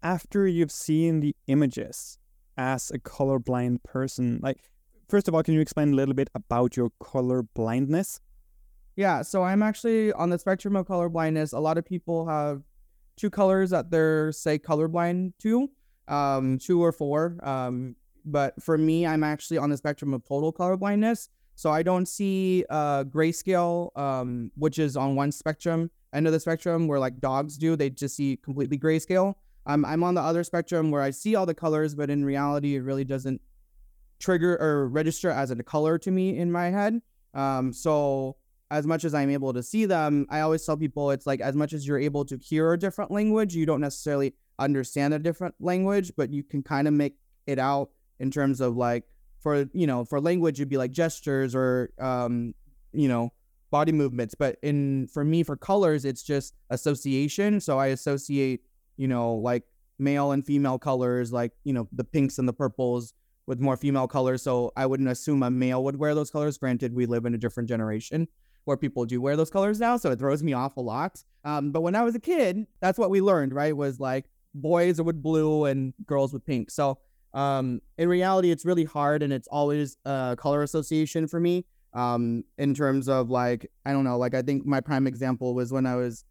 [0.02, 2.18] after you've seen the images
[2.56, 4.58] as a colorblind person, like,
[5.08, 8.20] first of all, can you explain a little bit about your color blindness?
[8.96, 11.52] Yeah, so I'm actually on the spectrum of color blindness.
[11.52, 12.62] A lot of people have
[13.16, 15.70] two colors that they're say colorblind to,
[16.08, 17.38] um, two or four.
[17.42, 21.28] Um, but for me, I'm actually on the spectrum of total color blindness.
[21.54, 26.40] So I don't see uh grayscale, um, which is on one spectrum end of the
[26.40, 27.76] spectrum where like dogs do.
[27.76, 29.34] They just see completely grayscale.
[29.66, 32.76] Um, I'm on the other spectrum where I see all the colors, but in reality,
[32.76, 33.40] it really doesn't
[34.18, 37.00] trigger or register as a color to me in my head.
[37.34, 38.36] Um, so
[38.72, 41.54] as much as I'm able to see them, I always tell people it's like as
[41.54, 45.54] much as you're able to hear a different language, you don't necessarily understand a different
[45.60, 47.16] language, but you can kind of make
[47.46, 49.04] it out in terms of like
[49.40, 52.54] for you know for language it'd be like gestures or um
[52.92, 53.30] you know
[53.70, 54.34] body movements.
[54.34, 57.60] But in for me for colors it's just association.
[57.60, 58.62] So i associate
[58.96, 59.64] you know like
[59.98, 63.12] male and female colors like you know the pinks and the purples
[63.46, 64.40] with more female colors.
[64.40, 66.56] So i wouldn't assume a male would wear those colors.
[66.56, 68.28] Granted we live in a different generation
[68.64, 71.22] where people do wear those colors now so it throws me off a lot.
[71.44, 75.00] Um, but when i was a kid that's what we learned right was like boys
[75.00, 76.70] are with blue and girls with pink.
[76.70, 76.98] So
[77.34, 81.64] um, in reality it's really hard and it's always uh, color association for me
[81.94, 85.72] um, in terms of like i don't know like i think my prime example was
[85.72, 86.24] when i was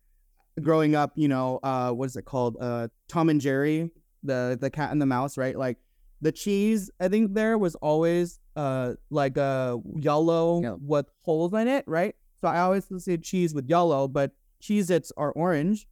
[0.61, 2.57] growing up you know uh, what is it called?
[2.59, 3.89] Uh, tom and jerry
[4.23, 5.57] the the cat and the mouse right?
[5.57, 5.77] Like
[6.21, 10.75] the cheese i think there was always uh like a yellow Yeah.
[10.79, 14.31] with holes in it right so i always associate cheese with yellow but
[14.61, 15.87] cheez its are orange.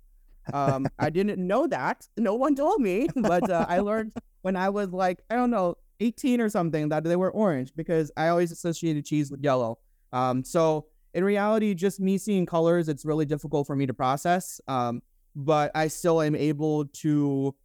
[0.53, 2.07] Um i didn't know that.
[2.17, 5.75] No one told me but uh, i learned when i was like i don't know
[5.99, 9.77] 18 or something that they were orange because i always associated cheese with yellow.
[10.13, 14.61] Um so in reality just me seeing colors it's really difficult for me to process.
[14.67, 15.01] Um
[15.35, 17.55] but i still am able to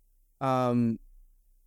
[0.40, 0.98] um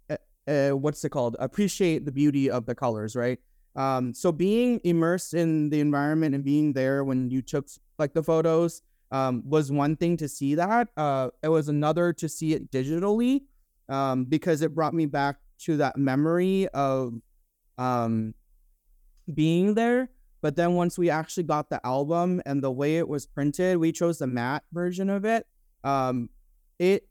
[0.10, 0.18] uh,
[0.48, 1.36] uh, what's it called?
[1.40, 3.40] Appreciate the beauty of the colors right
[3.78, 7.68] um so being immersed in the environment and being there when you took
[7.98, 8.82] like the photos
[9.12, 10.90] um was one thing to see that.
[10.98, 13.44] Uh it was another to see it digitally
[13.88, 17.14] um because it brought me back to that memory of
[17.78, 18.34] um
[19.34, 20.10] being there.
[20.42, 23.92] But then once we actually got the album and the way it was printed we
[23.92, 25.48] chose the matte version of it.
[25.84, 26.30] Um
[26.80, 27.08] it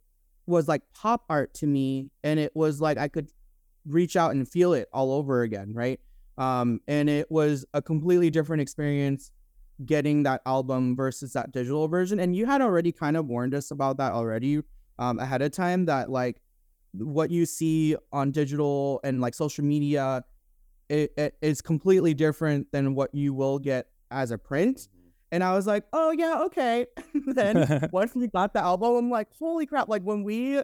[0.46, 3.28] was like pop art to me and it was like i could
[3.84, 6.00] reach out and feel it all over again right
[6.38, 9.30] um and it was a completely different experience
[9.84, 12.18] getting that album versus that digital version.
[12.18, 14.60] And you had already kind of warned us about that already
[14.98, 16.40] um ahead of time that like
[16.92, 20.24] what you see on digital and like social media
[20.88, 24.88] it, it is completely different than what you will get as a print.
[25.32, 26.86] And i was like oh yeah okay.
[27.26, 29.88] Then once we got the album i'm like holy crap.
[29.88, 30.58] Like when we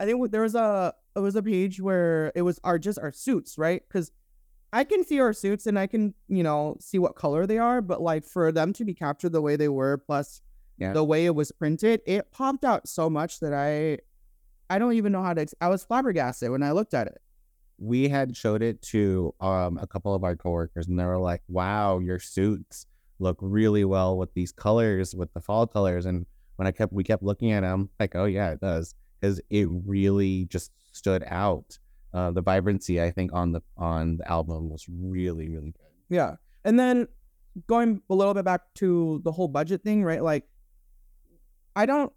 [0.00, 3.12] i think there was a it was a page where it was our just our
[3.12, 3.82] suits right?
[3.86, 4.10] Because
[4.74, 7.80] I can see our suits and I can, you know, see what color they are,
[7.80, 10.42] but like for them to be captured the way they were, plus
[10.78, 10.92] Yeah.
[10.92, 13.98] the way it was printed, it popped out so much that I,
[14.68, 15.40] I don't even know how to.
[15.42, 17.18] Ex- I was flabbergasted when I looked at it.
[17.78, 21.42] we had showed it to um a couple of our coworkers and they were like,
[21.48, 22.86] "Wow, your suits
[23.18, 26.26] look really well with these colors, with the fall colors." And
[26.56, 29.66] when I kept we kept looking at them, like, "Oh yeah, it does," because it
[29.70, 31.78] really just stood out.
[32.14, 35.90] Uh, the vibrancy, I think, on the on the album was really really good.
[36.08, 36.36] Yeah.
[36.64, 37.08] And then
[37.66, 40.22] going a little bit back to the whole budget thing, right?
[40.22, 40.44] Like,
[41.76, 42.12] I don't,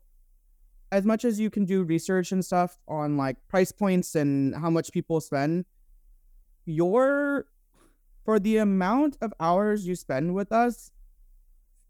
[0.91, 4.69] as much as you can do research and stuff on like price points and how
[4.69, 5.65] much people spend,
[6.65, 7.47] your
[8.23, 10.91] for the amount of hours you spend with us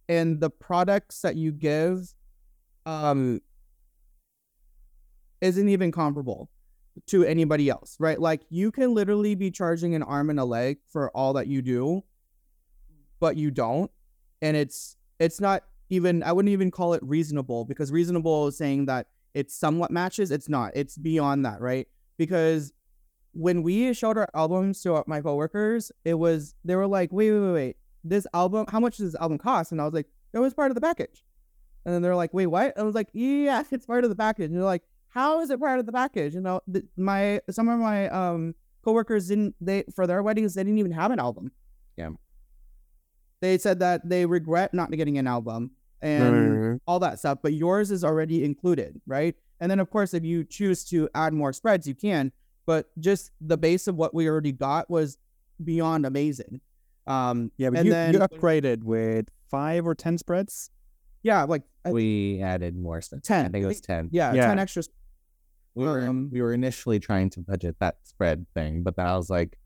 [0.07, 2.13] and the products that you give
[2.85, 3.41] um
[5.41, 6.47] isn't even comparable
[7.07, 8.19] to anybody else, right?
[8.19, 11.61] Like you can literally be charging an arm and a leg for all that you
[11.61, 12.03] do,
[13.19, 13.91] but you don't.
[14.41, 18.85] And it's it's not even I wouldn't even call it reasonable because reasonable is saying
[18.85, 20.31] that it somewhat matches.
[20.31, 20.71] It's not.
[20.75, 21.87] It's beyond that, right?
[22.17, 22.73] Because
[23.33, 27.39] when we showed our albums to my coworkers, it was they were like, wait, wait,
[27.39, 27.77] wait, wait.
[28.03, 29.71] This album, how much does this album cost?
[29.71, 31.23] And I was like, it was part of the package.
[31.85, 32.73] And then they're like, wait, what?
[32.75, 34.47] And I was like, yeah, it's part of the package.
[34.47, 36.33] And they're like, how is it part of the package?
[36.35, 40.63] You know, th- my some of my um coworkers didn't they for their weddings they
[40.63, 41.51] didn't even have an album.
[41.97, 42.09] Yeah.
[43.41, 45.71] They said that they regret not getting an album
[46.01, 49.35] and all that stuff, but yours is already included, right?
[49.59, 52.31] And then of course, if you choose to add more spreads, you can.
[52.65, 55.17] But just the base of what we already got was
[55.63, 56.61] beyond amazing.
[57.07, 60.69] Um, Yeah, but And you, then- you upgraded with five or ten spreads.
[61.27, 63.21] Yeah, like I- we added more stuff.
[63.21, 63.45] 10.
[63.45, 64.09] I think it was ten.
[64.11, 64.47] yeah, Yeah.
[64.47, 64.83] ten extra.
[65.75, 69.15] We were Um, we were initially trying to budget that spread thing, but then I
[69.17, 69.59] was like,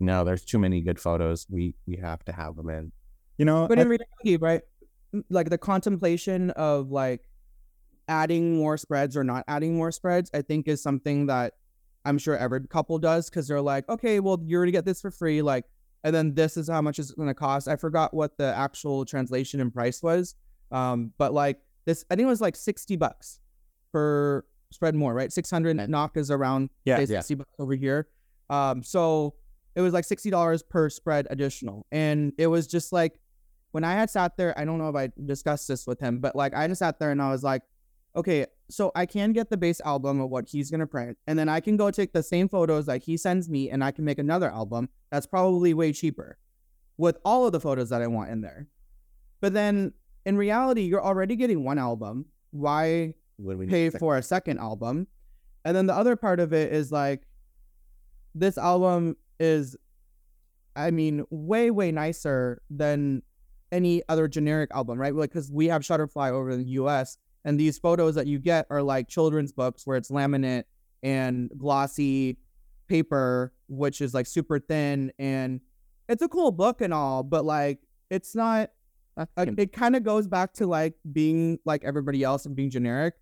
[0.00, 1.46] no, there's too many good photos.
[1.50, 2.92] We we have to have them in.
[3.36, 4.62] You know, But I- in reality, right,
[5.28, 7.28] like the contemplation of like
[8.08, 11.54] adding more spreads or not adding more spreads, I think is something that
[12.04, 15.10] I'm sure every couple does because they're like, okay, well, you're gonna get this for
[15.10, 15.64] free, like,
[16.04, 17.68] and then this is how much it's gonna cost.
[17.68, 20.34] I forgot what the actual translation and price was,
[20.70, 23.40] um, but like this, I think it was like sixty bucks
[23.92, 25.32] per spread more, right?
[25.32, 26.96] Six hundred And- knock is around Yeah.
[26.98, 27.20] say, Yeah.
[27.20, 28.08] sixty bucks over here.
[28.50, 29.34] Um, so
[29.74, 33.20] it was like sixty dollars per spread additional, and it was just like
[33.70, 36.34] when I had sat there, I don't know if I discussed this with him, but
[36.34, 37.62] like I just sat there and I was like,
[38.16, 41.48] okay, so I can get the base album of what he's gonna print, and then
[41.48, 44.18] I can go take the same photos that he sends me, and I can make
[44.18, 46.38] another album that's probably way cheaper
[46.96, 48.66] with all of the photos that I want in there.
[49.40, 49.92] But then
[50.28, 52.26] in reality, you're already getting one album.
[52.50, 55.06] Why When we need pay sec- for a second album.
[55.64, 57.22] And then the other part of it is like
[58.34, 59.74] this album is
[60.76, 63.22] I mean way way nicer than
[63.72, 65.14] any other generic album, right?
[65.14, 68.66] Like cuz we have Shutterfly over in the US and these photos that you get
[68.68, 70.64] are like children's books where it's laminate
[71.02, 72.36] and glossy
[72.86, 75.62] paper which is like super thin and
[76.06, 77.80] it's a cool book and all, but like
[78.10, 78.70] it's not
[79.58, 83.14] It kind of goes back to like being like everybody else and being generic.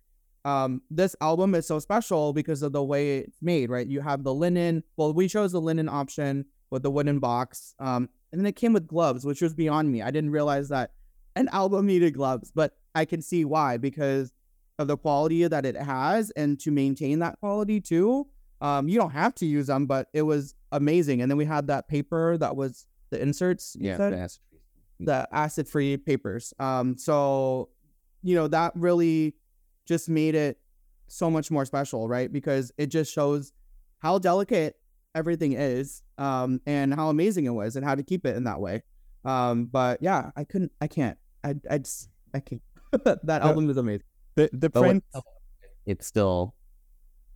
[0.45, 3.85] Um, this album is so special because of the way it's made, right?
[3.85, 4.83] You have the linen.
[4.95, 7.75] Well, we chose the linen option with the wooden box.
[7.79, 10.01] Um, and then it came with gloves, which was beyond me.
[10.01, 10.91] I didn't realize that
[11.35, 14.31] an album needed gloves, but I can see why because
[14.79, 18.27] of the quality that it has and to maintain that quality too.
[18.61, 21.21] Um, you don't have to use them, but it was amazing.
[21.21, 23.75] And then we had that paper that was the inserts.
[24.11, 24.27] yeah,
[24.99, 26.53] the acid free papers.
[26.59, 27.69] Um, so
[28.23, 29.35] you know that really
[29.85, 30.59] just made it
[31.07, 32.31] so much more special, right?
[32.31, 33.53] Because it just shows
[33.99, 34.75] how delicate
[35.15, 38.59] everything is, um, and how amazing it was, and how to keep it in that
[38.59, 38.83] way.
[39.25, 42.61] Um, but yeah, I couldn't, I can't, I, I just, I can't.
[43.03, 44.03] that album is amazing.
[44.35, 45.25] the the but when- print.
[45.85, 46.53] it still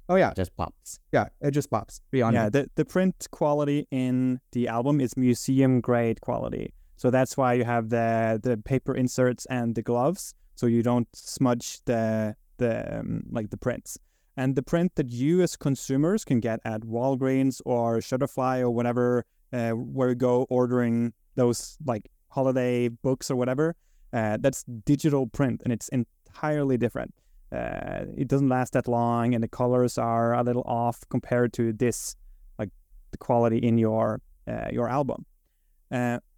[0.09, 0.99] Oh yeah, just pops.
[1.13, 2.33] yeah, it just pops beyond.
[2.35, 2.49] Yeah, me.
[2.49, 6.73] the, the print quality in the album is museum grade quality.
[7.01, 11.07] So that's why you have the the paper inserts and the gloves, so you don't
[11.15, 13.97] smudge the the um, like the prints.
[14.37, 19.25] And the print that you as consumers can get at Walgreens or Shutterfly or whatever,
[19.51, 23.75] uh, where you go ordering those like holiday books or whatever,
[24.13, 27.15] uh, that's digital print and it's entirely different.
[27.51, 31.73] Uh, it doesn't last that long, and the colors are a little off compared to
[31.73, 32.15] this
[32.59, 32.69] like
[33.09, 35.25] the quality in your uh, your album.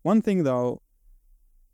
[0.03, 0.81] One thing though,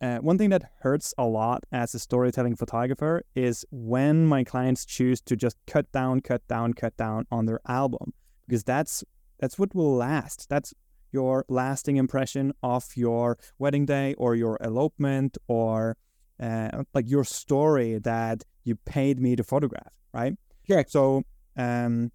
[0.02, 4.86] uh, one thing that hurts a lot as a storytelling photographer is when my clients
[4.86, 8.14] choose to just cut down, cut down, cut down on their album
[8.48, 9.04] because that's
[9.40, 10.48] that's what will last.
[10.48, 10.74] That's
[11.12, 15.98] your lasting impression of your wedding day or your elopement or
[16.40, 20.34] uh, like your story that you paid me to photograph, right?
[20.68, 20.84] Yeah.
[20.88, 21.24] So
[21.58, 22.12] um,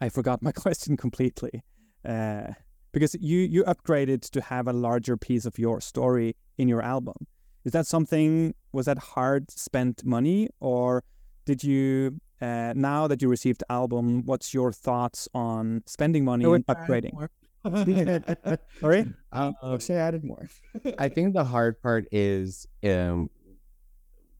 [0.00, 1.64] I forgot my question completely
[2.08, 2.52] uh,
[2.94, 7.26] because you you upgraded to have a larger piece of your story in your album.
[7.64, 8.54] Is that something?
[8.72, 11.02] Was that hard spent money, or
[11.44, 12.20] did you?
[12.40, 17.28] Uh, now that you received the album, what's your thoughts on spending money and upgrading?
[18.80, 19.06] Sorry.
[19.32, 20.48] Um, say I added more.
[20.98, 23.30] I think the hard part is um,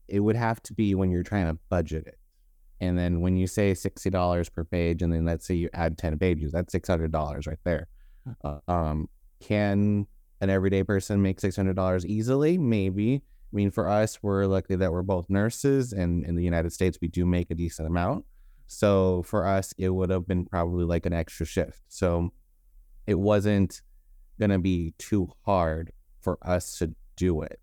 [0.07, 2.19] it would have to be when you're trying to budget it.
[2.79, 5.97] And then when you say sixty dollars per page, and then let's say you add
[5.97, 7.87] ten pages, that's six hundred dollars right there.
[8.43, 10.07] Uh, um, can
[10.41, 12.57] an everyday person make six hundred dollars easily?
[12.57, 13.15] Maybe.
[13.15, 16.97] I mean, for us, we're lucky that we're both nurses, and in the United States,
[17.01, 18.25] we do make a decent amount.
[18.67, 21.81] So for us, it would have been probably like an extra shift.
[21.87, 22.31] So
[23.07, 23.81] it wasn't
[24.39, 25.91] gonna be too hard
[26.21, 27.59] for us to do it.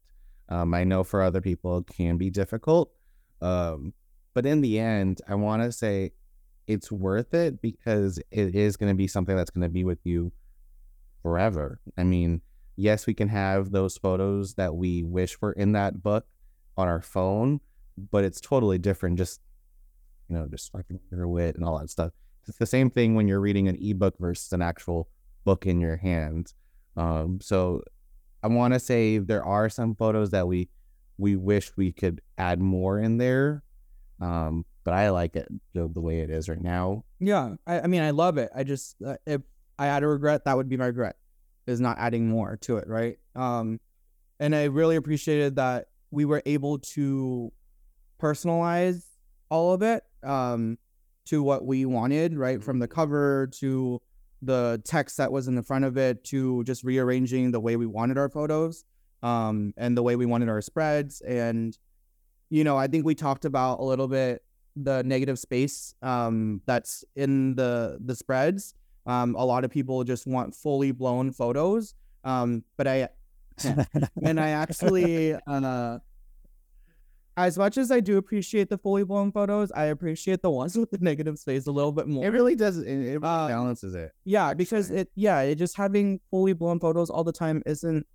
[0.48, 2.92] Um, I know for other people it can be difficult,
[3.40, 3.92] um,
[4.34, 6.12] but in the end, I want to say
[6.66, 9.98] it's worth it because it is going to be something that's going to be with
[10.04, 10.32] you
[11.22, 11.80] forever.
[11.96, 12.42] I mean,
[12.76, 16.26] yes, we can have those photos that we wish were in that book
[16.76, 17.60] on our phone,
[18.10, 19.18] but it's totally different.
[19.18, 19.40] Just
[20.28, 22.12] you know, just swiping through it and all that stuff.
[22.48, 25.08] It's the same thing when you're reading an ebook versus an actual
[25.44, 26.54] book in your hands.
[26.96, 27.82] Um, so
[28.42, 30.68] I want to say there are some photos that we
[31.18, 33.62] we wish we could add more in there,
[34.20, 37.04] um, but I like it the, the way it is right now.
[37.20, 38.50] Yeah, I, I mean, I love it.
[38.54, 39.42] I just uh, if
[39.78, 41.16] I had a regret, that would be my regret,
[41.66, 43.18] is not adding more to it, right?
[43.34, 43.80] Um,
[44.40, 47.52] and I really appreciated that we were able to
[48.20, 49.04] personalize
[49.48, 50.78] all of it um,
[51.26, 52.62] to what we wanted, right?
[52.62, 54.00] From the cover to
[54.40, 57.86] the text that was in the front of it to just rearranging the way we
[57.86, 58.84] wanted our photos
[59.22, 61.20] um, and the way we wanted our spreads.
[61.20, 61.76] And,
[62.50, 64.42] you know, I think we talked about a little bit
[64.74, 68.74] the negative space um, that's in the the spreads.
[69.06, 71.94] Um, a lot of people just want fully blown photos.
[72.24, 73.08] Um, but I
[74.22, 75.98] and I actually uh,
[77.36, 80.90] as much as I do appreciate the fully blown photos, I appreciate the ones with
[80.90, 82.24] the negative space a little bit more.
[82.24, 82.78] It really does.
[82.78, 84.12] It, it really Uh, balances it.
[84.24, 88.06] yeah, because it yeah, it just having fully blown photos all the time isn't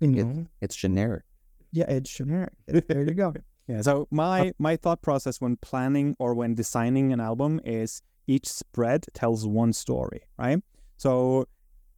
[0.00, 1.24] you know, It's generic.
[1.72, 2.52] yeah, it's generic.
[2.66, 3.34] There you go.
[3.68, 3.82] Yeah.
[3.82, 9.06] So my my thought process when planning or when designing an album is each spread
[9.14, 10.62] tells one story, right?
[10.96, 11.46] So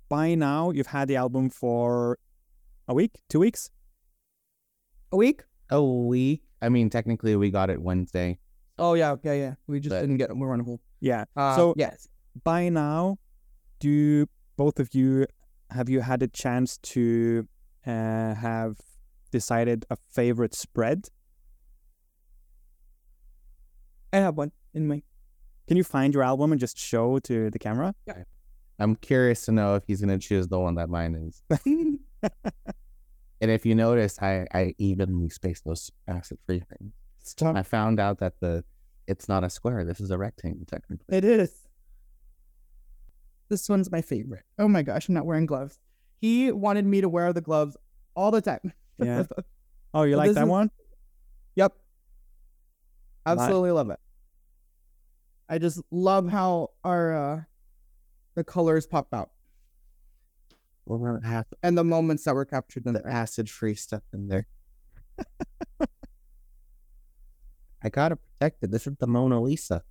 [0.09, 2.19] by now you've had the album for
[2.87, 3.71] a week, two weeks.
[5.13, 5.43] A week?
[5.71, 6.43] A week.
[6.61, 8.39] I mean, technically, we got it Wednesday.
[8.79, 9.55] Oh yeah, okay, yeah.
[9.67, 10.37] We just But- didn't get it.
[10.37, 10.81] we're on a whole.
[11.01, 11.25] Yeah.
[11.37, 12.09] Uh, So- yes.
[12.45, 13.19] By now,
[13.81, 14.27] do
[14.57, 15.27] both of you
[15.71, 17.47] have you had a chance to
[17.87, 18.79] uh, have
[19.31, 21.09] decided a favorite spread?
[24.13, 25.03] I have one in my
[25.69, 27.95] Can you find your album and just show to the camera?
[28.07, 28.25] Yeah.
[28.79, 31.43] I'm curious to know if he's going to choose the one that mine is.
[33.41, 36.93] And if you notice, I, I evenly spaced those acid free things.
[37.23, 37.55] Stop.
[37.55, 38.65] I found out that the
[39.07, 39.85] it's not a square.
[39.85, 41.17] This is a rectangle, technically.
[41.17, 41.53] It is.
[43.49, 44.43] This one's my favorite.
[44.59, 45.79] Oh my gosh, I'm not wearing gloves.
[46.21, 47.77] He wanted me to wear the gloves
[48.17, 48.73] all the time.
[48.99, 49.23] Yeah.
[49.95, 50.71] Oh, you So like this that is- one?
[51.55, 51.73] Yep.
[53.25, 54.01] Absolutely love it.
[55.49, 57.43] I just love how our uh
[58.35, 59.31] the colors pop out
[60.87, 64.03] We're going to have and the moments that were captured in the acid free stuff
[64.13, 64.47] in there.
[67.83, 68.71] I got to protect it.
[68.71, 69.83] This is the Mona Lisa.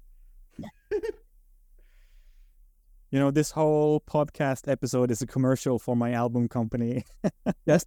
[3.10, 7.06] You know, this whole podcast episode is a commercial for my album company.
[7.66, 7.86] Yes.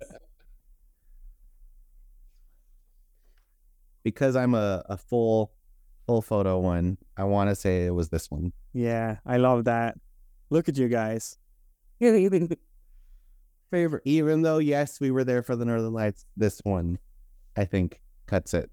[4.02, 5.52] Because I'm a, a full
[6.10, 8.52] full photo one, I want to say it was this one.
[8.72, 9.96] yeah, I love that.
[10.50, 11.38] Look at you guys.
[13.70, 14.02] Favorite.
[14.04, 16.98] Even though, yes, we were there for the Northern Lights, this one,
[17.56, 18.68] I think, cuts it.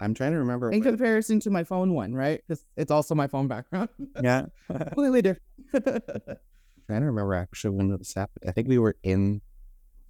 [0.00, 0.72] I'm trying to remember.
[0.72, 2.42] In what- comparison to my phone one, right?
[2.48, 3.88] Because it's also my phone background.
[4.20, 4.46] Yeah.
[4.66, 5.44] Completely different.
[5.72, 8.48] trying to remember actually when this happened.
[8.48, 9.42] I think we were in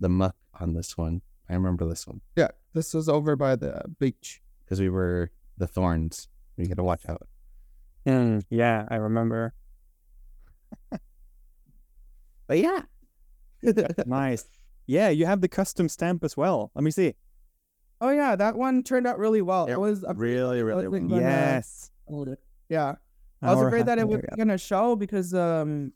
[0.00, 1.20] the muck on this one.
[1.50, 4.40] I remember this one yeah, this was over by the beach.
[4.64, 6.28] because we were the thorns.
[6.58, 7.26] We got to watch out.
[8.06, 9.54] Mm, yeah, I remember.
[12.46, 12.80] But yeah,
[14.06, 14.44] Nice.
[14.86, 16.70] Yeah, you have the custom stamp as well.
[16.74, 17.14] Let me see.
[18.00, 19.66] oh yeah, that one turned out really well.
[19.66, 20.88] It It was a really, really.
[20.88, 21.90] wasn't gonna- Yes.
[22.70, 22.94] Yeah.
[23.42, 25.92] I was afraid that it happy was gonna show because um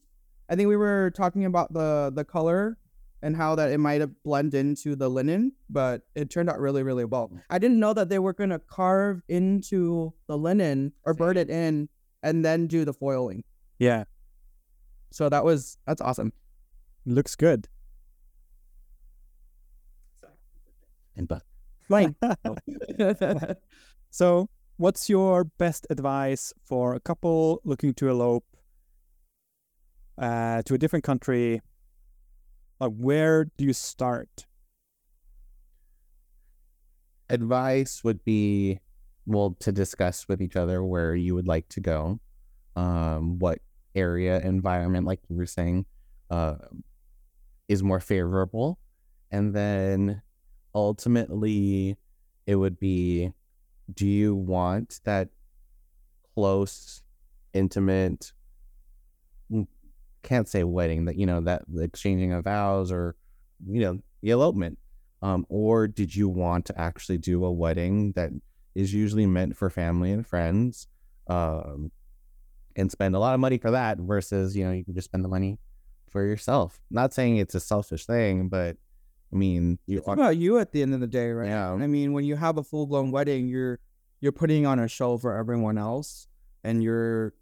[0.49, 2.77] I think we were talking about the the color
[3.23, 6.83] and how that it might have blend into the linen, but it turned out really,
[6.83, 7.31] really well.
[7.49, 11.89] I didn't know that they were gonna carve into the linen or burn it in
[12.23, 13.45] and then do the foiling.
[13.79, 14.05] Yeah,
[15.11, 16.33] So that was that's awesome.
[17.07, 17.69] looks good.
[21.17, 21.43] And but
[21.89, 22.17] Fine.
[24.11, 28.45] So, what's your best advice for a couple looking to elope
[30.19, 31.61] uh, to a different country?
[32.83, 34.47] Like, where do you start?
[37.33, 38.79] advice would be
[39.27, 42.21] well to discuss with each other where you would like to go,
[42.77, 43.59] um, what
[43.95, 45.87] area environment, like you were saying,
[46.31, 46.57] uh,
[47.69, 48.79] is more favorable,
[49.31, 50.21] and then
[50.75, 51.97] ultimately
[52.47, 53.33] it would be,
[53.95, 55.29] do you want that
[56.35, 57.03] close,
[57.55, 58.33] intimate
[60.23, 63.17] can't say wedding that you know that the exchanging of vows or
[63.67, 64.79] you know the elopement
[65.23, 68.31] um, or did you want to actually do a wedding that
[68.75, 70.87] is usually meant for family and friends
[71.29, 71.91] um,
[72.75, 75.25] and spend a lot of money for that versus you know you can just spend
[75.25, 75.59] the money
[76.11, 78.77] for yourself not saying it's a selfish thing but
[79.33, 81.49] i mean you It's about you at the end of the day, right?
[81.49, 81.73] Yeah.
[81.73, 83.79] I mean, when you have a full blown wedding, you're
[84.21, 86.29] you're putting on a show for everyone else,
[86.63, 87.35] and you're,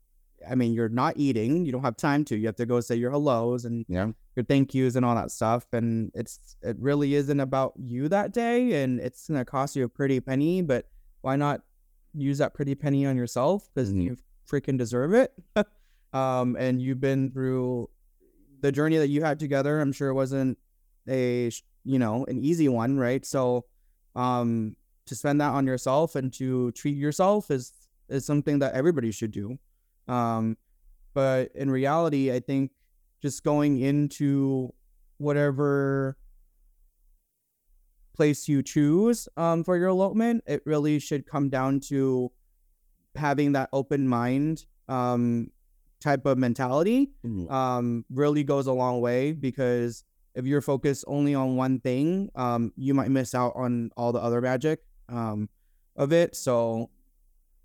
[0.49, 1.65] I mean, you're not eating.
[1.67, 2.37] You don't have time to.
[2.37, 5.31] You have to go say your hellos and yeah your thank yous and all that
[5.31, 5.67] stuff.
[5.73, 9.89] And it's it really isn't about you that day, and it's gonna cost you a
[9.89, 10.63] pretty penny.
[10.63, 10.87] But
[11.23, 11.63] why not
[12.15, 14.03] use that pretty penny on yourself because Mhm.
[14.03, 14.17] you
[14.51, 15.33] freaking deserve it.
[16.13, 17.89] um, and you've been through
[18.61, 19.81] the journey that you had together.
[19.81, 20.59] I'm sure it wasn't
[21.09, 21.51] a
[21.85, 23.25] you know an easy one, right?
[23.25, 23.65] So,
[24.17, 24.77] um,
[25.07, 27.73] to spend that on yourself and to treat yourself is
[28.09, 29.59] is something that everybody should do.
[30.11, 30.57] Um,
[31.15, 32.73] but in reality, I think
[33.23, 34.73] just going into
[35.19, 36.17] whatever
[38.15, 42.31] place you choose um, for your elopement, it really should come down to
[43.17, 45.51] having that open mind um,
[46.01, 47.51] type of mentality Mhm.
[47.51, 50.05] um, really goes a long way because
[50.35, 54.21] if you're focused only on one thing, um, you might miss out on all the
[54.21, 55.49] other magic um,
[55.97, 56.37] of it.
[56.37, 56.91] So,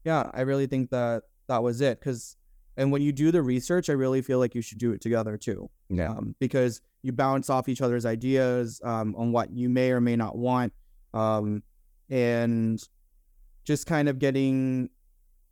[0.03, 1.99] yeah, I really think that that was it.
[1.99, 2.37] Because,
[2.77, 5.37] and when you do the research, I really feel like you should do it together
[5.37, 9.91] too yeah um, because you bounce off each other's ideas um, on what you may
[9.91, 10.73] or may not want,
[11.13, 11.61] um,
[12.09, 12.81] and
[13.63, 14.89] just kind of getting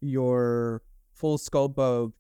[0.02, 0.82] your
[1.14, 2.12] full scope of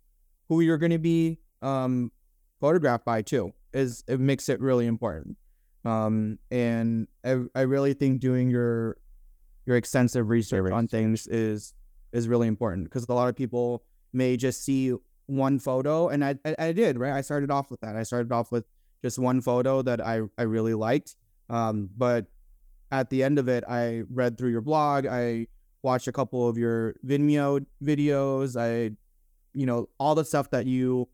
[0.47, 2.11] who you're going to be um,
[2.59, 5.35] photographed by too is it makes it really important.
[5.83, 8.97] Um, and I, I really think doing your
[9.65, 11.73] your extensive research on things is
[12.13, 13.83] is really important because a lot of people
[14.13, 14.93] may just see
[15.25, 17.13] one photo and I, I I did right?
[17.13, 17.95] I started off with that.
[17.95, 18.65] I started off with
[19.01, 21.15] just one photo that I I really liked
[21.49, 22.27] um but
[22.91, 25.47] at the end of it I read through your blog I
[25.81, 28.95] watched a couple of your Vimeo videos I
[29.53, 31.09] you know all the stuff that you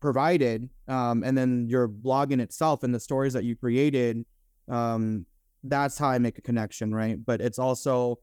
[0.00, 4.24] provided um and then your blog in itself and the stories that you created
[4.68, 5.26] um
[5.64, 7.22] that's how I make a connection right?
[7.22, 8.18] But it's also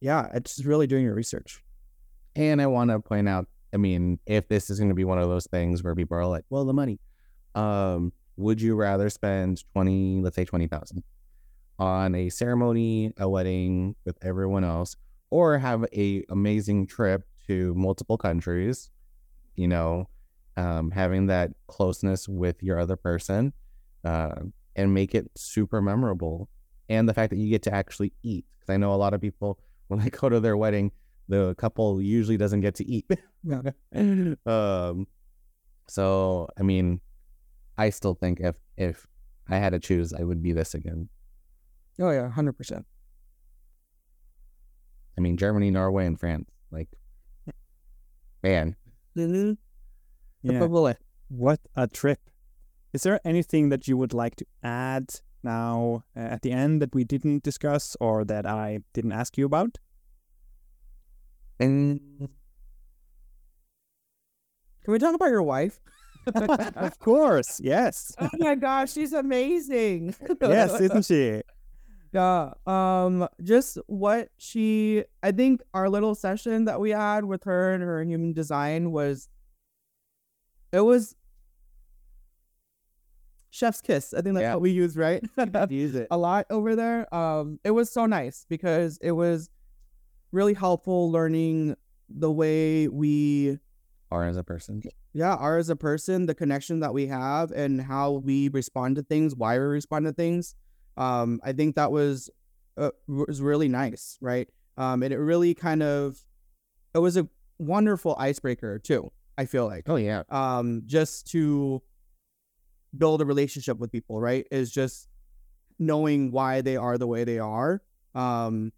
[0.00, 1.62] yeah it's really doing your research
[2.36, 5.18] And I want to point out, I mean, if this is going to be one
[5.18, 7.00] of those things where people are like, well, the money,
[7.56, 11.02] um, would you rather spend 20, let's say 20,000
[11.78, 14.96] on a ceremony, a wedding with everyone else,
[15.30, 18.90] or have a amazing trip to multiple countries,
[19.56, 20.08] you know,
[20.56, 23.52] um, having that closeness with your other person,
[24.04, 24.34] uh,
[24.76, 26.48] and make it super memorable.
[26.88, 28.44] And the fact that you get to actually eat.
[28.52, 30.92] Because I know a lot of people, when they go to their wedding,
[31.28, 33.06] the couple usually doesn't get to eat.
[34.46, 35.06] um,
[35.88, 37.00] so I mean,
[37.78, 39.06] I still think if if
[39.48, 41.08] I had to choose, I would be this again.
[42.00, 42.84] oh yeah 100%
[45.16, 46.50] I mean, Germany, Norway, and France.
[46.70, 46.88] Like,
[48.42, 48.76] man,
[49.16, 49.52] mm-hmm.
[50.42, 50.94] Yeah.
[51.28, 52.20] What a trip.
[52.92, 55.08] Is there anything that you would like to add
[55.46, 59.46] now uh, at the end that we didn't discuss or that I didn't ask you
[59.46, 59.78] about?
[61.58, 62.00] and
[64.84, 65.80] Can we talk about your wife?
[66.34, 68.14] of course, yes.
[68.20, 70.14] oh my gosh, she's amazing.
[70.40, 71.42] yes, isn't she?
[72.12, 72.52] Yeah.
[72.66, 77.82] Um, just what she I think our little session that we had with her and
[77.82, 79.28] her human design was
[80.72, 81.14] it was
[83.56, 84.12] chef's kiss.
[84.14, 84.54] I think that's Yeah.
[84.54, 85.22] what we use, right?
[85.70, 86.08] use it.
[86.10, 87.12] a lot over there.
[87.14, 89.48] Um, it was so nice because it was
[90.32, 91.76] really helpful learning
[92.08, 93.58] the way we
[94.12, 94.80] are as a person.
[95.14, 99.02] yeah are as a person the connection that we have and how we respond to
[99.02, 100.54] things why we respond to things
[100.96, 102.30] um i think that was
[102.76, 106.24] uh, was really nice right um and it really kind of
[106.94, 107.26] it was a
[107.58, 110.22] wonderful icebreaker too i feel like Oh yeah.
[110.28, 111.82] um just to
[112.98, 115.08] build a relationship with people right is just
[115.78, 117.82] knowing why they are the way they are
[118.14, 118.72] um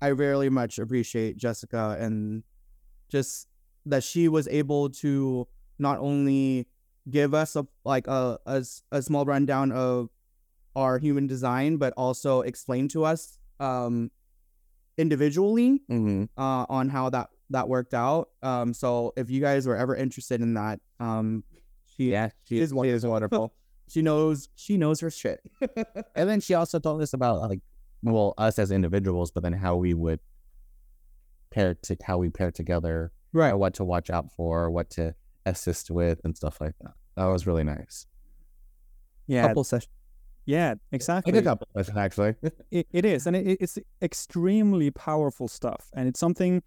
[0.00, 2.42] i very much appreciate jessica and
[3.08, 3.48] just
[3.86, 5.46] that she was able to
[5.78, 6.66] not only
[7.10, 10.10] give us a like a, a, a small rundown of
[10.76, 14.10] our human design but also explain to us um
[14.98, 18.28] individually hmm uh, on how that that worked out.
[18.42, 21.42] Um, so if you guys were ever interested in that, um,
[21.86, 23.52] she Yeah, she is is, she is wonderful.
[23.90, 25.40] She knows she knows her shit.
[26.14, 27.60] and then she also told us about like,
[28.02, 30.20] well, us as individuals, but then how we would
[31.50, 33.52] pair to how we pair together, right.
[33.54, 35.14] what to watch out for, what to
[35.44, 36.92] assist with, and stuff like that.
[37.16, 38.06] That was really nice.
[39.26, 39.92] Yeah, Couple sessions.
[40.46, 41.38] yeah, Like exactly.
[41.38, 42.34] a couple of actually.
[42.70, 46.62] it, it is and it, it's extremely powerful stuff and it's something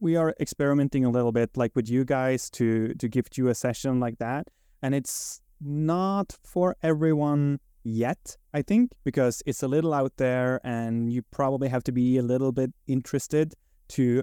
[0.00, 3.54] we are experimenting a little bit like with you guys to to give you a
[3.54, 4.48] session like that
[4.82, 11.12] and it's not for everyone yet i think because it's a little out there and
[11.12, 13.54] you probably have to be a little bit interested
[13.88, 14.22] to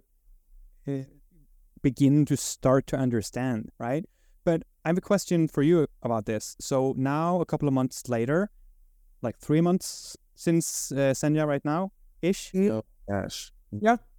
[0.88, 0.92] uh,
[1.82, 4.06] begin to start to understand right
[4.44, 8.08] but i have a question for you about this so now a couple of months
[8.08, 8.50] later
[9.22, 11.92] like three months since uh, Senja right now
[12.22, 12.52] ish.
[12.56, 13.52] Oh Gosh.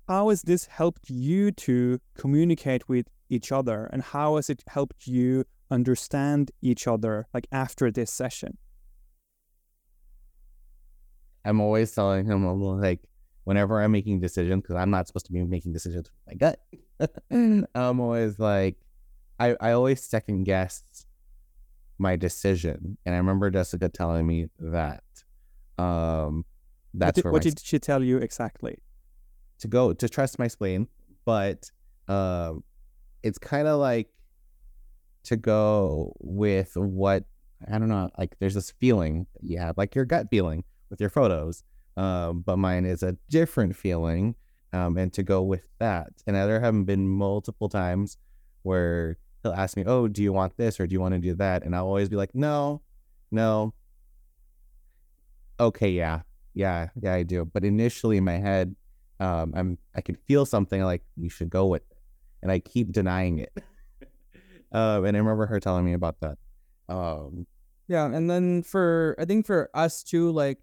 [0.09, 5.06] How has this helped you to communicate with each other, and how has it helped
[5.06, 8.59] you understand each other like after this session?
[11.44, 13.01] I'm always telling him, I'm like,
[13.44, 16.60] whenever I'm making decisions, because I'm not supposed to be making decisions with my gut,
[17.74, 18.76] I'm always like,
[19.38, 21.06] I, I always second guess
[21.98, 22.98] my decision.
[23.06, 25.05] And I remember Jessica telling me that.
[25.78, 26.44] Um,
[26.93, 28.78] What that's did, where what did she tell you exactly?
[29.59, 30.88] to go to trust my spleen,
[31.24, 31.70] but
[32.09, 32.62] um,
[33.22, 34.09] it's kind of like
[35.27, 37.24] to go with what
[37.66, 38.11] I don't know.
[38.19, 41.62] Like there's this feeling you have, like your gut feeling with your photos,
[41.97, 44.35] um, but mine is a different feeling,
[44.73, 46.09] um, and to go with that.
[46.27, 48.19] And there have been multiple times
[48.62, 51.35] where he'll ask me, "Oh, do you want this or do you want to do
[51.36, 52.82] that?" And I'll always be like, "No,
[53.31, 53.74] no."
[55.59, 56.23] Okay, yeah,
[56.55, 57.44] yeah, yeah, I do.
[57.47, 58.77] But initially in my head,
[59.20, 61.98] um, I'm I can feel something like you should go with it,
[62.43, 63.53] and I keep denying it.
[64.72, 66.38] um, and I remember her telling me about that.
[66.88, 67.47] Um,
[67.88, 70.59] Yeah, and then for I think for us too, like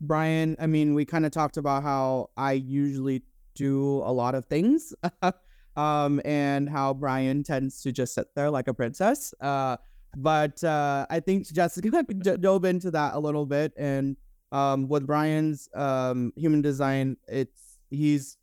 [0.00, 3.22] Bryan, I mean, we kind of talked about how I usually
[3.54, 4.94] do a lot of things,
[5.76, 9.34] um, and how Bryan tends to just sit there like a princess.
[9.40, 9.76] Uh,
[10.16, 14.16] but uh, I think Jessica d- dove into that a little bit, and
[14.52, 18.38] um, with Bryan's um, human design, it's he's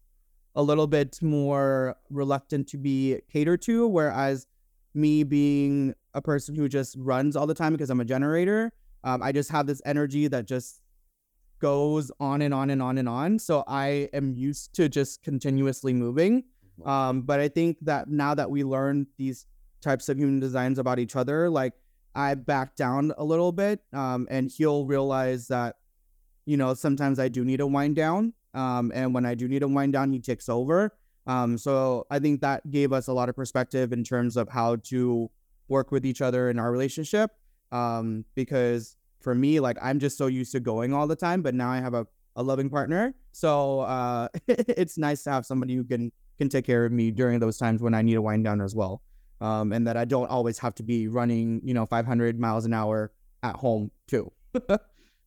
[0.55, 4.47] a little bit more reluctant to be catered to, whereas
[4.97, 9.21] me being a person who just runs all the time because I'm a generator, um,
[9.23, 10.81] I just have this energy that just
[11.59, 13.39] goes on and on and on and on.
[13.39, 16.43] So I am used to just continuously moving.
[16.85, 19.45] Um, but I think that now that we learn these
[19.81, 21.73] types of human designs about each other, like
[22.13, 25.75] I back down a little bit, um, and he'll realize that,
[26.45, 28.33] you know, sometimes I do need to wind down.
[28.53, 30.93] Um, and when I do need to wind down, he takes over.
[31.27, 34.77] Um, so I think that gave us a lot of perspective in terms of how
[34.85, 35.29] to
[35.67, 37.31] work with each other in our relationship.
[37.71, 41.53] Um, because for me, like I'm just so used to going all the time, but
[41.53, 43.13] now I have a, a loving partner.
[43.33, 47.39] So uh, it's nice to have somebody who can can take care of me during
[47.39, 49.01] those times when I need to wind down as well.
[49.41, 52.73] Um, and that I don't always have to be running, you know, 500 miles an
[52.73, 53.11] hour
[53.43, 54.31] at home too.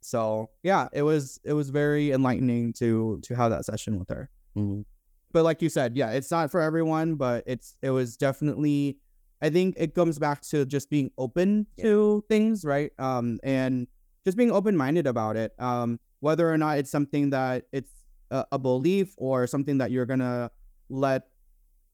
[0.00, 4.30] so yeah, it was it was very enlightening to to have that session with her
[4.56, 4.84] mhm.
[5.32, 8.98] But like you said, yeah, it's not for everyone, but it's it was definitely
[9.42, 12.92] I think it comes back to just being open to things, right?
[12.98, 13.86] Um and
[14.24, 15.52] just being open-minded about it.
[15.58, 17.92] Um whether or not it's something that it's
[18.30, 20.50] a, a belief or something that you're going to
[20.90, 21.28] let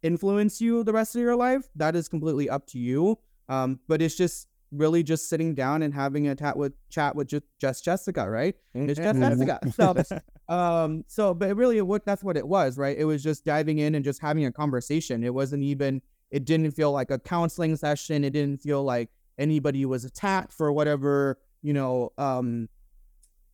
[0.02, 3.18] influence you the rest of your life, that is completely up to you.
[3.48, 7.28] Um but it's just really just sitting down and having a chat with chat with
[7.28, 8.54] just, just Jessica, right?
[8.74, 9.60] It's just Jessica.
[9.72, 10.20] So
[10.54, 13.96] um so but really what that's what it was right it was just diving in
[13.96, 18.22] and just having a conversation it wasn't even it didn't feel like a counseling session
[18.22, 22.68] it didn't feel like anybody was attacked for whatever you know um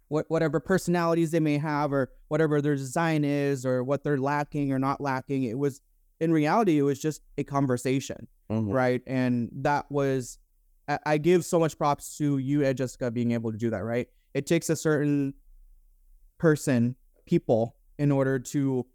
[0.09, 4.71] what whatever personalities they may have or whatever their design is or what they're lacking
[4.71, 5.81] or not lacking it was
[6.21, 8.71] in reality it was just a conversation Mhm.
[8.71, 9.03] right?
[9.07, 10.37] And that was,
[10.93, 13.85] I, I give so much props to you and Jessica being able to do that,
[13.85, 14.09] right?
[14.35, 15.35] It takes a certain
[16.39, 16.97] person,
[17.27, 18.87] people, in order to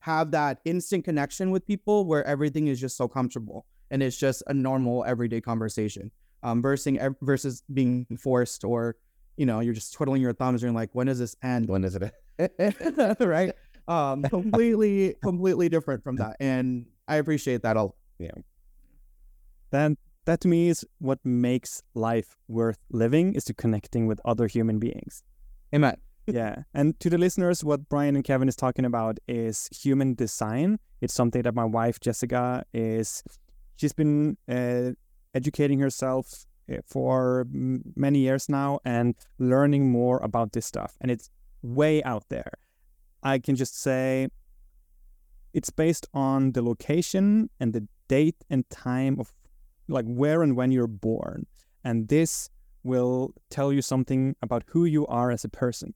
[0.00, 4.42] have that instant connection with people where everything is just so comfortable and it's just
[4.48, 6.10] a normal everyday conversation.
[6.44, 8.96] Um, versus versus being forced or
[9.36, 11.68] you know you're just twiddling your thumbs and you're like, when does this end?
[11.68, 13.16] When is it?
[13.20, 13.52] right?
[13.86, 17.90] Um, completely, completely different from that, and I appreciate that a
[19.70, 24.46] That that to me is what makes life worth living is to connecting with other
[24.46, 25.22] human beings.
[25.74, 25.96] Amen.
[26.26, 26.62] yeah.
[26.74, 30.78] And to the listeners, what Bryan and Kevin is talking about is human design.
[31.00, 33.24] It's something that my wife Jessica is.
[33.76, 34.92] She's been uh,
[35.34, 40.96] educating herself uh, for many years now and learning more about this stuff.
[41.00, 41.30] And it's
[41.62, 42.52] way out there.
[43.22, 44.28] I can just say
[45.52, 49.32] it's based on the location and the date and time of
[49.92, 51.46] like where and when you're born.
[51.84, 52.50] And this
[52.82, 55.94] will tell you something about who you are as a person.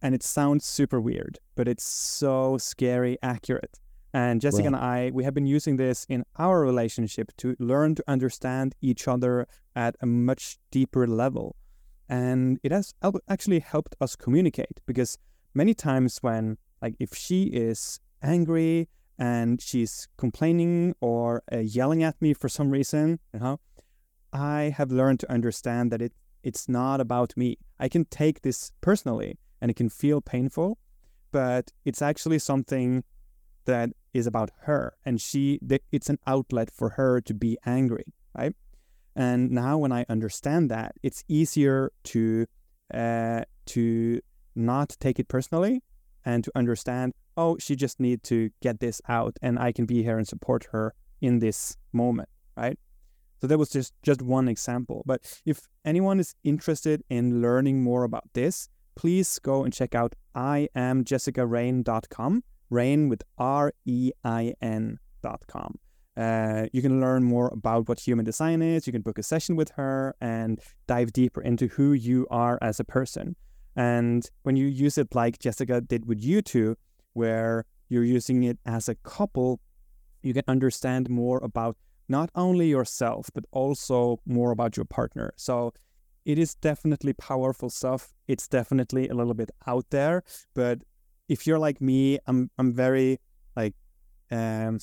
[0.00, 3.78] And it sounds super weird, but it's so scary accurate.
[4.14, 8.04] And Jessica and I, we have been using this in our relationship to learn to
[8.06, 11.56] understand each other at a much deeper level.
[12.08, 12.92] And it has
[13.28, 15.16] actually helped us communicate because
[15.54, 18.88] many times when, like, if she is angry
[19.22, 23.60] and she's complaining or uh, yelling at me for some reason, you know,
[24.32, 26.12] I have learned to understand that it
[26.42, 27.58] it's not about me.
[27.78, 30.76] I can take this personally and it can feel painful,
[31.30, 33.04] but it's actually something
[33.64, 35.60] that is about her and she
[35.92, 38.56] it's an outlet for her to be angry, right?
[39.14, 42.46] And now when I understand that, it's easier to
[42.92, 44.20] uh, to
[44.56, 45.84] not take it personally
[46.24, 50.02] and to understand, oh, she just need to get this out and I can be
[50.02, 52.78] here and support her in this moment, right?
[53.40, 55.02] So that was just just one example.
[55.04, 60.14] But if anyone is interested in learning more about this, please go and check out
[60.36, 65.78] iamjessicarein.com, Rain with R E I N.com.
[66.16, 68.86] Uh, you can learn more about what human design is.
[68.86, 72.78] You can book a session with her and dive deeper into who you are as
[72.78, 73.34] a person.
[73.74, 76.76] And when you use it like Jessica did with you two,
[77.12, 79.60] where you're using it as a couple,
[80.22, 81.76] you can understand more about
[82.08, 85.32] not only yourself, but also more about your partner.
[85.36, 85.72] So
[86.24, 88.12] it is definitely powerful stuff.
[88.28, 90.22] It's definitely a little bit out there.
[90.54, 90.82] But
[91.28, 93.18] if you're like me, I'm I'm very
[93.56, 93.74] like
[94.30, 94.78] um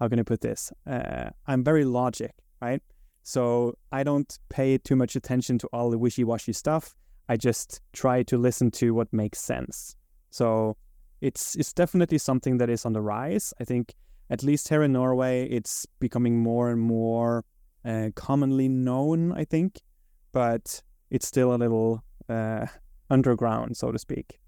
[0.00, 0.72] how can I put this?
[0.86, 2.82] Uh, I'm very logic, right?
[3.22, 6.94] So I don't pay too much attention to all the wishy-washy stuff.
[7.28, 9.96] I just try to listen to what makes sense.
[10.30, 10.76] So
[11.20, 13.52] it's it's definitely something that is on the rise.
[13.60, 13.94] I think
[14.30, 17.44] at least here in Norway, it's becoming more and more
[17.84, 19.32] uh, commonly known.
[19.32, 19.80] I think,
[20.32, 22.66] but it's still a little uh,
[23.10, 24.40] underground, so to speak.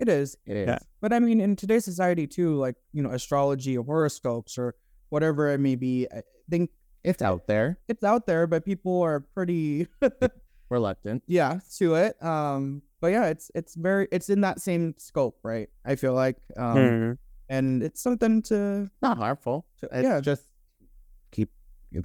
[0.00, 0.36] It is.
[0.46, 0.68] It is.
[0.68, 0.78] Yeah.
[1.00, 4.74] But I mean, in today's society too, like you know, astrology or horoscopes or
[5.08, 6.70] whatever it may be, I think
[7.02, 7.78] it's out there.
[7.88, 9.86] It's out there, but people are pretty
[10.68, 11.22] reluctant.
[11.26, 12.22] Yeah, to it.
[12.22, 15.68] Um, but yeah, it's it's very it's in that same scope, right?
[15.84, 17.12] I feel like, um, mm-hmm.
[17.48, 19.66] and it's something to not harmful.
[19.80, 20.44] To, yeah, just
[21.30, 21.50] keep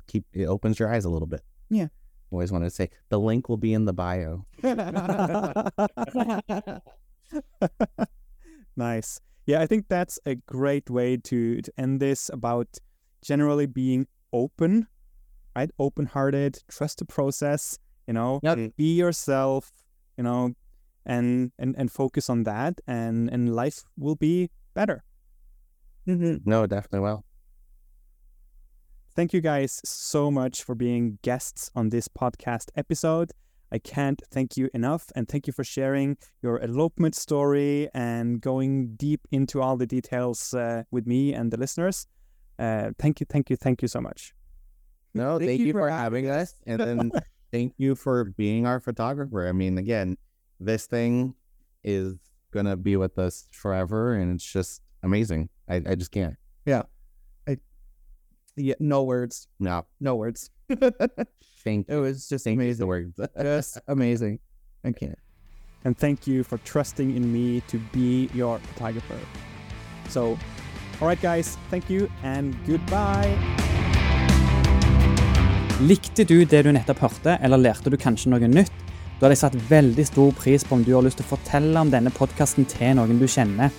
[0.07, 1.41] keep it opens your eyes a little bit.
[1.69, 1.87] Yeah.
[2.31, 4.45] Always wanted to say the link will be in the bio.
[8.77, 9.19] nice.
[9.45, 12.77] Yeah, I think that's a great way to, to end this about
[13.21, 14.87] generally being open,
[15.55, 15.69] right?
[15.77, 17.77] Open hearted, trust the process,
[18.07, 18.57] you know, yep.
[18.77, 19.71] be yourself,
[20.17, 20.53] you know,
[21.05, 25.03] and, and, and focus on that and, and life will be better.
[26.07, 26.49] Mm-hmm.
[26.49, 27.25] No, definitely will.
[29.15, 33.31] Thank you guys so much for being guests on this podcast episode.
[33.71, 35.11] I can't thank you enough.
[35.15, 40.53] And thank you for sharing your elopement story and going deep into all the details
[40.53, 42.07] uh, with me and the listeners.
[42.59, 44.33] Uh, thank you, thank you, thank you so much.
[45.13, 46.53] No, thank, thank you, you, for having us.
[46.65, 47.11] And then
[47.51, 49.47] thank you for being our photographer.
[49.47, 50.17] I mean, again,
[50.61, 51.33] this thing
[51.83, 52.15] is
[52.53, 54.13] going to be with us forever.
[54.13, 55.49] And it's just amazing.
[55.67, 56.35] I, I just can't.
[56.65, 56.83] Yeah.
[57.47, 57.57] I,
[58.55, 58.75] yeah.
[58.79, 59.47] No words.
[59.59, 59.85] No.
[59.99, 60.49] No words.
[61.63, 62.87] Thank It was just Thank amazing.
[62.87, 63.19] words.
[63.41, 64.39] just amazing.
[64.83, 65.17] I can't.
[65.83, 69.17] And thank you for trusting in me to be your photographer.
[70.09, 70.37] So,
[71.01, 73.35] all right, guys, thank you and goodbye.
[75.81, 78.80] Likte du det du nettopp hørte, eller lærte du kanskje noe nytt?
[79.21, 81.77] Da hadde jeg satt veldig stor pris på om du har lyst til å fortelle
[81.77, 83.69] om denne podkasten til noen du kjenner.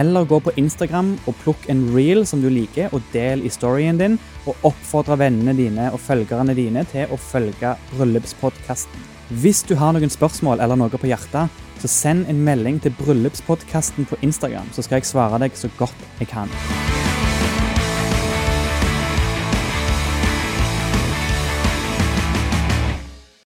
[0.00, 4.00] Eller gå på Instagram og plukk en reel som du liker, og del i storyen
[4.00, 4.16] din.
[4.48, 9.04] Og oppfordre vennene dine og følgerne dine til å følge Bryllupspodkasten.
[9.42, 14.08] Hvis du har noen spørsmål eller noe på hjertet, så send en melding til Bryllupspodkasten
[14.08, 16.48] på Instagram, så skal jeg svare deg så godt jeg kan.